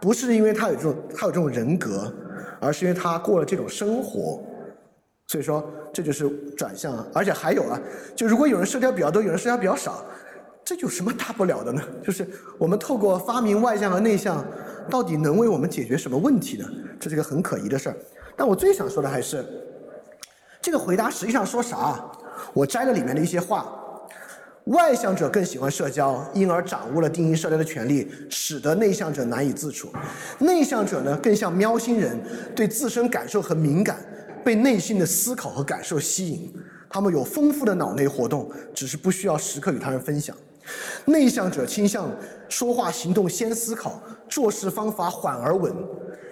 [0.00, 2.12] 不是因为他有这种他有这种人格，
[2.60, 4.40] 而是因为他过了这种生活。
[5.32, 7.80] 所以说，这就是转向，而且还有啊，
[8.14, 10.04] 就如果有人社交比较多，有人社交比较少，
[10.62, 11.82] 这有什么大不了的呢？
[12.04, 12.28] 就是
[12.58, 14.44] 我们透过发明外向和内向，
[14.90, 16.68] 到底能为我们解决什么问题呢？
[17.00, 17.96] 这是个很可疑的事儿。
[18.36, 19.42] 但我最想说的还是，
[20.60, 22.04] 这个回答实际上说啥？
[22.52, 23.72] 我摘了里面的一些话：
[24.64, 29.88] 外向者更喜欢社交，因而掌握了定义社交的权利，使得内向者难以自处；
[30.38, 32.20] 内向者呢，更像喵星人，
[32.54, 33.96] 对自身感受很敏感。
[34.44, 36.52] 被内心的思考和感受吸引，
[36.88, 40.36] 他们有丰富的脑内活动，只是不需要时刻与他人分享。
[41.04, 42.08] 内向者倾向
[42.48, 45.74] 说话行动先思考，做事方法缓而稳，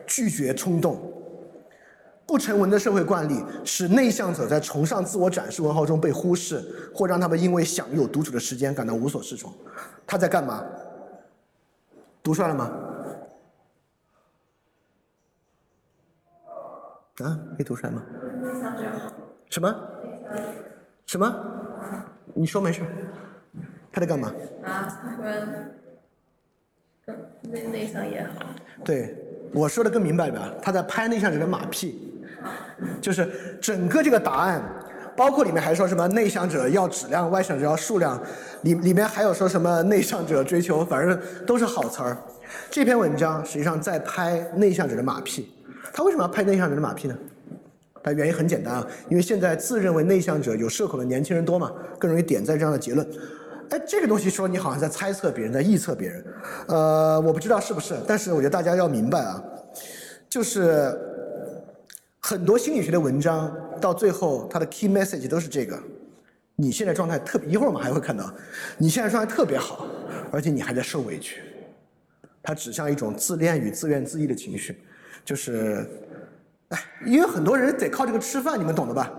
[0.07, 1.01] 拒绝冲动。
[2.27, 9.53] 不成文的社会惯例使内向者在崇尚自我展示文化中被忽视，或让他们因为享有独处的时间感到无所适从。
[10.07, 10.65] 他在干嘛？
[12.23, 12.71] 读出来了吗？
[17.25, 18.03] 啊，没读出来吗？
[19.49, 19.75] 什么？
[21.07, 21.37] 什么？
[22.35, 22.83] 你说没事。
[23.93, 24.33] 他在干嘛？
[24.65, 25.17] 啊，他
[27.07, 28.47] 说，内内向也好。
[28.85, 29.17] 对，
[29.53, 30.49] 我说的更明白吧？
[30.63, 32.23] 他在拍内向者的马屁，
[33.01, 34.63] 就是整个这个答案
[35.17, 38.23] 包括里面还说什么内向者要质量，外向者要数量，
[38.63, 42.17] 里里面还有说什么内向者追求，反正都是好词儿。
[42.71, 45.53] 这篇文章实际上在拍内向者的马屁。
[45.93, 47.17] 他为什么要拍内向人的马屁呢？
[48.03, 53.07] 但原因很简单啊，因为现在自认为内向者有社恐的年轻人多嘛，更容易点赞这样的结论。
[53.69, 56.25] 哎，这个东西说你好像在猜测别人，在臆测别人，
[56.67, 59.43] 呃，我不知道是不是，但是我觉得大家要明白啊，
[60.29, 60.99] 就是
[62.21, 65.79] 很多心理学的文章到最后它的 key message 都是这个：
[66.57, 68.33] 你现在状态特别，一会儿我们还会看到，
[68.79, 69.87] 你现在状态特别好，
[70.33, 71.43] 而且你还在受委屈，
[72.43, 74.83] 它指向一种自恋与自怨自艾的情绪，
[75.25, 75.87] 就是。
[76.71, 79.13] 哎，因为很多人得靠这个吃饭，你们懂的吧？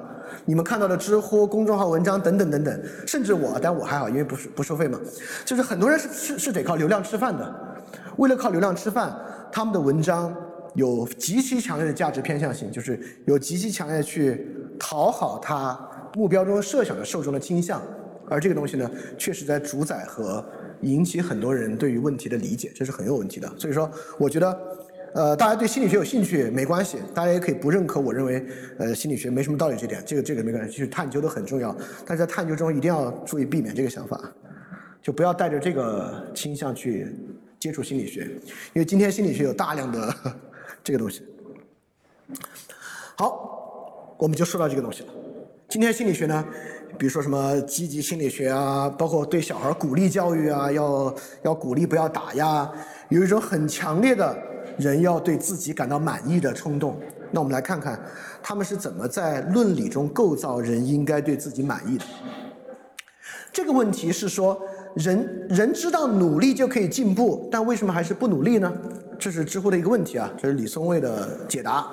[0.46, 4.98] 你们看到的知乎公众号文章等等等等，甚至我，但我还好，因为不是不收费嘛。
[5.44, 7.54] 就是很多人是是是得靠流量吃饭的，
[8.16, 9.14] 为了靠流量吃饭，
[9.52, 10.34] 他们的文章
[10.76, 14.48] 有极其强烈的价值偏向性，就是有极其强烈去
[14.80, 15.78] 讨好他
[16.16, 17.82] 目标中设想的受众的倾向，
[18.30, 20.42] 而这个东西呢，确实在主宰和
[20.84, 23.52] 引起很多人对于问题的理解，这是很有问题的。
[23.58, 24.58] 所以说，我觉得。
[25.14, 28.00] 呃，大家对心理学有兴趣没关系，大家也可以不认可。
[28.00, 28.46] 我认为，
[28.78, 31.76] 呃，心理学没什么道理这点，这个这个没关系，去探究的很重要。
[32.06, 34.18] 但是在探究中一定要注意避免这个想法，
[35.02, 37.14] 就不要带着这个倾向去
[37.60, 38.22] 接触心理学，
[38.74, 40.16] 因为今天心理学有大量的
[40.82, 41.24] 这个东西。
[43.18, 45.10] 好，我们就说到这个东西了。
[45.68, 46.46] 今天心理学呢，
[46.98, 52.72] 比如说什么积极心理学啊，包括对小孩鼓励教育啊，要要鼓励不要打压，
[53.10, 54.51] 有一种很强烈的。
[54.78, 56.98] 人要对自己感到满意的冲动，
[57.32, 58.00] 那我们来看看
[58.42, 62.06] 他们是怎么在论理中构造人应该对自己满意的。
[63.54, 64.60] 这个问题是说，
[64.96, 68.72] 人人知道努力就可以进步，但为什么还是不努力呢？
[69.20, 71.86] 这是知乎的一个问题啊，这是李松蔚的解答。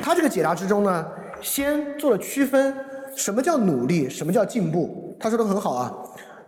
[0.00, 1.06] 他这个解答之中呢，
[1.40, 2.74] 先做了区分，
[3.14, 5.16] 什么叫努力，什么叫进步。
[5.18, 5.92] 他说的很好啊，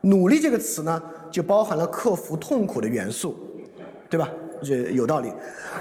[0.03, 3.37] 努力这个词呢，就包含了克服痛苦的元素，
[4.09, 4.29] 对吧？
[4.63, 5.33] 这有道理，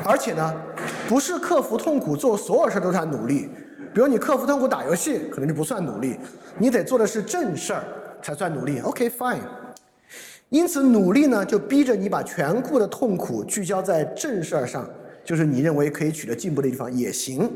[0.03, 0.53] 而且呢，
[1.07, 3.49] 不是克服痛苦做所有事儿都算努力。
[3.93, 6.15] 比如你克服痛苦打游戏，可能就不算努力。
[6.57, 7.83] 你得做的是正事儿
[8.21, 8.79] 才算努力。
[8.81, 9.39] OK fine。
[10.49, 14.87] 因此努力呢，就逼着你把全部的痛苦聚焦在正事儿上，
[15.23, 17.51] 就是你认为可以取得进步的地方也行。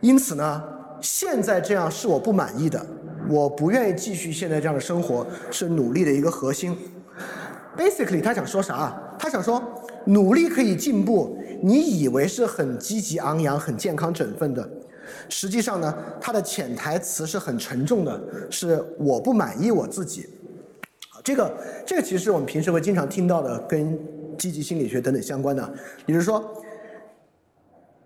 [0.00, 0.62] 因此呢，
[1.00, 2.84] 现在这样是我不满意的，
[3.28, 6.76] 我不愿意继续现在这样的生活，是努力的一个核心。
[7.76, 8.94] Basically，他想说啥？
[9.18, 9.75] 他想说。
[10.06, 14.68] 努力可以进步，你以为是很积极昂扬、很健康振奋的，
[15.28, 20.28] 实际上呢，它的潜台词是很沉重的，是我不满意我自己。
[21.24, 23.98] 这个这个其实我们平时会经常听到的，跟
[24.38, 25.74] 积极心理学等等相关的。
[26.06, 26.62] 也就是说，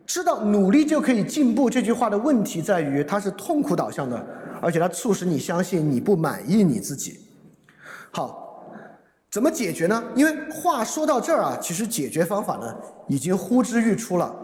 [0.06, 4.26] 知道努力就可以进步这句话的问题在于，它是痛苦导向的，
[4.62, 7.20] 而且它促使你相信你不满意你自己。
[8.10, 8.49] 好。
[9.30, 10.02] 怎么解决呢？
[10.16, 12.74] 因为话说到这儿啊，其实解决方法呢
[13.06, 14.34] 已经呼之欲出了。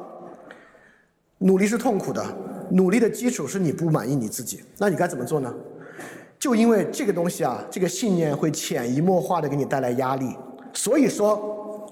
[1.39, 2.25] 努力是痛苦的，
[2.71, 5.53] 努力的基础是你不满意你自己，那你该怎么做呢？
[6.39, 10.37] 就因为这个东西啊，这个信念会潜移默化的给你带来压力，
[10.73, 11.91] 所以说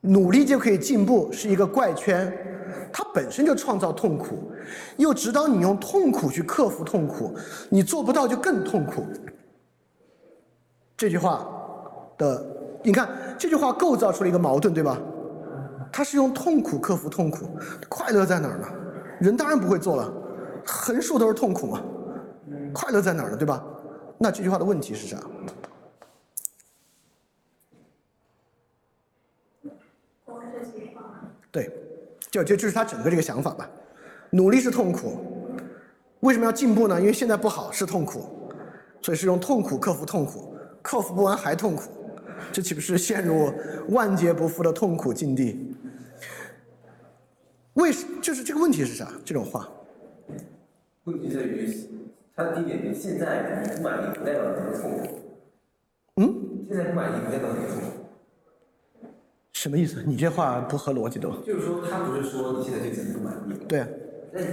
[0.00, 2.32] 努力就可以进步是一个怪圈，
[2.90, 4.50] 它本身就创造痛苦，
[4.96, 7.36] 又指导你用痛苦去克服痛苦，
[7.68, 9.04] 你做不到就更痛苦。
[10.96, 11.52] 这句话。
[12.18, 12.44] 的，
[12.82, 13.08] 你看
[13.38, 14.98] 这句话构造出了一个矛盾，对吧？
[15.92, 17.48] 他是用痛苦克服痛苦，
[17.88, 18.66] 快乐在哪儿呢？
[19.20, 20.12] 人当然不会做了，
[20.66, 21.82] 横竖都是痛苦嘛，
[22.74, 23.36] 快乐在哪儿呢？
[23.36, 23.64] 对吧？
[24.18, 25.16] 那这句话的问题是啥？
[31.50, 31.72] 对，
[32.30, 33.66] 就就就是他整个这个想法吧。
[34.28, 35.18] 努力是痛苦，
[36.20, 37.00] 为什么要进步呢？
[37.00, 38.50] 因为现在不好是痛苦，
[39.00, 41.84] 所以是用痛苦克服痛苦，克服不完还痛苦。
[42.56, 43.52] 这岂不是陷入
[43.90, 45.76] 万劫不复的痛苦境地？
[47.74, 49.12] 为什就是这个问题是啥？
[49.26, 49.68] 这种话？
[51.04, 51.70] 问题在于，
[52.34, 55.06] 他的第一点，现在不满意不代表你痛苦。
[56.16, 56.34] 嗯？
[56.66, 59.10] 现在不满意不代表你痛苦。
[59.52, 60.02] 什么意思？
[60.06, 61.28] 你这话不合逻辑的。
[61.44, 63.52] 就是说，他不是说你现在对自己不满意。
[63.68, 63.84] 对。
[64.32, 64.46] 但你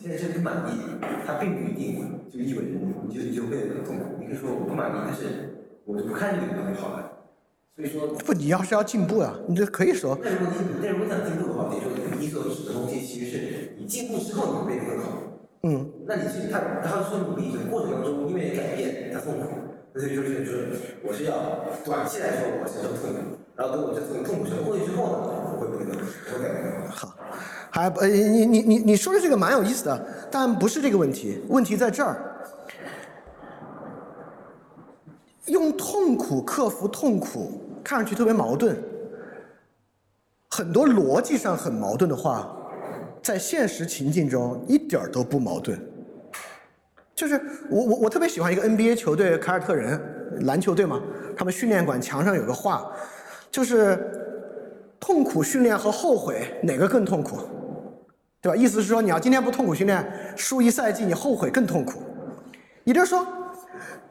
[0.00, 0.80] 现在是不满意，
[1.26, 4.16] 他并不一定就意味着你就你就会很痛苦。
[4.18, 7.09] 你可以说我不满意，但是我不看这个东西好了。
[7.80, 10.18] 所以说，不，你要是要进步啊，你这可以说。
[10.22, 11.88] 那如果你，那如果想进步的话，你说
[12.20, 15.08] 你所指的东西，其实是你进步之后你会变得更好。
[15.62, 15.88] 嗯。
[16.06, 19.48] 那你其实他，他说努力的过程当中，因为改变他痛苦，
[19.94, 20.68] 那就就是就是
[21.02, 25.96] 我是要短期来说我是受痛苦，然后等我这痛痛苦承受过去之后呢，我会变更
[26.90, 27.08] 好。
[27.08, 27.16] 好，
[27.70, 32.26] 还呃，你你你你说的这个蛮有意思的，但不是这个问题，问题在这儿。
[35.46, 37.60] 用痛苦克服痛苦，
[37.90, 38.80] 看上去特别矛盾。
[40.48, 42.48] 很多逻辑上很矛盾的话，
[43.20, 45.76] 在现实情境中一点儿都不矛盾。
[47.16, 47.34] 就是
[47.68, 50.00] 我我我特别喜欢一个 NBA 球队凯尔特人
[50.42, 51.02] 篮球队嘛，
[51.36, 52.92] 他们训练馆墙上有个画，
[53.50, 53.98] 就是
[55.00, 57.40] 痛苦训练和后悔哪个更痛苦，
[58.40, 58.56] 对吧？
[58.56, 62.00] 意思是说你要今天不痛苦训练，输一赛季你后悔更痛苦。
[62.84, 63.26] 也就是说，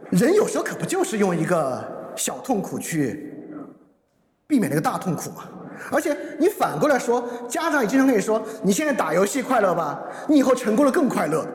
[0.09, 3.28] 人有时候可不就是用一个小痛苦去
[4.49, 5.43] 避免那个大痛苦嘛？
[5.91, 11.45] 而且你反过来说，家长也经常跟你说，你现在打游戏快乐吧，你以后成功了更快乐。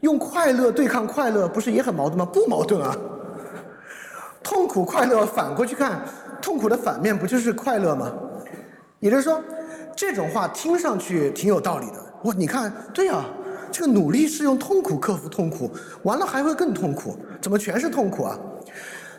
[0.00, 2.24] 用快乐对抗快乐，不是也很矛盾吗？
[2.24, 2.96] 不矛盾啊。
[4.42, 6.00] 痛苦快乐反过去看，
[6.42, 8.12] 痛苦的反面不就是快乐吗？
[8.98, 9.40] 也就是说，
[9.94, 12.04] 这种话听上去挺有道理的。
[12.24, 13.24] 哇，你看，对呀，
[13.70, 15.70] 这个努力是用痛苦克服痛苦，
[16.02, 18.36] 完了还会更痛苦，怎么全是痛苦啊？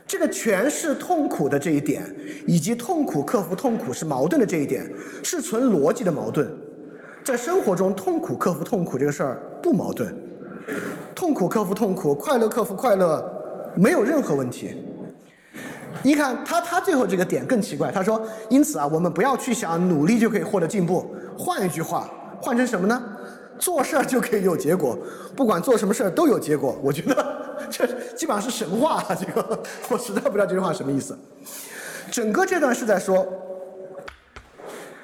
[0.08, 2.04] 这个全是痛苦的这一点，
[2.48, 4.90] 以及痛苦克服痛苦是矛盾的这一点，
[5.22, 6.50] 是纯逻辑的矛盾。
[7.26, 10.16] 在生活中，痛苦克服痛苦这个事儿不矛盾。
[11.14, 13.22] 痛苦克服痛苦，快乐克服快乐，
[13.76, 14.76] 没有任何问题。
[16.04, 21.06] 你看他他最后这个点更奇怪，他说：“因此啊，我们不要去想努力就可以获得进步。
[21.38, 22.10] 换一句话，
[22.42, 23.04] 换成什么呢？
[23.60, 24.98] 做事儿就可以有结果，
[25.36, 27.16] 不管做什么事儿都有结果。”我觉得
[27.72, 29.16] 这基本上是神话啊！
[29.16, 31.18] 这个我实在不知道这句话什么意思。
[32.12, 33.28] 整个这段是在说，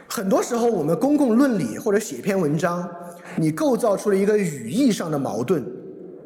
[0.08, 2.90] 很多时候我们公共论理或者写篇文章。
[3.36, 5.66] 你构造出了一个语义上的矛盾，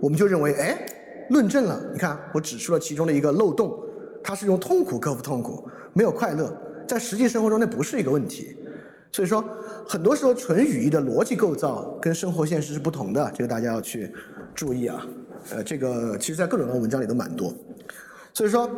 [0.02, 0.86] 我们就认为，哎，
[1.30, 1.80] 论证了。
[1.94, 3.82] 你看，我指出了其中的一个漏洞，
[4.22, 6.54] 它是用痛苦克服痛苦，没有快乐。
[6.86, 8.58] 在实际生活中，那不是一个问题。
[9.10, 9.42] 所以说，
[9.88, 14.14] 很多时候纯语义的逻辑构造跟生活现实是不同的，这个大家要去
[14.58, 15.06] 注意啊。
[15.52, 17.54] 呃，这个其实在各种各样的文章里都蛮多。
[18.34, 18.70] 所以说，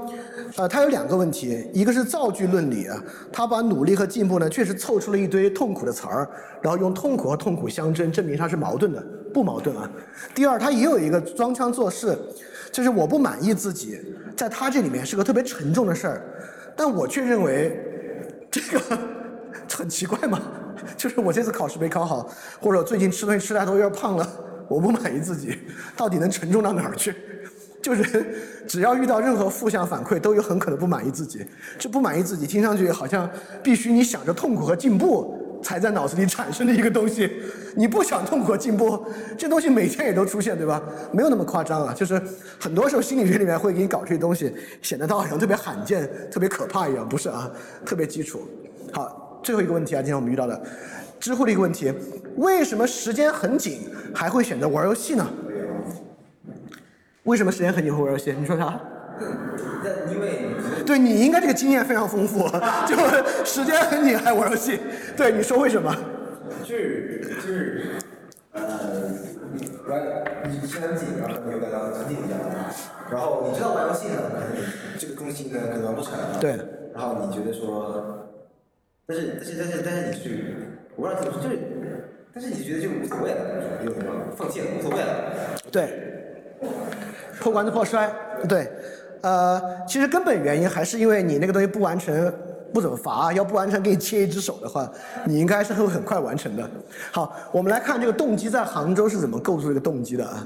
[0.55, 6.29] 呃，它有两个问题，一个是造句论理啊，他把努力和进步呢，确实凑出了一堆痛苦的词儿，
[6.61, 9.03] 然后用痛苦和痛苦相争，证明它是矛盾的，
[9.33, 9.89] 不矛盾啊。
[10.33, 12.17] 第二，他也有一个装腔作势，
[12.71, 13.99] 就是我不满意自己，
[14.37, 16.21] 在他这里面是个特别沉重的事儿，
[16.75, 17.77] 但我却认为
[18.49, 18.79] 这个
[19.69, 20.39] 很奇怪嘛，
[20.95, 22.29] 就是我这次考试没考好，
[22.61, 24.25] 或者最近吃东西吃太多有点胖了，
[24.69, 25.57] 我不满意自己，
[25.97, 27.13] 到底能沉重到哪儿去？
[27.81, 28.35] 就是
[28.67, 31.45] 只要遇到任何负向反馈，都有很可能不满意自己。
[31.77, 33.29] 这不满意自己，听上去好像
[33.63, 35.33] 必须你想着痛苦和进步
[35.63, 37.31] 才在脑子里产生的一个东西。
[37.77, 39.01] 你不想痛苦和进步，
[39.37, 40.83] 这东西每天也都出现，对吧？
[41.13, 41.93] 没有那么夸张啊。
[41.93, 42.21] 就是
[42.59, 47.49] 很多时候心理学里面会给你搞这些东西，显得它好像特别罕见、特别可怕一样，不是啊？
[47.85, 48.41] 特别基础。
[48.91, 50.61] 好，最后一个问题啊，今天我们遇到的
[51.19, 51.93] 知乎的一个问题：
[52.37, 55.27] 为什么时间很紧还会选择玩游戏呢？
[57.23, 58.33] 为什么时间很紧会玩游戏？
[58.39, 58.79] 你说啥？
[60.11, 60.47] 因为
[60.85, 62.39] 对你应该这个经验非常丰富，
[62.87, 62.97] 就
[63.45, 64.79] 时间很紧还玩游戏。
[65.15, 65.95] 对，你说为什么？
[66.63, 67.85] 就是就是，
[68.53, 68.61] 呃，
[69.53, 70.01] 你玩
[70.49, 72.39] 你时间很紧，然后你有感到很紧张，
[73.11, 74.21] 然后你知道玩游戏呢，
[74.97, 76.13] 这个东西呢可能完不成。
[76.39, 76.57] 对。
[76.93, 78.27] 然后你觉得说，
[79.05, 81.59] 但是但是但是但是你是，我不知道怎么说，就是，
[82.33, 85.33] 但是你觉得就无所谓了，有什么放弃了无所谓了。
[85.71, 86.05] 对。
[87.39, 88.11] 破罐子破摔，
[88.49, 88.69] 对，
[89.21, 92.33] 呃，其实根本原因还是因为你那个东西不完成
[92.73, 94.91] 不怎么罚，要不完成给你切一只手的话，
[95.25, 96.69] 你应该是会很快完成的。
[97.13, 100.45] 好，我们来看这个动机在杭州是怎么构筑这个动机的啊？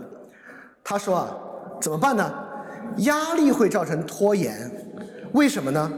[0.84, 1.36] 他说啊，
[1.82, 2.32] 怎么办呢？
[2.98, 4.70] 压力会造成拖延，
[5.32, 5.92] 为什么呢？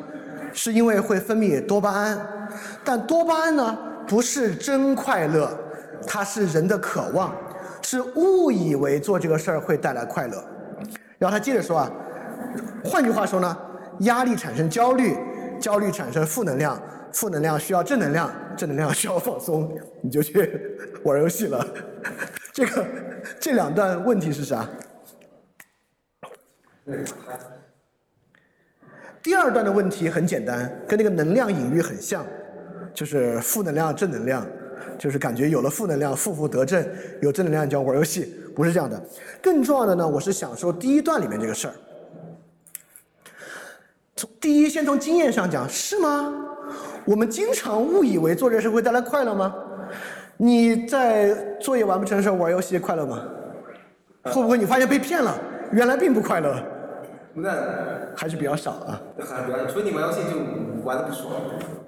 [0.54, 2.48] 是因为会分泌多巴胺，
[2.86, 5.57] 但多巴胺呢不是真快乐，
[6.06, 7.36] 它是人的渴望，
[7.82, 10.44] 是误以为做这个事儿会带来快乐。
[11.18, 11.91] 然后他接着说啊，
[12.84, 13.57] 换句话说呢，
[13.99, 15.18] 压力产生焦虑，
[15.60, 20.60] 焦虑产生负能量，负能量需要正能量，正能量需要放松，你就去
[21.03, 21.65] 玩游戏了。
[22.53, 22.86] 这个
[23.40, 24.68] 这两段问题是啥？
[29.23, 32.23] 第二段的问题很简单，跟那个能量隐喻很像，
[32.96, 34.48] 就是负能量正能量，
[34.98, 36.84] 就是感觉有了负能量负负得正，
[37.22, 38.34] 有正能量就要玩游戏。
[38.56, 39.00] 不是这样的，
[39.42, 41.74] 更重要的呢，我是想说第一段里面这个事儿。
[44.16, 46.34] 从第一，先从经验上讲，是吗？
[47.04, 49.54] 我们经常误以为做这事会带来快乐吗？
[50.38, 53.22] 你在作业完不成的时候玩游戏快乐吗？
[54.24, 55.38] 会不会你发现被骗了？
[55.74, 56.56] 原来并不快乐。
[57.36, 57.52] 那
[58.16, 59.02] 还是比较少啊。
[59.20, 61.32] 还是比较少，除非你玩游戏就玩的不爽。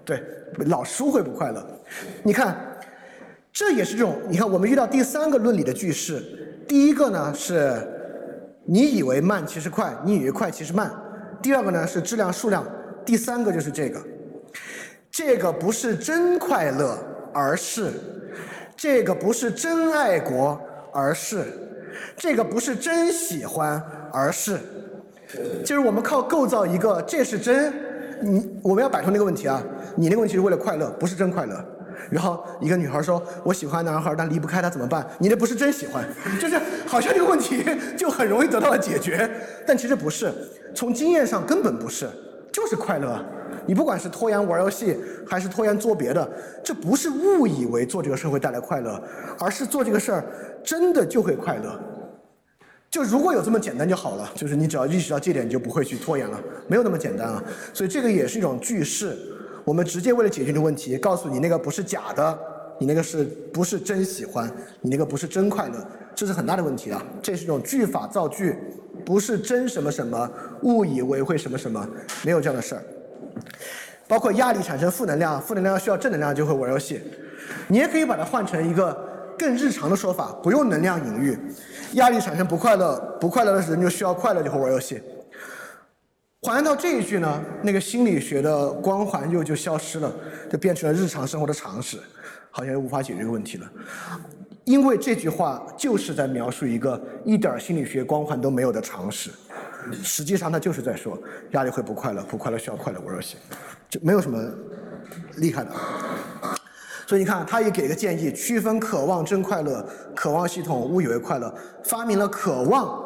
[0.06, 0.22] 对，
[0.68, 1.66] 老输会不快乐。
[2.24, 2.56] 你看。
[3.54, 6.22] 这也是这种，你看我们遇到第三个论理的句式，
[6.68, 7.76] 第一个呢是
[8.66, 10.88] 你以为慢其实快，你以为快其实慢；
[11.42, 12.64] 第二个呢是质量数量，
[13.04, 14.00] 第三个就是这个，
[15.10, 17.00] 这个不是真快乐，
[17.34, 17.90] 而是
[18.76, 20.62] 这个不是真爱国，
[20.94, 21.44] 而是
[22.16, 23.82] 这个不是真喜欢，
[24.14, 24.60] 而是
[25.64, 27.74] 就是我们靠构造一个这是真，
[28.22, 29.62] 你我们要摆脱那个问题啊，
[29.96, 31.64] 你那个问题是为了快乐，不是真快乐。
[32.10, 36.06] 然后一个女孩说：“我喜欢男孩，但离不开他怎么办？”你那不是真喜欢，
[36.40, 37.66] 就是好像这个问题
[37.98, 39.30] 就很容易得到了解决，
[39.66, 40.32] 但其实不是，
[40.74, 42.08] 从经验上根本不是，
[42.52, 43.20] 就是快乐。
[43.66, 44.98] 你不管是拖延玩游戏，
[45.28, 46.30] 还是拖延做别的，
[46.64, 49.02] 这不是误以为做这个事儿会带来快乐，
[49.40, 50.24] 而是做这个事儿
[50.64, 51.78] 真的就会快乐。
[52.90, 57.44] 就如果有这么简单就好了，就是你只要意识到这点，你就不会去拖延了，没有那么简单啊。
[57.74, 59.18] 所以这个也是一种句式。
[59.66, 62.40] 我们直接为了解决这个问题，告诉你那个不是假的，
[62.80, 64.50] 你那个是不是真喜欢，
[64.80, 65.86] 你那个不是真快乐，
[66.16, 67.04] 这是很大的问题啊！
[67.22, 68.56] 这是一种句法造句，
[69.06, 70.32] 不是真什么什么，
[70.62, 71.86] 误以为会什么什么，
[72.24, 72.84] 没有这样的事儿。
[74.08, 77.02] 包括压力产生负能量，负能量需要正能量就会玩游戏。
[77.68, 78.98] 你也可以把它换成一个
[79.38, 81.38] 更日常的说法，不用能量隐喻，
[81.98, 85.02] 压力产生不快乐，不快乐的人就需要快乐就会玩游戏。
[86.44, 90.12] 还原到这一句呢，那个心理学的光环又就消失了，
[90.50, 91.98] 就变成了日常生活的常识，
[92.52, 93.68] 好像又无法解决这个问题了。
[94.64, 99.32] 因为这句话就是在描述一个一点心理学光环都没有的常识，
[100.04, 101.18] 实际上他就是在说
[101.52, 103.38] 压力会不快乐，不快乐需要快乐玩游戏，
[103.90, 104.40] 就没有什么
[105.38, 105.72] 厉害的。
[107.08, 111.52] 所以你看，他也给个建议，区分渴望真快乐、渴望系统误以为快乐，
[111.86, 113.02] 发明了渴望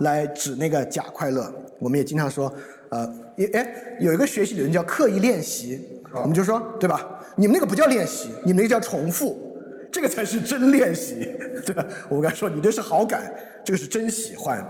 [0.00, 1.50] 来指那个假快乐。
[1.78, 2.52] 我们也经常说。
[2.90, 3.66] 呃，也哎，
[3.98, 5.80] 有一个学习理论叫刻意练习，
[6.12, 7.04] 我们就说，对吧？
[7.34, 9.36] 你们那个不叫练习，你们那个叫重复，
[9.94, 11.32] 这个才是真练习，
[11.64, 11.86] 对吧？
[12.08, 13.32] 我们刚才说，你这是好感，
[13.64, 14.60] 这个是真喜欢。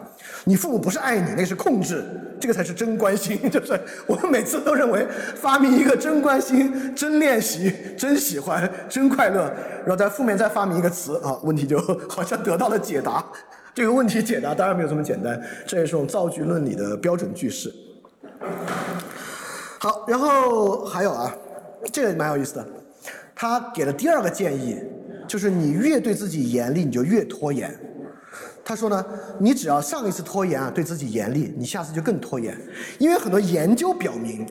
[0.44, 2.04] 你父母不是爱你，那是控制，
[2.38, 3.40] 这个才是真关心。
[3.50, 13.24] 就是我们每次都认为发明一个真关心、真练习、真喜欢、真快乐，然后在负面再发明一个词啊，问题就好像得到了解答。
[13.74, 17.72] 这个问题解答当然没有这么简单，这也是种造句论里的标准句式。
[19.78, 21.34] 好，然后还有啊，
[21.90, 22.66] 这个蛮有意思的，
[23.34, 24.78] 他给了第二个建议，
[25.26, 27.72] 就是你越对自己严厉，你就越拖延。
[28.64, 29.04] 他说呢，
[29.38, 32.58] 你只要上一次拖延啊，对自己严厉，你下次就更拖延，
[32.98, 34.46] 因为很多研究表明，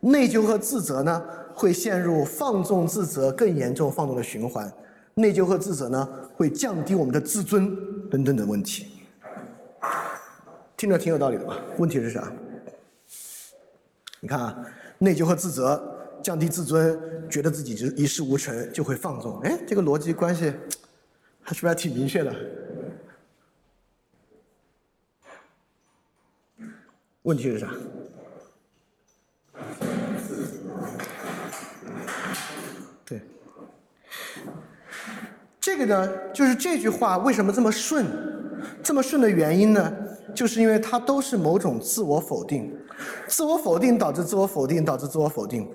[0.00, 1.22] 内疚和自责呢
[1.54, 4.72] 会陷入放纵自责更严重放纵的循环，
[5.14, 7.76] 内疚和自责呢会降低我们的自尊
[8.08, 8.86] 等等的问题。
[10.76, 11.58] 听着挺有道理的吧？
[11.76, 12.32] 问题是啥？
[14.20, 14.56] 你看啊，
[14.98, 16.98] 内疚和自责降低自尊，
[17.30, 19.40] 觉得自己就一事无成，就会放纵。
[19.40, 20.52] 哎，这个逻辑关系
[21.42, 22.34] 还是不是还挺明确的？
[27.22, 27.70] 问题是啥？
[33.04, 33.20] 对，
[35.60, 38.06] 这个呢，就是这句话为什么这么顺，
[38.82, 39.94] 这么顺的原因呢？
[40.34, 42.72] 就是因为它都是某种自我否定，
[43.26, 45.68] 自我否定导致自我否定导致自我否定，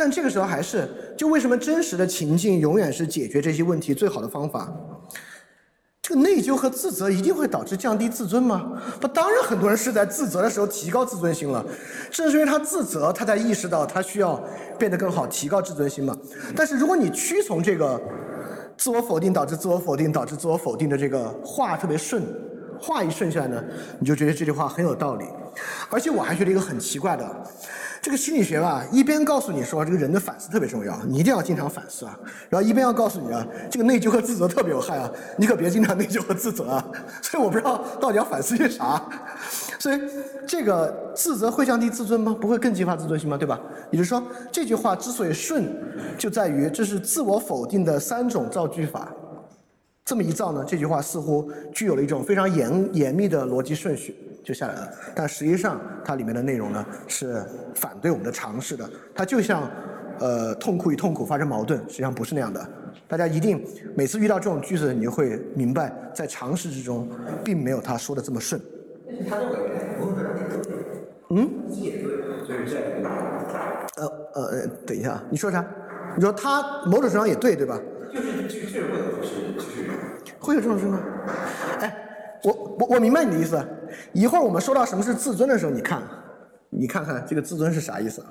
[0.00, 4.72] 但这个时候还是，就为什么真实的情境永远是解决这些问题最好的方法？
[6.00, 8.72] 这个内疚和自责一定会导致降低自尊吗？
[8.98, 11.62] 不，当然很多人是在自责的时候提高自尊心了，
[12.10, 14.42] 正是因为他自责，他才意识到他需要
[14.78, 16.16] 变得更好，提高自尊心嘛。
[16.56, 18.00] 但是如果你屈从这个
[18.78, 22.22] 自我否定导致自我否定导致自我否定的这个话特别顺。
[22.80, 23.62] 话一顺下来呢，
[23.98, 25.26] 你就觉得这句话很有道理，
[25.90, 27.46] 而且我还觉得一个很奇怪的，
[28.02, 32.18] 这个心理学吧，一边告诉你说这个人的反思特别重要，你一定要经常反思啊，
[32.48, 36.88] 然后一边要告诉你啊，这个内疚和自责特别有害啊，你可别经常内疚和自责啊，
[37.20, 39.02] 所以我不知道到底要反思些啥，
[39.78, 40.00] 所以
[40.46, 42.34] 这个自责会降低自尊吗？
[42.40, 43.36] 不会更激发自尊心吗？
[43.36, 43.60] 对吧？
[43.90, 45.68] 也就是说，这句话之所以顺，
[46.16, 49.12] 就在于这是自我否定的三种造句法。
[50.06, 54.90] 这么一造呢，这句话似乎具有了一种非常严严密的逻辑顺序就下来了。
[55.14, 57.42] 但实际上，它里面的内容呢是
[57.74, 58.88] 反对我们的尝试的。
[59.14, 59.70] 它就像，
[60.18, 62.66] 呃，痛苦与痛苦发生矛盾，实际上不是那样的。
[63.06, 63.64] 大家一定
[63.96, 67.08] 每次遇到这种句子，你就会明白，在常识之中，
[67.44, 68.60] 并没有他说的这么顺。
[71.30, 71.50] 嗯？
[73.96, 75.64] 呃呃呃，等一下，你说啥？
[76.16, 77.78] 你说他某种程度上也对，对吧？
[78.12, 79.90] 就是这这会有是就是
[80.40, 81.00] 会有这种事吗？
[81.78, 82.09] 哎，
[82.42, 83.62] 我我我明白你的意思。
[84.12, 86.02] 一会儿我们说到什么是自尊的时候，你看，
[86.70, 88.24] 你看看这个自尊是啥意思？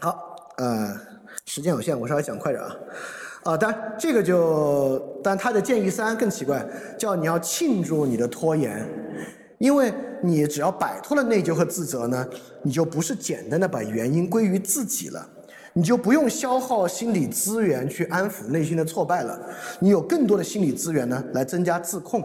[0.00, 0.98] 好，呃，
[1.44, 2.76] 时间有限，我稍微讲快点啊。
[3.44, 6.66] 啊，当然这个就，但他的建议三更奇怪，
[6.98, 8.88] 叫你要庆祝你的拖延，
[9.58, 9.92] 因为
[10.22, 12.26] 你只要摆脱了内疚和自责呢，
[12.62, 15.28] 你就不是简单的把原因归于自己了，
[15.76, 19.38] 你就不用消耗心理资源去安抚内心的挫败了，
[19.80, 22.22] 你有更多的心理资源呢来增加自控，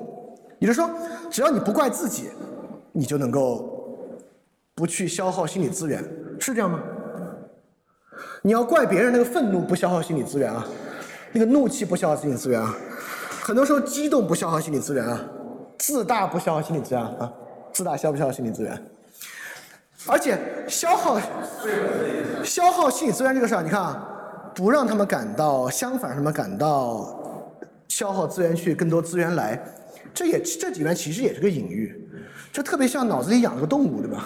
[0.59, 0.89] 也就是说，
[1.31, 2.29] 只要你不怪自己，
[2.91, 4.07] 你就能够
[4.75, 6.03] 不去消耗心理资源，
[6.39, 6.79] 是这样吗？
[8.43, 10.65] 你要怪别人那个愤怒不消耗心理资源啊，
[11.33, 12.75] 那个怒气不消耗心理资源啊，
[13.41, 15.25] 很多时候激动不消耗心理资源啊，
[15.79, 17.33] 自大不消耗心理资源啊，
[17.73, 18.79] 自大消不消耗心理资源？
[20.07, 21.19] 而且消耗
[22.43, 24.07] 消耗心理资源这个事儿，你看啊，
[24.55, 27.43] 不让他们感到，相反让他们感到
[27.87, 29.61] 消耗资源去更多资源来，
[30.13, 32.09] 这也这里面其实也是个隐喻，
[32.51, 34.25] 这特别像脑子里养了个动物，对吧？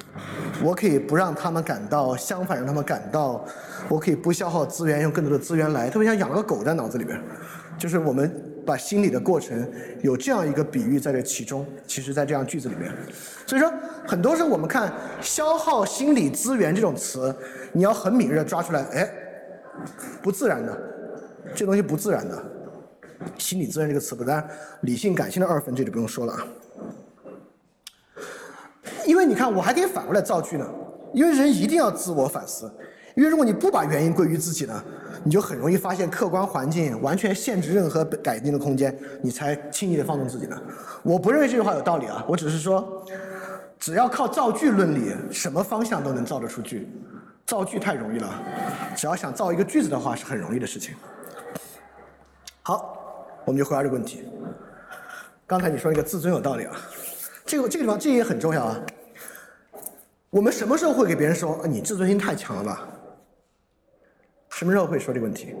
[0.62, 3.44] 我可以不让他们感到，相反让他们感到，
[3.88, 7.18] 我可以不消耗资源，用更多的资源来，特别像养了个狗在脑子里边，
[7.78, 9.66] 就是我们把心理的过程
[10.02, 12.92] 有这样一个比喻在这其中，其实在这样句子里面，
[13.46, 13.72] 所以说
[14.06, 17.34] 很多时候我们看消耗心理资源这种词，
[17.72, 19.10] 你要很敏锐的抓出来，哎，
[20.20, 20.76] 不自然的，
[21.54, 22.44] 这东西不自然的，
[23.38, 24.48] 心理资源这个词不当然
[24.82, 26.46] 理性感性的二分这里不用说了啊。
[29.06, 30.66] 因为你看，我还可以反过来造句呢。
[31.14, 32.70] 因为人一定要自我反思，
[33.14, 34.84] 因为如果你不把原因归于自己呢，
[35.26, 40.56] 你就很容易发现客观环境完全限制任何改进的空间，你才轻易的放纵自己呢。
[41.02, 43.04] 我不认为这句话有道理啊，我只是说，
[43.76, 46.88] 只要靠造句论理，什么方向都能造得出句。
[47.44, 48.40] 造句太容易了，
[48.96, 50.94] 只要想造一个句子的话是很容易的事情。
[52.62, 52.96] 好，
[53.44, 54.28] 我们就回答这个问题。
[55.44, 56.76] 刚才你说那个自尊有道理啊，
[57.44, 58.80] 这个这个地方这也很重要啊。
[60.30, 62.86] 我们什么时候会给别人说你自尊心太强了吧？
[64.56, 65.54] 什么时候会说这个问题？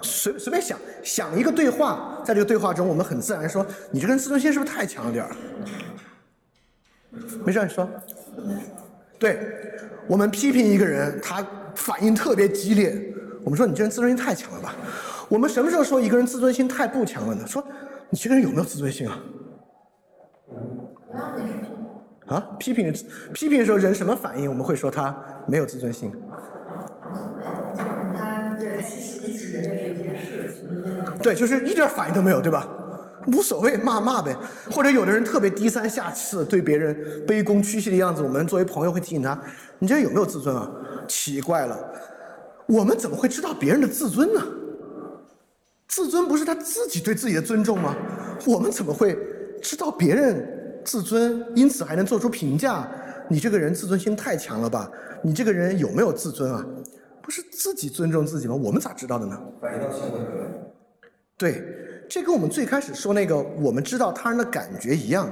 [0.00, 5.36] 随随便想想一个对话，在这个对话中，我们很自然说你这个人自尊心是不是太强了点儿？
[7.44, 7.86] 没事，你说。
[9.18, 9.38] 对，
[10.06, 13.14] 我们批评一个人，他反应特别激烈，
[13.44, 14.74] 我们说你这人自尊心太强了吧？
[15.28, 17.46] 我们什么时候说一个人自尊心太不强了呢？
[17.46, 17.62] 说
[18.08, 19.22] 你这个人有没有自尊心啊？
[22.28, 22.90] 啊，批评
[23.34, 24.48] 批评的时候人什么反应？
[24.48, 25.14] 我们会说他
[25.46, 26.10] 没有自尊心。
[31.26, 32.68] 对，就是一点反应都没有，对吧？
[33.26, 34.32] 无所谓，骂骂呗。
[34.70, 36.94] 或者有的人特别低三下四，对别人
[37.26, 39.36] 卑躬屈膝的样子，我们作为朋友会提醒他：
[39.80, 40.70] 你这人有没有自尊啊？
[41.08, 41.76] 奇怪了，
[42.68, 44.40] 我们怎么会知道别人的自尊呢？
[45.88, 47.92] 自尊不是他自己对自己的尊重吗？
[48.46, 49.18] 我们怎么会
[49.60, 50.48] 知道别人？
[50.84, 52.88] 自尊，因此还能做出评价。
[53.28, 54.88] 你这个人自尊心太强了吧？
[55.24, 56.64] 你这个人有没有自尊啊？
[57.20, 58.54] 不是自己尊重自己吗？
[58.54, 59.36] 我们咋知道的呢？
[59.60, 60.20] 反映到行为
[61.38, 61.62] 对，
[62.08, 65.28] 这跟我们最开始说那个我们知道他人的感觉一样。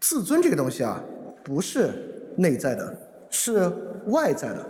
[0.00, 1.02] 自尊这个东西啊，
[1.42, 1.90] 不是
[2.36, 2.96] 内在的，
[3.30, 3.68] 是
[4.06, 4.64] 外在的。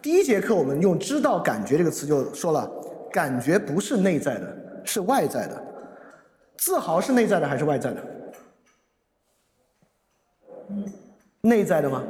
[0.00, 2.68] 第一节课我们用“知道感觉”这个词就说了，
[3.12, 5.62] 感觉不是内在的，是外在的。
[6.56, 8.02] 自豪是内在的还是外在的？
[11.42, 12.02] 内在的吗？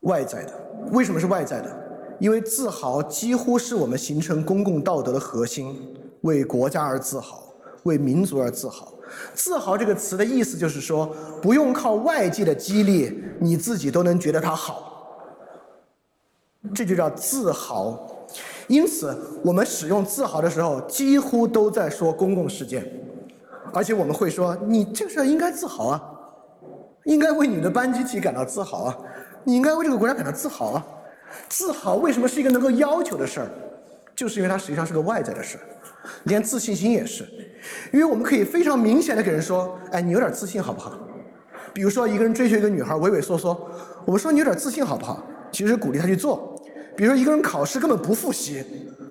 [0.00, 0.52] 外在的。
[0.92, 1.89] 为什么是外在的？
[2.20, 5.74] 因为自豪几乎是我们形成公共道德的核心，
[6.20, 7.42] 为国家而自豪，
[7.84, 8.92] 为民族而自豪。
[9.34, 11.10] 自豪这个词的意思就是说，
[11.42, 15.16] 不用靠外界的激励，你自己都能觉得它好，
[16.74, 18.06] 这就叫自豪。
[18.68, 22.86] 因此，我们使用自豪的时候，几乎都在说公共事件。
[23.72, 26.02] 而且我们会说，你这个事应该自豪啊，
[27.04, 28.98] 应该为你的班集体感到自豪啊，
[29.42, 30.86] 你应该为这个国家感到自豪啊。
[31.48, 33.50] 自豪为什么是一个能够要求的事儿？
[34.14, 35.64] 就是因为它实际上是个外在的事儿。
[36.24, 37.24] 连自信心也是，
[37.92, 40.98] 因为我们可以非常明显的给人说，哎，你有点自信好不好？
[41.72, 43.70] 比如说一个人追求一个女孩畏畏缩缩，
[44.04, 45.24] 我们说你有点自信好不好？
[45.52, 46.60] 其实鼓励他去做。
[46.96, 48.64] 比如说一个人考试根本不复习，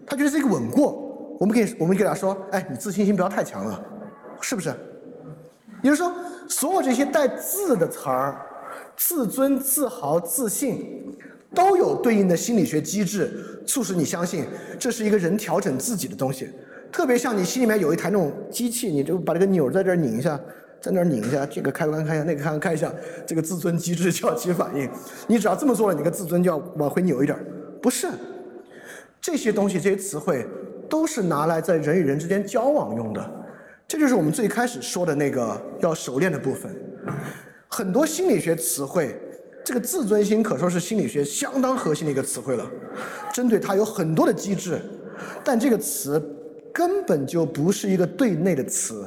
[0.06, 3.84] 他觉得这个稳过，我们可以我们给他说，哎，你自信心不要太强了。
[4.42, 4.70] 是不是？
[5.82, 6.14] 也就是说，
[6.48, 8.36] 所有这些带“自”的词儿，
[8.98, 11.18] 自尊、自豪、自信，
[11.54, 14.46] 都有对应的心理学机制，促使你相信
[14.78, 16.50] 这是一个人调整自己的东西。
[16.92, 20.40] 特别像你心里面有一台那种机器，你就把这个钮在这儿拧一下，
[20.82, 22.92] 在那儿拧一下，这个开关开一下，那个开关开一下，
[23.26, 24.90] 这个自尊机制就要起反应。
[25.28, 27.46] 你只要这么做了，你的自尊就要往回扭一点儿。
[27.82, 28.08] 不是，
[29.22, 30.48] 这些东西、这些词汇
[30.90, 33.32] 都是拿来在人与人之间交往用的。
[33.88, 36.76] 这就是我们最开始说的那个要熟练的部分。
[37.68, 39.16] 很多心理学词汇
[39.70, 42.68] 这个自尊心可说是心理学相当核心的一个词汇了，
[43.32, 44.82] 针对它有很多的机制，
[45.44, 46.20] 但这个词
[46.74, 49.06] 根本就不是一个对内的词，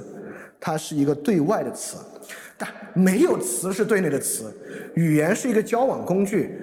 [0.60, 1.96] 它是一个对外的词。
[2.56, 4.54] 但没有词是对内的词，
[4.94, 6.56] 语言是一个交往工具，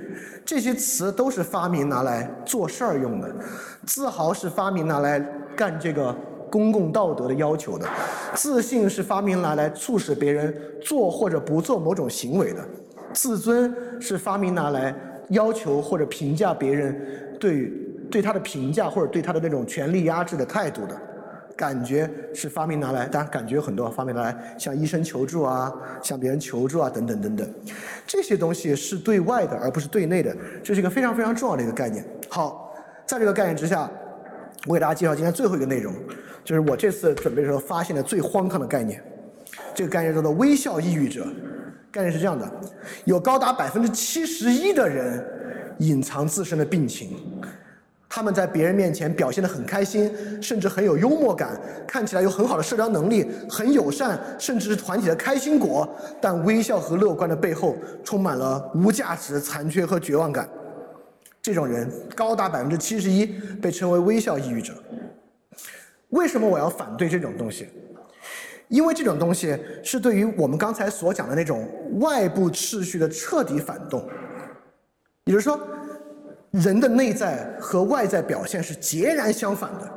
[0.46, 3.30] 这些词都是发明拿来做事儿用的，
[3.86, 5.20] 自豪是发明拿来
[5.58, 6.16] 干这个
[6.50, 7.86] 公共道德的要求的，
[8.34, 12.66] 自信是发明拿来促使别人做或者不做某种行为的，
[13.14, 14.96] 自尊是发明拿来
[15.30, 17.72] 要求或者评价别人对
[18.10, 20.96] 对他的评价或者对他的那种权力压制的态度的。
[21.56, 25.70] 感觉是发明拿来，当然感觉很多发明拿来向医生求助啊，
[26.02, 27.54] 向别人求助啊，等等等等，
[28.08, 30.34] 这些东西是对外的，而不是对内的，
[30.64, 32.02] 这是一个非常非常重要的一个概念。
[32.30, 32.74] 好，
[33.06, 33.92] 在这个概念之下，
[34.68, 35.94] 我给大家介绍今天最后一个内容，
[36.46, 39.04] 就是我这次准备的时候发现的最荒唐的概念，
[39.76, 41.28] 这个概念叫做微笑抑郁者。
[41.92, 42.50] 概念是这样的，
[43.06, 45.26] 有高达百分之七十一的人
[45.80, 47.18] 隐藏自身的病情。
[48.12, 50.12] 他们在别人面前表现得很开心，
[50.42, 55.88] 甚至很有幽默感，看起来有很好的社交能力，很友善，甚至是团体的开心果。
[56.20, 60.50] 但微笑和乐观的背后，充满了无价值、残缺和绝望感。
[61.40, 63.28] 这种人高达百分之七十一，
[63.62, 64.74] 被称为微笑抑郁者。
[66.10, 67.70] 为什么我要反对这种东西？
[68.70, 71.70] 因为这种东西是对于我们刚才所讲的那种
[72.00, 74.08] 外部秩序的彻底反动。
[75.26, 75.60] 也就是说。
[76.52, 79.88] 人的内在和外在表现是截然相反的，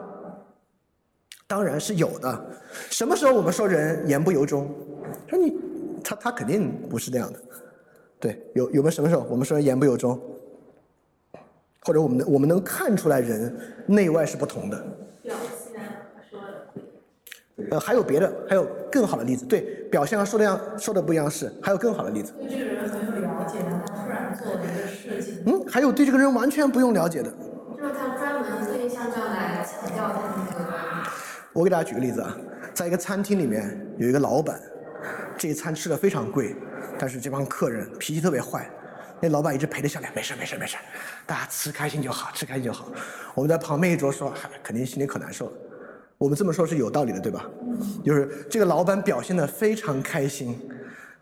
[1.46, 2.46] 当然是有的。
[2.90, 4.70] 什么时候我们说人言不由衷？
[5.30, 5.56] 说你，
[6.04, 7.38] 他他肯定不是那样的。
[8.20, 10.20] 对，有有没有什么时候我们说言不由衷？
[11.80, 14.84] 或者我们能我们能看出来人内外是不同的？
[17.70, 19.44] 呃，还有别的，还有更好的例子。
[19.46, 19.60] 对，
[19.90, 22.32] 表现和说的样说的不一样是，还有更好的例子。
[22.40, 25.42] 对这个人很有了解，然后突然做了一个事情。
[25.46, 27.30] 嗯，还有对这个人完全不用了解的。
[27.30, 30.72] 就是他专门特意像这样来强调他那个。
[31.52, 32.36] 我给大家举个例子啊，
[32.72, 34.60] 在一个餐厅里面有一个老板，
[35.36, 36.56] 这一餐吃的非常贵，
[36.98, 38.70] 但是这帮客人脾气特别坏，
[39.20, 40.76] 那老板一直陪着笑脸，没事没事没事，
[41.26, 42.86] 大家吃开心就好，吃开心就好。
[43.34, 45.52] 我们在旁边一桌说，嗨，肯定心里可难受了。
[46.22, 47.50] 我们这么说是有道理的，对吧？
[48.04, 50.56] 就是这个老板表现的非常开心，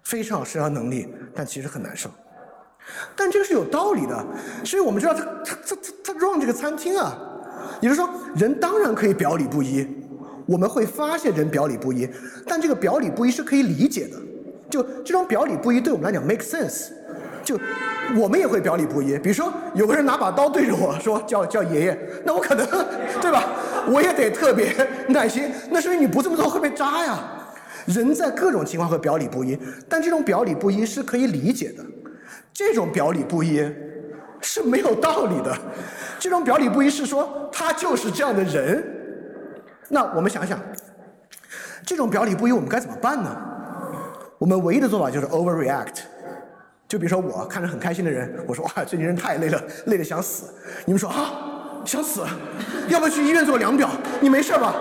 [0.03, 2.11] 非常有社交能力，但其实很难受。
[3.17, 4.27] 但这个是有道理的，
[4.63, 7.19] 所以我们知道他他他他他 run 这个餐厅啊，
[7.81, 9.89] 也就是说，人当然可以表里不一，
[10.45, 12.07] 我们会发现人表里不一，
[12.47, 14.19] 但这个表里不一是可以理解的，
[14.69, 16.89] 就这种表里不一对我们来讲 make sense，
[17.43, 17.59] 就
[18.19, 19.19] 我们也会表里不一。
[19.19, 22.67] 比如说有个人拿把刀对着我说叫叫爷爷，那我可能
[23.21, 23.45] 对吧，
[23.89, 24.75] 我也得特别
[25.09, 27.19] 耐心，那说明你不这么做会被扎呀。
[27.87, 29.59] 人在各种情况会表里不一，
[29.89, 31.85] 但这种表里不一是可以理解的。
[32.53, 33.59] 这种表里不一
[34.41, 35.57] 是没有道理的，
[36.19, 38.85] 这种表里不一是说他就是这样的人。
[39.89, 40.61] 那我们想想，
[41.87, 43.35] 这种表里不一我们该怎么办呢？
[44.39, 46.01] 我们唯一的做法就是 overreact。
[46.91, 50.47] 就比如说我看着很开心的人，我说哇最近人太累了，累得想死。
[50.85, 51.31] 你们说啊
[51.85, 52.23] 想死，
[52.89, 53.89] 要不要去医院做量表？
[54.21, 54.75] 你没事吧？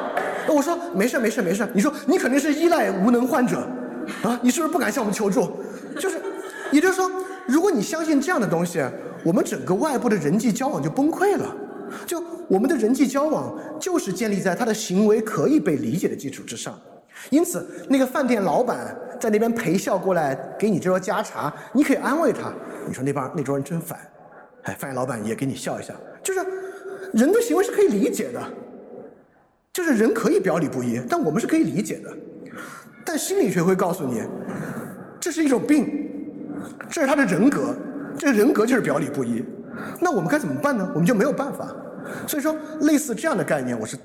[0.47, 1.69] 我说没事没事没事。
[1.71, 3.59] 你说你肯定是依赖无能患者
[4.23, 4.39] 啊？
[4.41, 5.51] 你是不是不敢向我们求助？
[5.99, 6.19] 就是，
[6.71, 7.07] 也就是说。
[7.47, 8.83] 如果你相信这样的东西，
[9.23, 11.55] 我们整个外部的人际交往就崩溃了。
[12.05, 16.79] 就我们的人际交往就是建立在他的行为可以被理解的基础之上。
[17.29, 22.51] 因此，那个饭店老板在那边陪笑过来给你这桌加茶，你可以安慰他。
[22.87, 23.99] 你说那帮那桌人真烦，
[24.63, 25.93] 哎，饭店老板也给你笑一笑。
[26.23, 26.39] 就是
[27.13, 28.41] 人的行为是可以理解的，
[29.71, 32.09] 就是人可以表里不一，但我们是可以理解的。
[33.05, 34.23] 但心理学会告诉你，
[35.19, 36.07] 这是一种病。
[36.89, 37.75] 这是他的人格，
[38.17, 39.43] 这个人格就是表里不一。
[39.99, 40.89] 那我们该怎么办呢？
[40.93, 41.67] 我们就没有办法。
[42.27, 43.95] 所以说，类似这样的概念，我是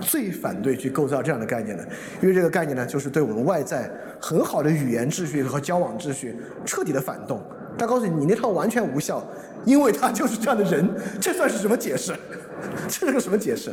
[0.00, 1.82] 最反对去构造这样的概念的，
[2.20, 3.90] 因为这个概念呢，就是对我们外在
[4.20, 7.40] 很好的语言秩序和交往秩序彻底的反动。
[7.78, 9.22] 他告诉你，你那套完全无效，
[9.64, 10.88] 因为他就是这样的人。
[11.20, 12.14] 这算是什么解释？
[12.88, 13.70] 这是个什么解释？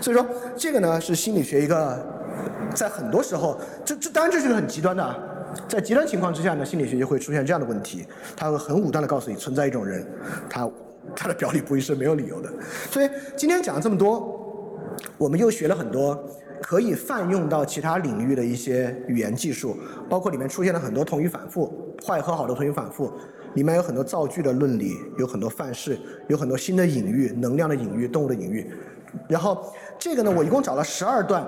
[0.00, 0.26] 所以说，
[0.56, 2.02] 这个呢是心理学一个，
[2.74, 5.02] 在很多时候，这这当然这是个很极端的。
[5.02, 5.18] 啊。
[5.68, 10.02] 在极端情况之下呢，心理学就会出现这样的问题，他会很武断的告诉你存在一种人，
[10.48, 10.66] 他
[11.14, 12.48] 他的表里不一是没有理由的。
[12.90, 14.41] 所以今天讲了这么多，
[15.18, 16.18] 我们又学了很多
[16.60, 19.76] 可以泛用到其他领域的一些语言技术，
[20.08, 23.12] 包括里面出现了很多同语反复，坏和好的同语反复，
[23.54, 25.98] 里面有很多造句的论理，有很多范式，
[26.28, 28.70] 有很多新的隐喻，能量的隐喻，动物的隐喻。
[29.28, 31.46] 然后这个呢，我一共找了十二段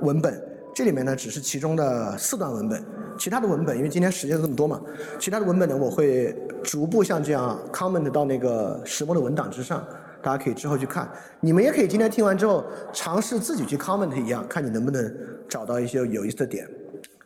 [0.00, 0.42] 文本，
[0.74, 2.82] 这里面呢只是其中的四段文本。
[3.18, 4.80] 其他的文本，因为今天时间这么多嘛，
[5.18, 6.32] 其他的文本呢，我会
[6.62, 9.84] 逐步像这样 comment 到那个石墨的文档之上，
[10.28, 11.10] 大家可以之后去看。
[11.40, 15.16] 你们也可以今天听完之后，尝试自己去 comment 一样，看你能不能
[15.48, 16.68] 找到一些有意思的点。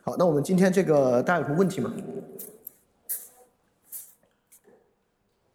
[0.03, 1.91] 好，那我们今天这个大家有什么问题吗？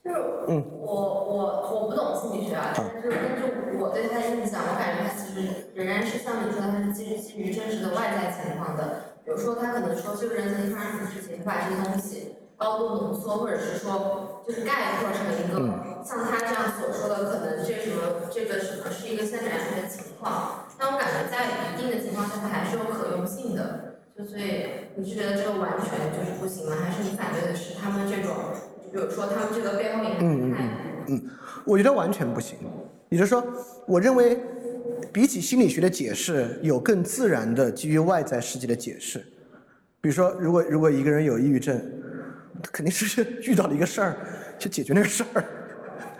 [0.05, 0.17] 就是
[0.49, 1.37] 嗯我我
[1.73, 3.19] 我不懂心理学啊，但是根
[3.73, 9.17] 据我对他的印象，我感觉他其实仍然是像你说的，他是基于基于真实的外在情况的。
[9.25, 15.59] 比如说，他可能说这个人曾经发生什么事情，他把这个东西高度浓缩，或者是说就是概括成一个
[16.09, 20.65] 像他这样所说的，可能这什么这个什么是一个现在的情况。
[20.79, 24.01] 但我感觉在一定的情况下，它还是有可用性的。
[24.17, 26.77] 就所以你是觉得这个完全就是不行吗？
[26.81, 28.35] 还是你反对的是他们这种？
[28.91, 31.13] 比如说，他们这个背后隐含的态度。
[31.13, 31.29] 嗯，
[31.67, 32.57] 我觉得完全不行。
[33.11, 33.45] 也就是说，
[33.87, 34.41] 我认为
[35.13, 39.19] 比起心理学的解释，有更自然的基于外在世界的解释。
[40.01, 41.79] 比如说，如果如果一个人有抑郁症，
[42.63, 44.17] 他肯定是 遇到了一个事儿，
[44.59, 45.45] 去解决那个事儿，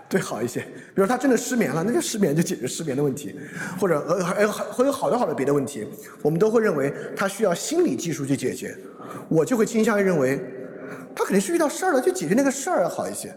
[0.09, 0.61] 对好一些。
[0.61, 3.35] 比如他真的失眠了，那就失眠就解决失眠的问题，
[3.81, 5.87] 或者呃还有会有好多好多别的问题，
[6.23, 8.77] 我们都会认为他需要心理技术去解决。
[9.29, 10.41] 我就会倾向于认为。
[11.15, 13.35] 他肯定是遇到事儿了，就解决那个事儿要好一些，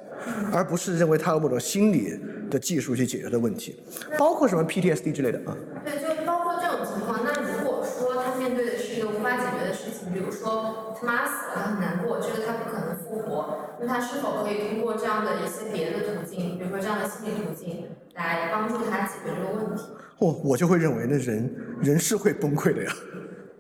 [0.53, 2.15] 而不是认为他有某种心理
[2.48, 3.81] 的技术去解决的问题，
[4.19, 5.57] 包括什么 PTSD 之类的啊。
[5.84, 7.22] 对，就包括这种情况。
[7.26, 19.84] 那如果说他面对的是一个无法解决的事情，比如说他妈死了，他很难过，觉得他不可能复活，那他是否可以通过这样的一些别的途径，比如说这样的心理途径，来帮助他解决这个问题？
[20.20, 22.94] 我，我就会认为，那人人是会崩溃的呀。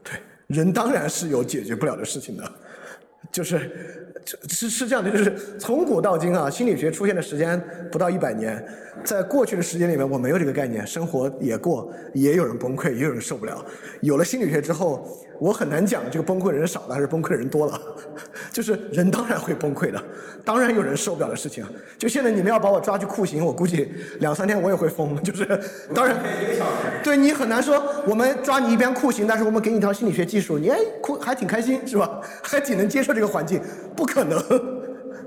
[0.03, 0.13] 对，
[0.47, 2.51] 人当然是有解决不了的事情的，
[3.31, 4.10] 就是。
[4.49, 7.61] 是是这样的，就是从古到今啊，心理学出现的时间
[7.91, 8.63] 不到一百年，
[9.03, 13.63] 在过去的时间里面，我没有这个概念，生活也过，也有人崩溃，也有人受不了。
[14.01, 15.07] 有了心理学之后，
[15.39, 17.79] 我很难讲这个崩溃人少了还是崩溃人多了。
[18.51, 20.01] 就是人当然会崩溃的，
[20.43, 21.65] 当然有人受不了的事情。
[21.97, 23.89] 就现在你们要把我抓去酷刑，我估计
[24.19, 25.21] 两三天我也会疯。
[25.23, 25.45] 就是
[25.95, 26.15] 当然，
[27.03, 32.21] 对你很难说，我们抓你一边酷刑，但是我们给你一条心理学技术，你哎酷还挺开心是吧？
[32.43, 33.59] 还挺能接受这个环境，
[33.95, 34.10] 不。
[34.11, 34.43] 可能，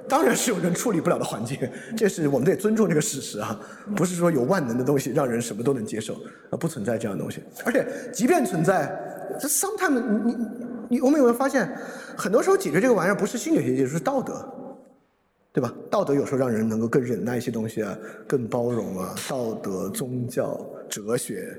[0.06, 1.58] 当然是有人处理不了的环境，
[1.96, 3.58] 这是我们得尊重这个事实啊，
[3.96, 6.14] 不是说有万能的东西让人什么都能接受
[6.50, 7.42] 啊，不存在这样的东西。
[7.64, 8.94] 而且，即便存在，
[9.40, 10.46] 这 sometimes 你你
[10.90, 11.66] 你，我们有没有发现，
[12.16, 14.46] 很多时候解决这个玩意儿不是心理学，就是道德，
[15.52, 15.72] 对吧？
[15.90, 17.96] 道德有时候让人能够更忍耐一些东西啊，
[18.28, 19.14] 更包容啊。
[19.26, 21.56] 道德、宗教、哲学，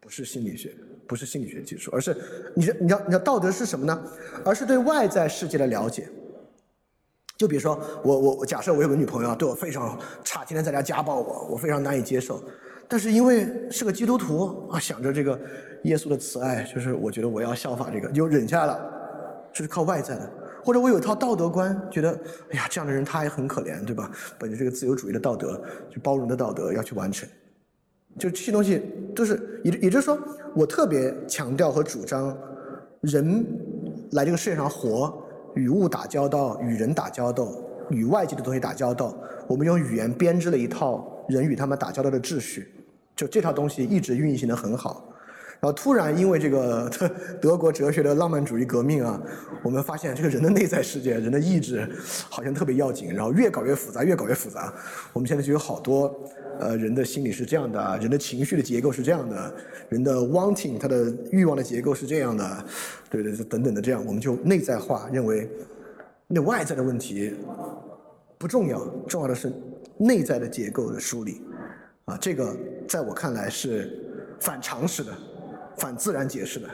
[0.00, 0.74] 不是心理学，
[1.06, 2.16] 不是心理学技术，而是
[2.54, 4.02] 你你知道你知道道德是什么呢？
[4.44, 6.08] 而是对外在世界的了解。
[7.36, 12.42] 就比如说，我我我假设我有个女朋友对我非常差，天天在家家暴我，我非常难以接受。
[12.88, 15.38] 但是因为是个基督徒啊，想着这个
[15.82, 18.92] 耶稣的慈爱，就是我觉得我要效法这个，就忍下来了。
[19.52, 20.30] 这是靠外在的，
[20.64, 22.10] 或者我有一套道德观，觉得
[22.52, 24.10] 哎呀这样的人他也很可怜，对吧？
[24.38, 25.60] 本着这个自由主义的道德，
[25.90, 27.28] 就包容的道德要去完成。
[28.18, 28.80] 就这些东西
[29.14, 30.18] 都是也也就是说，
[30.54, 32.34] 我特别强调和主张，
[33.02, 33.44] 人
[34.12, 35.22] 来这个世界上活。
[35.56, 37.48] 与物打交道，与人打交道，
[37.90, 39.12] 与外界的东西打交道，
[39.48, 42.68] 我们用语言编织了一套人与他们打交道的秩序，
[43.16, 45.04] 就这套东西一直运行的很好。
[45.58, 46.90] 然后突然因为这个
[47.40, 49.20] 德国哲学的浪漫主义革命啊，
[49.62, 51.88] 我们发现这个人的内在世界、人的意志
[52.30, 54.72] 好像特别要紧，然后越搞越复杂，越搞越复杂。
[55.12, 56.14] 我们现在就有好多。
[56.58, 59.54] 呃，人的心理是这样的，人的情绪的结构是这样的，
[59.90, 62.64] 人的 wanting 他的欲望的结构是这样的，
[63.10, 65.46] 对对，等等的这样，我们就内在化，认为
[66.26, 67.34] 那外在的问题
[68.38, 69.52] 不重要，重要的是
[69.98, 71.42] 内在的结构的梳理，
[72.06, 72.56] 啊，这个
[72.88, 74.02] 在我看来是
[74.40, 75.12] 反常识的，
[75.78, 76.68] 反自然解释的，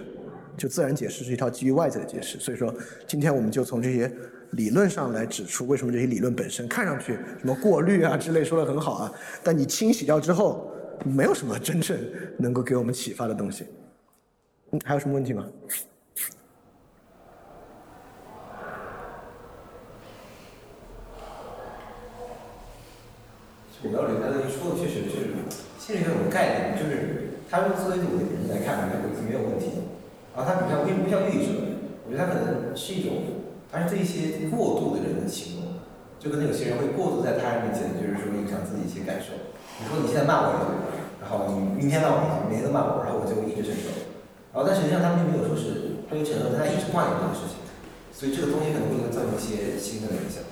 [0.56, 2.74] 就自然解释是一套基于外在的解释，所以说
[3.06, 4.10] 今天我们就从这些。
[4.52, 9.10] 理论上来指出为什么这些理论本身看上去什么过滤啊之类说的很好啊，
[9.42, 10.70] 但你清洗掉之后，
[11.06, 11.98] 没有什么真正
[12.36, 13.64] 能够给我们启发的东西。
[14.72, 15.48] 嗯，还有什么问题吗？
[23.82, 25.32] 我了解他的说的确实是
[25.78, 29.84] 心理学有个概念，就是他用思维主义的人来看，没有没有问题。
[30.32, 31.76] 啊，他比较为什么叫预者？
[32.00, 33.44] 我觉得他可能是一种。
[33.68, 35.80] 他是对一些过度的人的行动，
[36.20, 39.32] 就跟有些人会过度在他人面前，就是说影响自己一些感受。
[39.80, 40.68] 你说你现在骂我一顿，
[41.24, 44.12] 然后你明天骂我一顿，明天骂我，然后我就一直承受。
[44.52, 47.60] 然后但实际上他们并没有说是他有承受，但他一直挂念这个事情，
[48.12, 50.44] 所以这个东西可能会造成一些新的影响。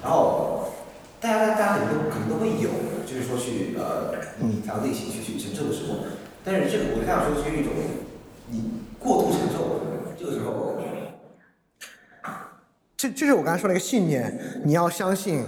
[0.00, 0.72] 然后
[1.20, 2.72] 大家大家可能都可能都会有，
[3.04, 6.08] 就是说去呃隐藏自己情绪去承受的时候。
[6.44, 7.72] 但是这个我这样说是一种
[8.50, 9.80] 你过度承受，
[10.18, 10.70] 这个时候。
[12.96, 14.32] 这这是我刚才说的一个信念，
[14.64, 15.44] 你要相信，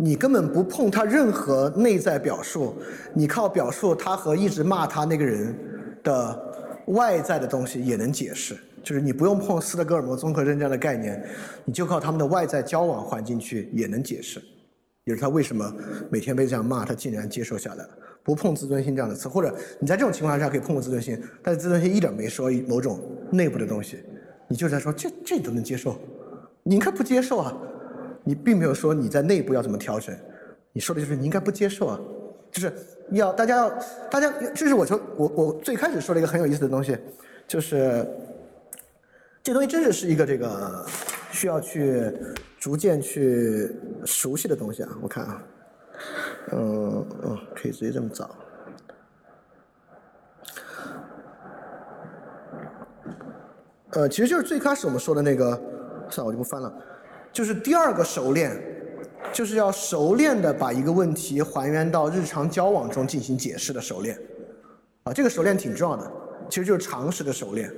[0.00, 2.74] 你根本不碰他任何内在表述，
[3.12, 5.54] 你靠表述他和一直骂他那个人
[6.02, 6.54] 的
[6.86, 11.22] 外在的东西也能解释，就是你不用碰斯德哥尔摩综合症这样的概念，
[11.66, 14.42] 你就靠他们的外在交往环境去也能解释，
[15.04, 15.70] 也是他为什么
[16.10, 17.90] 每天被这样骂，他竟然接受下来了。
[18.26, 23.00] 不碰自尊心这样的词，或者你在这种情况下可以碰碰自尊心，但是自尊心一点没说某种
[23.30, 24.00] 内部的东西，
[24.48, 25.96] 你就在说这这都能接受，
[26.64, 27.56] 你应该不接受啊，
[28.24, 30.12] 你并没有说你在内部要怎么调整，
[30.72, 32.00] 你说的就是你应该不接受啊，
[32.50, 32.72] 就是
[33.12, 33.70] 要大家要
[34.10, 36.98] 大家，这是我从我我最开始说了一个很有意思的东西，
[37.46, 38.04] 就是
[39.40, 40.84] 这东西真的是一个这个
[41.30, 42.12] 需要去
[42.58, 43.70] 逐渐去
[44.04, 45.40] 熟悉的东西啊，我看啊。
[46.52, 48.30] 嗯嗯，可以直接这么找。
[53.92, 55.58] 呃，其实就是最开始我们说的那个，
[56.10, 56.72] 算了，我就不翻了。
[57.32, 58.60] 就是第二个熟练，
[59.32, 64.18] 就是要熟练的把一个问题还原到日常交往中进行解释的熟练。
[65.04, 66.12] 啊，这个熟练挺重要的，
[66.50, 67.72] 其实就是常识的熟练。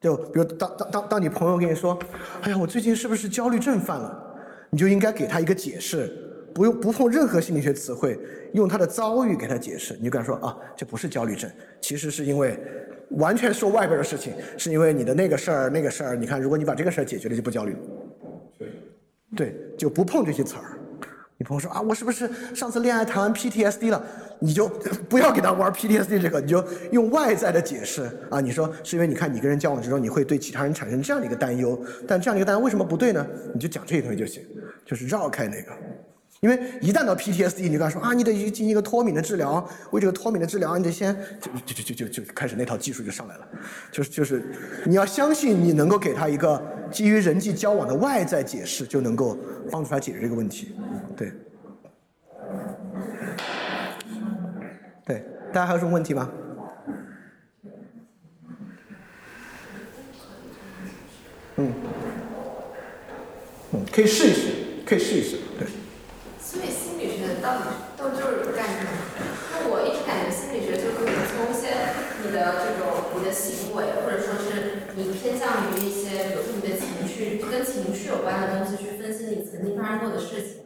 [0.00, 1.98] 就比如当当当当你朋友跟你说，
[2.40, 4.36] 哎呀，我最近是不是焦虑症犯了？
[4.70, 6.31] 你就应该给他一个解释。
[6.54, 8.18] 不用不碰任何心理学词汇，
[8.52, 11.50] 用他的遭遇给他解释，你就跟他说啊，这不是焦虑症，
[11.80, 12.58] 其实是因为
[13.10, 17.78] 完全说外边的事情，是因为你的那个事儿那个事儿，你看，如果你把这个事儿解决了，就不焦虑了。
[18.58, 18.68] 对，
[19.36, 20.78] 对，就不碰这些词儿。
[21.38, 24.04] 你朋友说啊，我是不是上次恋爱谈完 PTSD 了？
[24.38, 24.68] 你就
[25.08, 28.40] 不要给他玩 PTSD 这个，你就用外在的解释啊。
[28.40, 33.26] 你说是因为你看你跟人交往之中，你会对其他人产生这样的一个担忧，但这样的一个担忧为什么不对呢？
[33.54, 34.44] 你就讲这些东西就行，
[34.84, 35.72] 就是绕开那个。
[36.42, 43.48] 因为一旦到 PTSD，你跟他说啊，你得去进行一个脱敏的治疗，为这个脱敏的治疗，你得先就就就就就开始那套技术就上来了，
[43.92, 44.42] 就是就是
[44.84, 46.60] 你要相信你能够给他一个
[46.90, 49.38] 基于人际交往的外在解释，就能够
[49.70, 50.74] 帮助他解决这个问题，
[51.16, 51.32] 对。
[55.06, 56.28] 对，大家还有什么问题吗？
[61.54, 61.72] 嗯，
[63.74, 64.52] 嗯，可以试一试，
[64.84, 65.68] 可以试一试，对。
[66.52, 67.64] 所以心理学到底
[67.96, 68.92] 都就是干什么？
[69.56, 71.72] 那我一直感觉心理学就可以从一些
[72.20, 80.60] 你的这种你的行为，或者说是你偏向于一些，比如说你的情绪，跟情绪有关的东西去分析你曾经发生过的事情。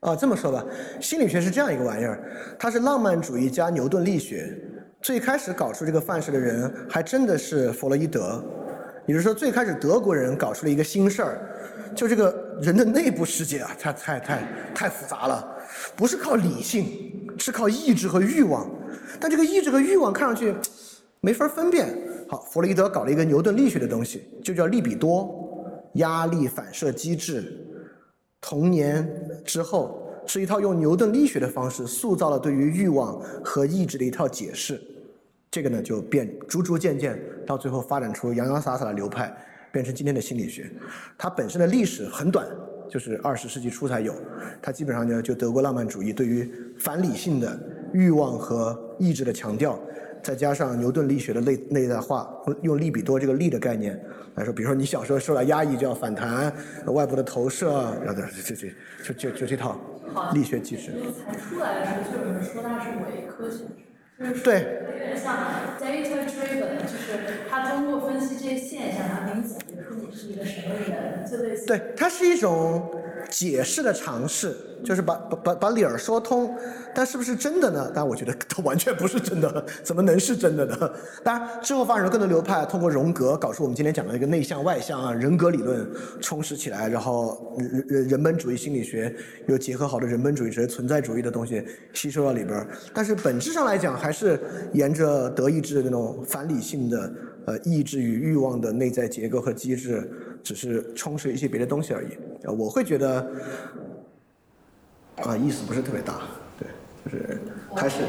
[0.00, 0.62] 啊，这么说吧，
[1.00, 2.20] 心理学是这样一个玩意儿，
[2.58, 4.54] 它是浪漫主义加牛顿力学。
[5.00, 8.44] 最开始搞出这个范式的人，还真的是弗洛伊德。
[9.06, 11.40] 也就是说，最开始德国人搞出了一个新事儿。
[11.94, 15.56] 就这个人的内部世界啊，太太太太复杂了，
[15.96, 16.86] 不是靠理性，
[17.36, 18.70] 是靠意志和欲望。
[19.18, 20.54] 但这个意志和欲望看上去
[21.20, 21.88] 没法分辨。
[22.28, 25.28] 好，弗洛伊德搞了一个牛顿力学的东西，就叫利比多，
[25.94, 27.52] 压力反射机制。
[28.40, 29.06] 童年
[29.44, 34.80] 之后是一套用牛顿力学的方式塑造了对于欲望和意志的一套解释。
[35.50, 39.34] 这个呢，就变逐逐渐渐到最后发展出洋洋洒洒的流派。
[39.72, 40.68] 变成今天的心理学，
[41.16, 42.44] 它本身的历史很短，
[42.88, 44.12] 就是二十世纪初才有。
[44.60, 47.56] 它基本上呢，就德国浪漫主义对于反理性的
[47.92, 49.80] 欲望和意志的强调，
[50.24, 52.28] 再加上牛顿力学的内内在化，
[52.62, 53.96] 用利比多这个力的概念
[54.34, 56.52] 来说，比如说你小时候受到压抑就要反弹，
[56.86, 58.66] 外部的投射，然后这这
[59.04, 59.80] 就就就这套
[60.34, 60.90] 力学机制。
[61.24, 63.66] 才出来的时候，就有人说它是伪科学。
[64.44, 71.64] 对，有点像 data driven，就是他通过分析这些现象，然后给你总结出你是一个什么人，就类似。
[71.64, 72.90] 对，它是一种
[73.28, 76.54] 解释的尝试，就是把把把把理儿说通，
[76.94, 77.90] 但是不是真的呢？
[77.92, 80.90] 但我觉得它完全不是真的，怎么能是真的呢？
[81.24, 85.84] 当然，之后发展出更多流派，通过荣格搞出我们今天讲的一个内向外向啊，人格理论
[86.20, 89.12] 充实起来，然后人人本主义心理学
[89.48, 94.10] 又结合好的人本主义、这些存在主义的东西吸收到里边儿，但是本质上来讲还。
[94.20, 94.38] 是
[94.74, 97.12] 沿着德意志那种反理性的
[97.46, 100.06] 呃意志与欲望的内在结构和机制，
[100.42, 102.18] 只是充实一些别的东西而已。
[102.44, 103.30] 呃，我会觉得
[105.22, 106.14] 啊，意思不是特别大，
[106.58, 106.68] 对，
[107.04, 107.40] 就是
[107.76, 108.02] 还是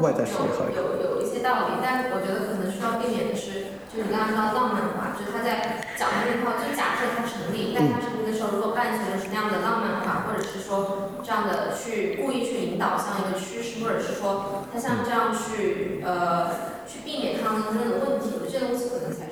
[0.00, 0.82] 外在视野好一点。
[0.82, 14.62] 有有一些道理，但我觉得可能需要避免的是，就是你刚刚说到浪漫化，就是他在讲的那套，就假设它成立，但它成立的时候，如果伴随着是那样的浪漫化，或者是说这样的去故意去引导像一个趋势，或者是说。
[14.74, 16.50] 他像这样去呃
[16.84, 19.23] 去避免他们真正的问题，这些东西可能才。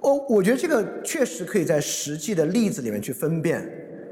[0.00, 3.62] 哦，我觉得这个确实可以在实际的例子里面去分辨，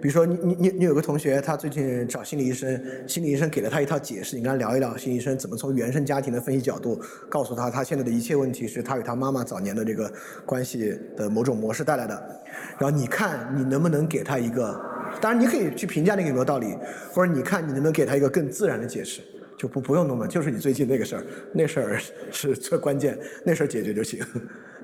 [0.02, 7.00] 比如说你你你你有个同学，他最近找心理医生，心理医生给了他一套解释，你跟他聊一聊，心理医生怎么从原生家庭的分析角度
[7.30, 10.12] 告诉他，他现在的一切问题是他与他妈妈早年的这个
[10.44, 12.42] 关系的某种模式带来的。
[12.80, 14.78] 然后你看你能不能给他一个，
[15.20, 16.76] 当然你可以去评价那个有没有道理，
[17.12, 19.20] 或者你看你能不能给他一个更自然的解释，
[19.56, 22.00] 就不不用那么就是你最近那个事儿，那事儿
[22.32, 24.20] 是最关键，那事儿解决就行。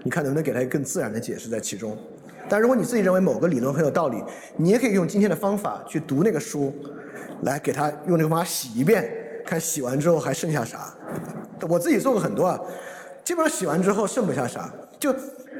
[0.02, 1.96] 你看能不能给他一个更自然的解释在其中。
[2.48, 4.22] 但如果你自己认为某个理论很有道理，
[4.56, 6.74] 你也可以用今天的方法去读那个书，
[7.42, 9.08] 来给他用这个方法洗一遍，
[9.46, 10.92] 看洗完之后还剩下啥。
[11.68, 12.60] 我自己做过很多啊，
[13.24, 14.68] 基本上洗完之后剩不下啥，
[14.98, 15.14] 就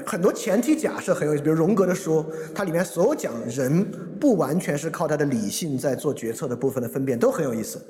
[0.05, 3.87] 很多前提假设很有意思，比如荣格的书，它里面所有讲人
[4.19, 7.81] 不完全是靠他的理性在做决策的部分的分辨都很有意思，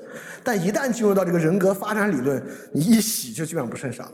[0.43, 4.11] 但一旦进入到这个人格发展理论，你一洗就基本上不剩啥了，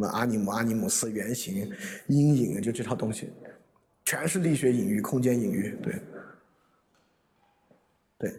[0.00, 1.70] 么阿尼姆、阿尼姆斯原型、
[2.06, 3.30] 阴影，就这套东西。
[4.02, 5.94] 全是力学隐喻、空间隐喻，对，
[8.18, 8.34] 对，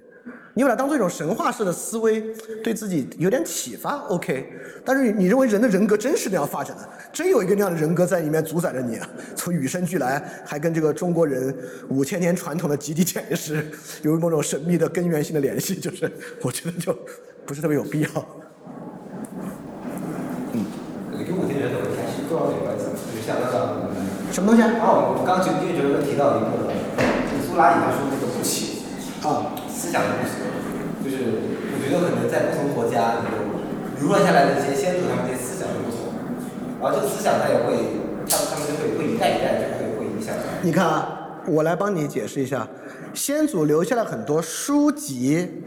[0.53, 2.21] 你把它当做一种神话式的思维，
[2.61, 4.51] 对自己有点启发，OK。
[4.83, 6.89] 但是你你认为人的人格真是那样发展的？
[7.13, 9.09] 真有一个那样的人格在里面主宰着你啊？
[9.33, 11.55] 从与生俱来，还跟这个中国人
[11.87, 13.65] 五千年传统的集体潜意识
[14.01, 15.75] 有某种神秘的根源性的联系？
[15.75, 16.11] 就是
[16.41, 16.93] 我觉得就
[17.45, 18.09] 不是特别有必要。
[20.53, 20.65] 嗯，
[21.13, 22.51] 跟五千年的还是重要的
[23.37, 24.01] 关系，就是像那个。
[24.31, 24.61] 什么东西？
[24.63, 26.71] 然后我刚刚就因为觉得提到一个，
[27.27, 28.79] 就是苏拉里他说那个不朽
[29.27, 30.39] 啊，思想的不朽，
[31.03, 33.59] 就是我觉得可能在不同国家里头
[33.99, 36.15] 流传下来的一些先祖他们这些思想就不同，
[36.79, 40.33] 然后这个思想它也会，他他们就会会一代一代就会会影响。
[40.61, 42.65] 你看啊，我来帮你解释一下，
[43.13, 45.61] 先祖留下了很多书籍，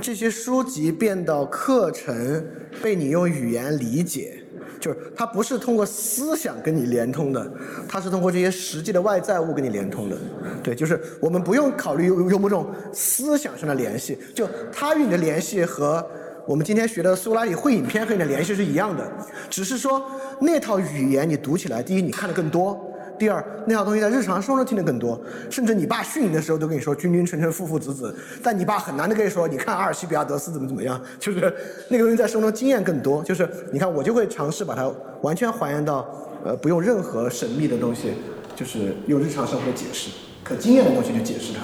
[0.00, 2.44] 这些书籍变到课程，
[2.82, 4.37] 被你用语言理解。
[4.80, 7.50] 就是它不是通过思想跟你连通的，
[7.88, 10.16] 它是通过这些实际的外在物跟你连通的。
[10.62, 16.04] 对，就是我们不用考虑用用某种思想上的联系，就它与你的联系和
[16.46, 19.06] 我们今天学的苏拉里会影片和你的联系是一样的，
[19.50, 20.02] 只是说
[20.40, 22.87] 那套语言你读起来，第一你看的更多。
[23.18, 25.20] 第二，那套东西在日常生活中听得更多，
[25.50, 31.52] 甚至你爸训你的时候都跟你说“君君臣臣，父父子子”，但你爸很难的跟你说“你看阿尔西比亚德斯怎么怎么样”，就是
[31.88, 33.22] 那个东西在生活中经验更多。
[33.24, 34.88] 就是你看，我就会尝试把它
[35.22, 36.06] 完全还原到，
[36.44, 38.14] 呃，不用任何神秘的东西，
[38.54, 40.10] 就是用日常生活的解释，
[40.44, 41.60] 可经验的东西去解释它。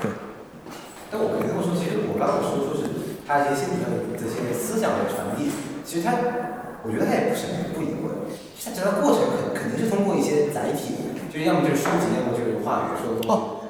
[0.00, 0.10] 对。
[1.10, 2.88] 但我肯定会说，其实我刚刚说说是
[3.26, 5.50] 他一些心理上的这些思想的传递，
[5.84, 6.14] 其实他，
[6.82, 8.08] 我觉得他也不是不隐晦。
[8.62, 9.22] 它整个过程
[9.54, 10.94] 肯肯定是通过一些载体，
[11.32, 13.60] 就要么就是书籍，要么就是话语说的哦，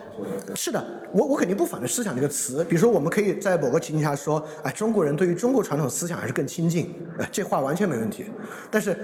[0.57, 2.65] 是的，我我肯定不反对思想这个词。
[2.65, 8.25] 比如说，我们可以在某个情境下说，哎，中国人对于中国传统思想还是更亲近，哎，这话完全没问题。
[8.71, 8.97] 但是，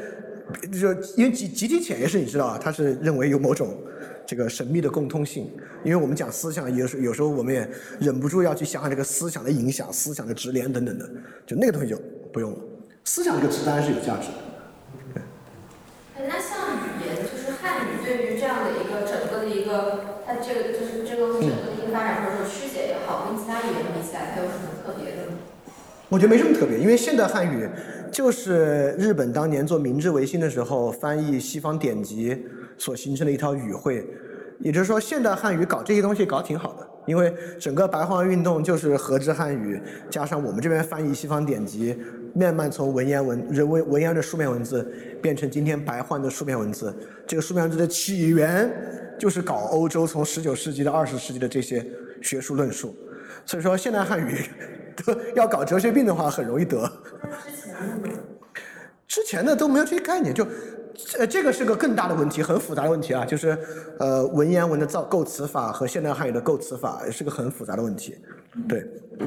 [0.72, 3.78] 就因为集集体潜意识，你知道啊，他是认为有某种
[4.26, 5.48] 这个神秘的共通性。
[5.84, 7.68] 因为我们讲思想，有时有时候我们也
[8.00, 11.08] 忍不住要去想想这个思想的影响、思想的直连等等的，
[11.46, 11.96] 就那个东西就
[12.32, 12.58] 不用了。
[13.04, 14.26] 思想这个词当然是有价值。
[16.28, 25.38] 那像语言，就是汉语对于这样的一个整个的一个，它这个就是这个整个的一个发展或者说曲解也好，跟其他语言比起来，它有什么特别的呢？
[26.08, 27.68] 我觉得没什么特别，因为现代汉语
[28.12, 32.44] 就是日本当年做明治维新的时候翻译西方典籍
[32.78, 34.06] 所形成的一套语汇。
[34.60, 39.80] 也就是说，现代汉语搞这些东西搞挺好的，因为整个白话运动就是和制汉语，
[40.10, 41.96] 加上我们这边翻译西方典籍。
[42.38, 44.86] 慢慢从文言文、人文文言的书面文字
[45.22, 46.94] 变成今天白话的书面文字。
[47.26, 48.70] 这个书面文字的起源
[49.18, 51.82] 就是搞欧洲从十九世纪到二十世纪的这些
[52.20, 52.94] 学术论述。
[53.46, 54.42] 所以说，现代汉语
[54.96, 56.86] 得要搞哲学病的话，很容易得。
[59.08, 60.46] 之前的都没有这些概念，就。
[61.18, 63.56] 呃，这个是个更大的问题，很复杂的问题啊，就是
[63.98, 68.18] 呃，文言文的造构词法和现代汉语的构词法是个很复杂的问题。
[68.66, 68.80] 对，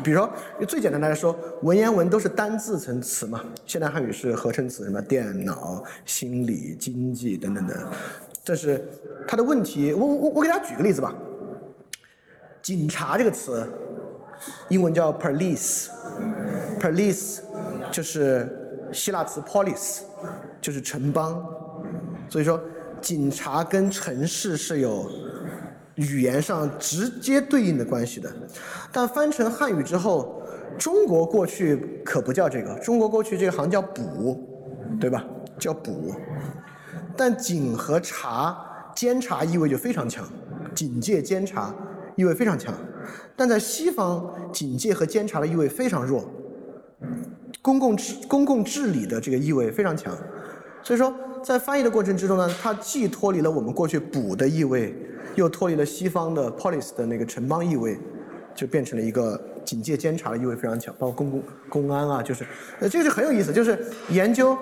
[0.04, 0.30] 比如说
[0.68, 7.78] 最简单的来说，文言文都是单字成词嘛，现代汉语是合成词，什么电脑、心理、经济等等等。
[8.44, 8.84] 这是
[9.28, 9.94] 它的问题。
[9.94, 11.14] 我我我给大家举个例子吧，
[12.62, 13.64] 警察这个词，
[14.70, 17.42] 英文叫 police，police
[17.92, 18.59] 就是
[18.92, 20.02] 希腊词 polis。
[20.62, 21.42] 就是城邦，
[22.28, 22.62] 所以说
[23.00, 25.10] 警察跟城市是有
[25.96, 28.30] 语言上直接对应的关系的。
[28.92, 30.44] 但翻成汉语之后，
[30.78, 34.46] 中国过去可不叫这个，中国过去这个好像叫捕，
[35.00, 35.24] 对吧？
[35.58, 36.14] 叫捕。
[37.16, 38.58] 但警和察，
[38.94, 40.28] 监察意味就非常强，
[40.76, 41.74] 警戒监察
[42.18, 42.74] 意味非常强。
[43.38, 46.30] 但在西方，警戒和监察的意味非常弱，
[47.62, 50.16] 公共治公共治理的这个意味非常强。
[50.82, 51.14] 所以说，
[51.44, 54.96] 在翻译的过程之中呢，它既脱离了我们过去“补”的意味，
[55.36, 58.00] 又脱离了西方的 polis 的那个城邦意味，
[58.56, 62.46] 就变成了一个警戒监察的意味非常强，包括公共公安啊，就是，
[62.80, 63.78] 呃，这个就很有意思，就是
[64.10, 64.58] 研究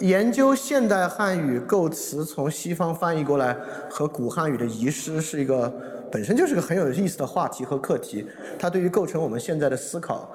[0.00, 3.56] 研究现代汉语构词从西方翻译过来
[3.90, 5.72] 和古汉语的遗失是一个
[6.10, 8.26] 本身就是个很有意思的话题和课题，
[8.58, 10.30] 它对于构成我们现在的思考，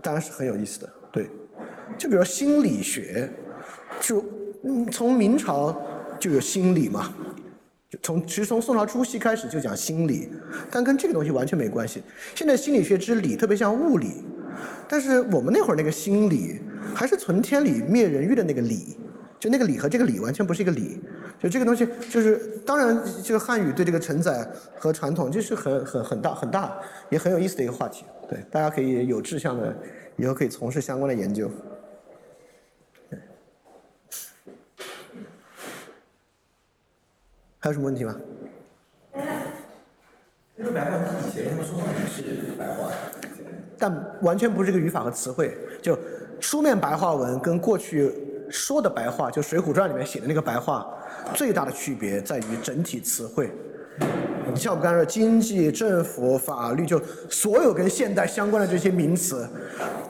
[0.00, 1.30] 当然是很有意思的，对。
[1.96, 3.30] 就比如心理学，
[4.00, 4.24] 就，
[4.90, 5.80] 从明朝
[6.18, 7.14] 就有心理嘛，
[7.88, 10.28] 就从其实从宋朝初期开始就讲心理，
[10.70, 12.02] 但跟这个东西完全没关系。
[12.34, 14.24] 现在心理学之理特别像物理，
[14.88, 16.60] 但是我们那会儿那个心理
[16.94, 18.96] 还是存天理灭人欲的那个理，
[19.38, 21.00] 就那个理和这个理完全不是一个理。
[21.38, 26.74] 就这个东西，就是当然，就是汉语对这个承载和传统，这是很很很大很大
[27.10, 28.04] 也很有意思的一个话题。
[28.28, 29.76] 对，大家可以有志向的，
[30.16, 31.50] 以后可以从事相关的研究。
[37.58, 38.14] 还有什么问题吗？
[40.56, 42.92] 那个白话以前他们说话也是白话，
[43.78, 45.56] 但完全不是这个语法和词汇。
[45.82, 45.98] 就
[46.40, 48.12] 书面白话文跟过去
[48.50, 50.86] 说的白话，就《水浒传》里面写的那个白话，
[51.34, 53.50] 最大的区别在于整体词汇。
[54.52, 59.48] 你像我们刚才说经济、政府、法律，就所有跟现代相关的这些名词，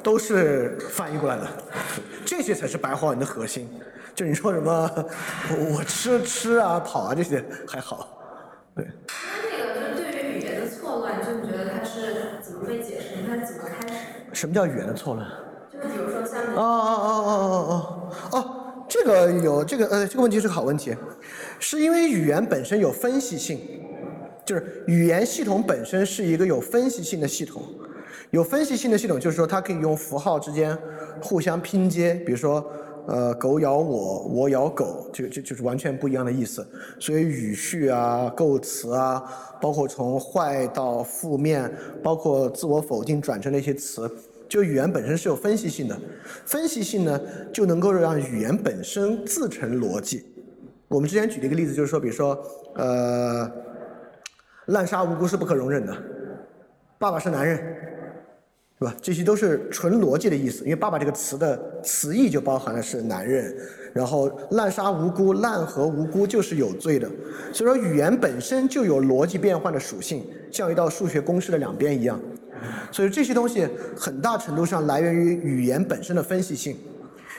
[0.02, 1.46] 都是翻译过来的，
[2.24, 3.68] 这些才是白话文的核心。
[4.14, 4.90] 就你说什么
[5.50, 8.18] 我我吃吃啊、跑啊这些还好，
[8.76, 8.84] 对。
[8.84, 13.24] 那那个就对于语言的错乱，就你觉得它是怎么被解释？
[13.26, 13.94] 它是怎么开始？
[14.32, 15.26] 什么叫语言的错乱？
[15.72, 16.93] 就是比如说像哦哦哦哦哦哦哦，
[19.04, 20.96] 这个有这个呃，这个问题是个好问题，
[21.60, 23.60] 是因为语言本身有分析性，
[24.46, 27.62] 就是语言系统本身是一个有分析性的系统，
[28.30, 30.74] 有分析性的系统就是说它可以用符号之间
[31.20, 32.64] 互相拼接，比如说
[33.06, 36.66] 呃狗咬我，我咬狗，就就就是完全不一样的意思，
[36.98, 39.22] 所以语序啊、构词啊，
[39.60, 41.70] 包括从坏到负面，
[42.02, 44.10] 包括自我否定转成那些词。
[44.54, 46.00] 就语言本身是有分析性的，
[46.46, 47.20] 分析性呢
[47.52, 50.24] 就能够让语言本身自成逻辑。
[50.86, 52.40] 我们之前举了一个例子，就是说，比如说，
[52.76, 53.50] 呃，
[54.66, 55.92] 滥杀无辜是不可容忍的，
[57.00, 57.56] 爸爸是男人，
[58.78, 58.94] 是吧？
[59.02, 63.52] 这些都是纯逻辑的意思，因为“爸爸”这个词的词义就包含了是男人，
[63.92, 67.10] 然后滥杀无辜，滥和无辜就是有罪的，
[67.52, 72.20] 所以说语言本身就有逻辑变换的属性，像一道数学公式的两边一样。
[72.90, 76.76] 所以这些东西很大程度上来源于语言本身的分析性，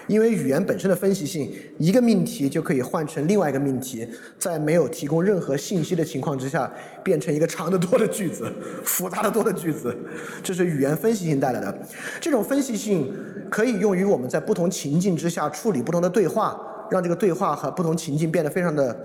[0.08, 6.72] 因为语言本身的分析性，一个命题就可以换成另外一个命题，在没有提供任何信息的情况之下，
[7.04, 8.52] 变成一个长得多的句子，
[8.84, 9.96] 复杂的多的句子，
[10.44, 11.76] 这是语言分析性带来的。
[12.22, 13.12] 这种分析性
[13.50, 16.60] 可以用于我们在不同情境之下处理不同的对话，
[16.92, 18.96] 让这个对话和不同情境变得非常的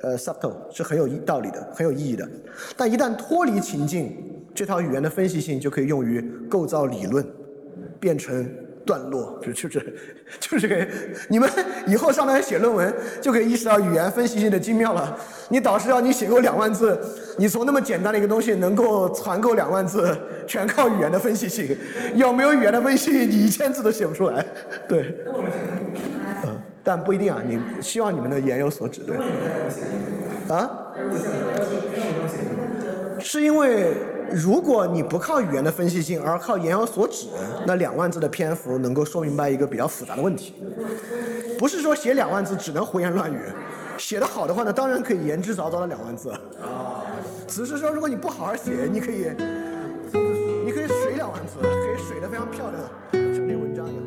[0.00, 2.26] 呃 subtle，是很有道理的，很有意义的。
[2.76, 4.16] 但一旦脱离情境，
[4.56, 7.24] 这套语言的分析性就可以用于构造理论，
[8.00, 8.48] 变成
[8.86, 9.94] 段落，就 就是
[10.40, 10.88] 就是这个。
[11.28, 11.48] 你们
[11.86, 15.14] 以后上台写论文，就可以意识到语言分析性的精妙了。
[15.50, 16.98] 你导师让你写够两万字，
[17.36, 20.16] 你从那么简单的一个东西能够攒够两万字，
[20.46, 21.76] 全靠语言的分析性。
[22.14, 24.42] 有没有语言的分析，你一千字都写不出来。
[24.88, 25.14] 对，
[26.44, 27.42] 嗯，但不一定啊。
[27.46, 29.16] 你希望你们的言有所指，对。
[30.48, 30.70] 啊？
[33.18, 33.92] 是因为
[34.32, 37.26] 如果你不靠语言的分析性，而靠言有所指，
[37.66, 40.54] 那两万字的篇幅能够说明白一个比较复杂的问题。
[41.58, 43.38] 不是说写两万字只能胡言乱语，
[43.96, 46.30] 写得好的话呢，当然可以言之凿凿的两万字。
[46.30, 47.02] 啊，
[47.46, 49.30] 只是说如果你不好好写，你可以，
[50.64, 53.34] 你可以水两万字，可以水的非常漂亮。
[53.34, 54.04] 像那文章一样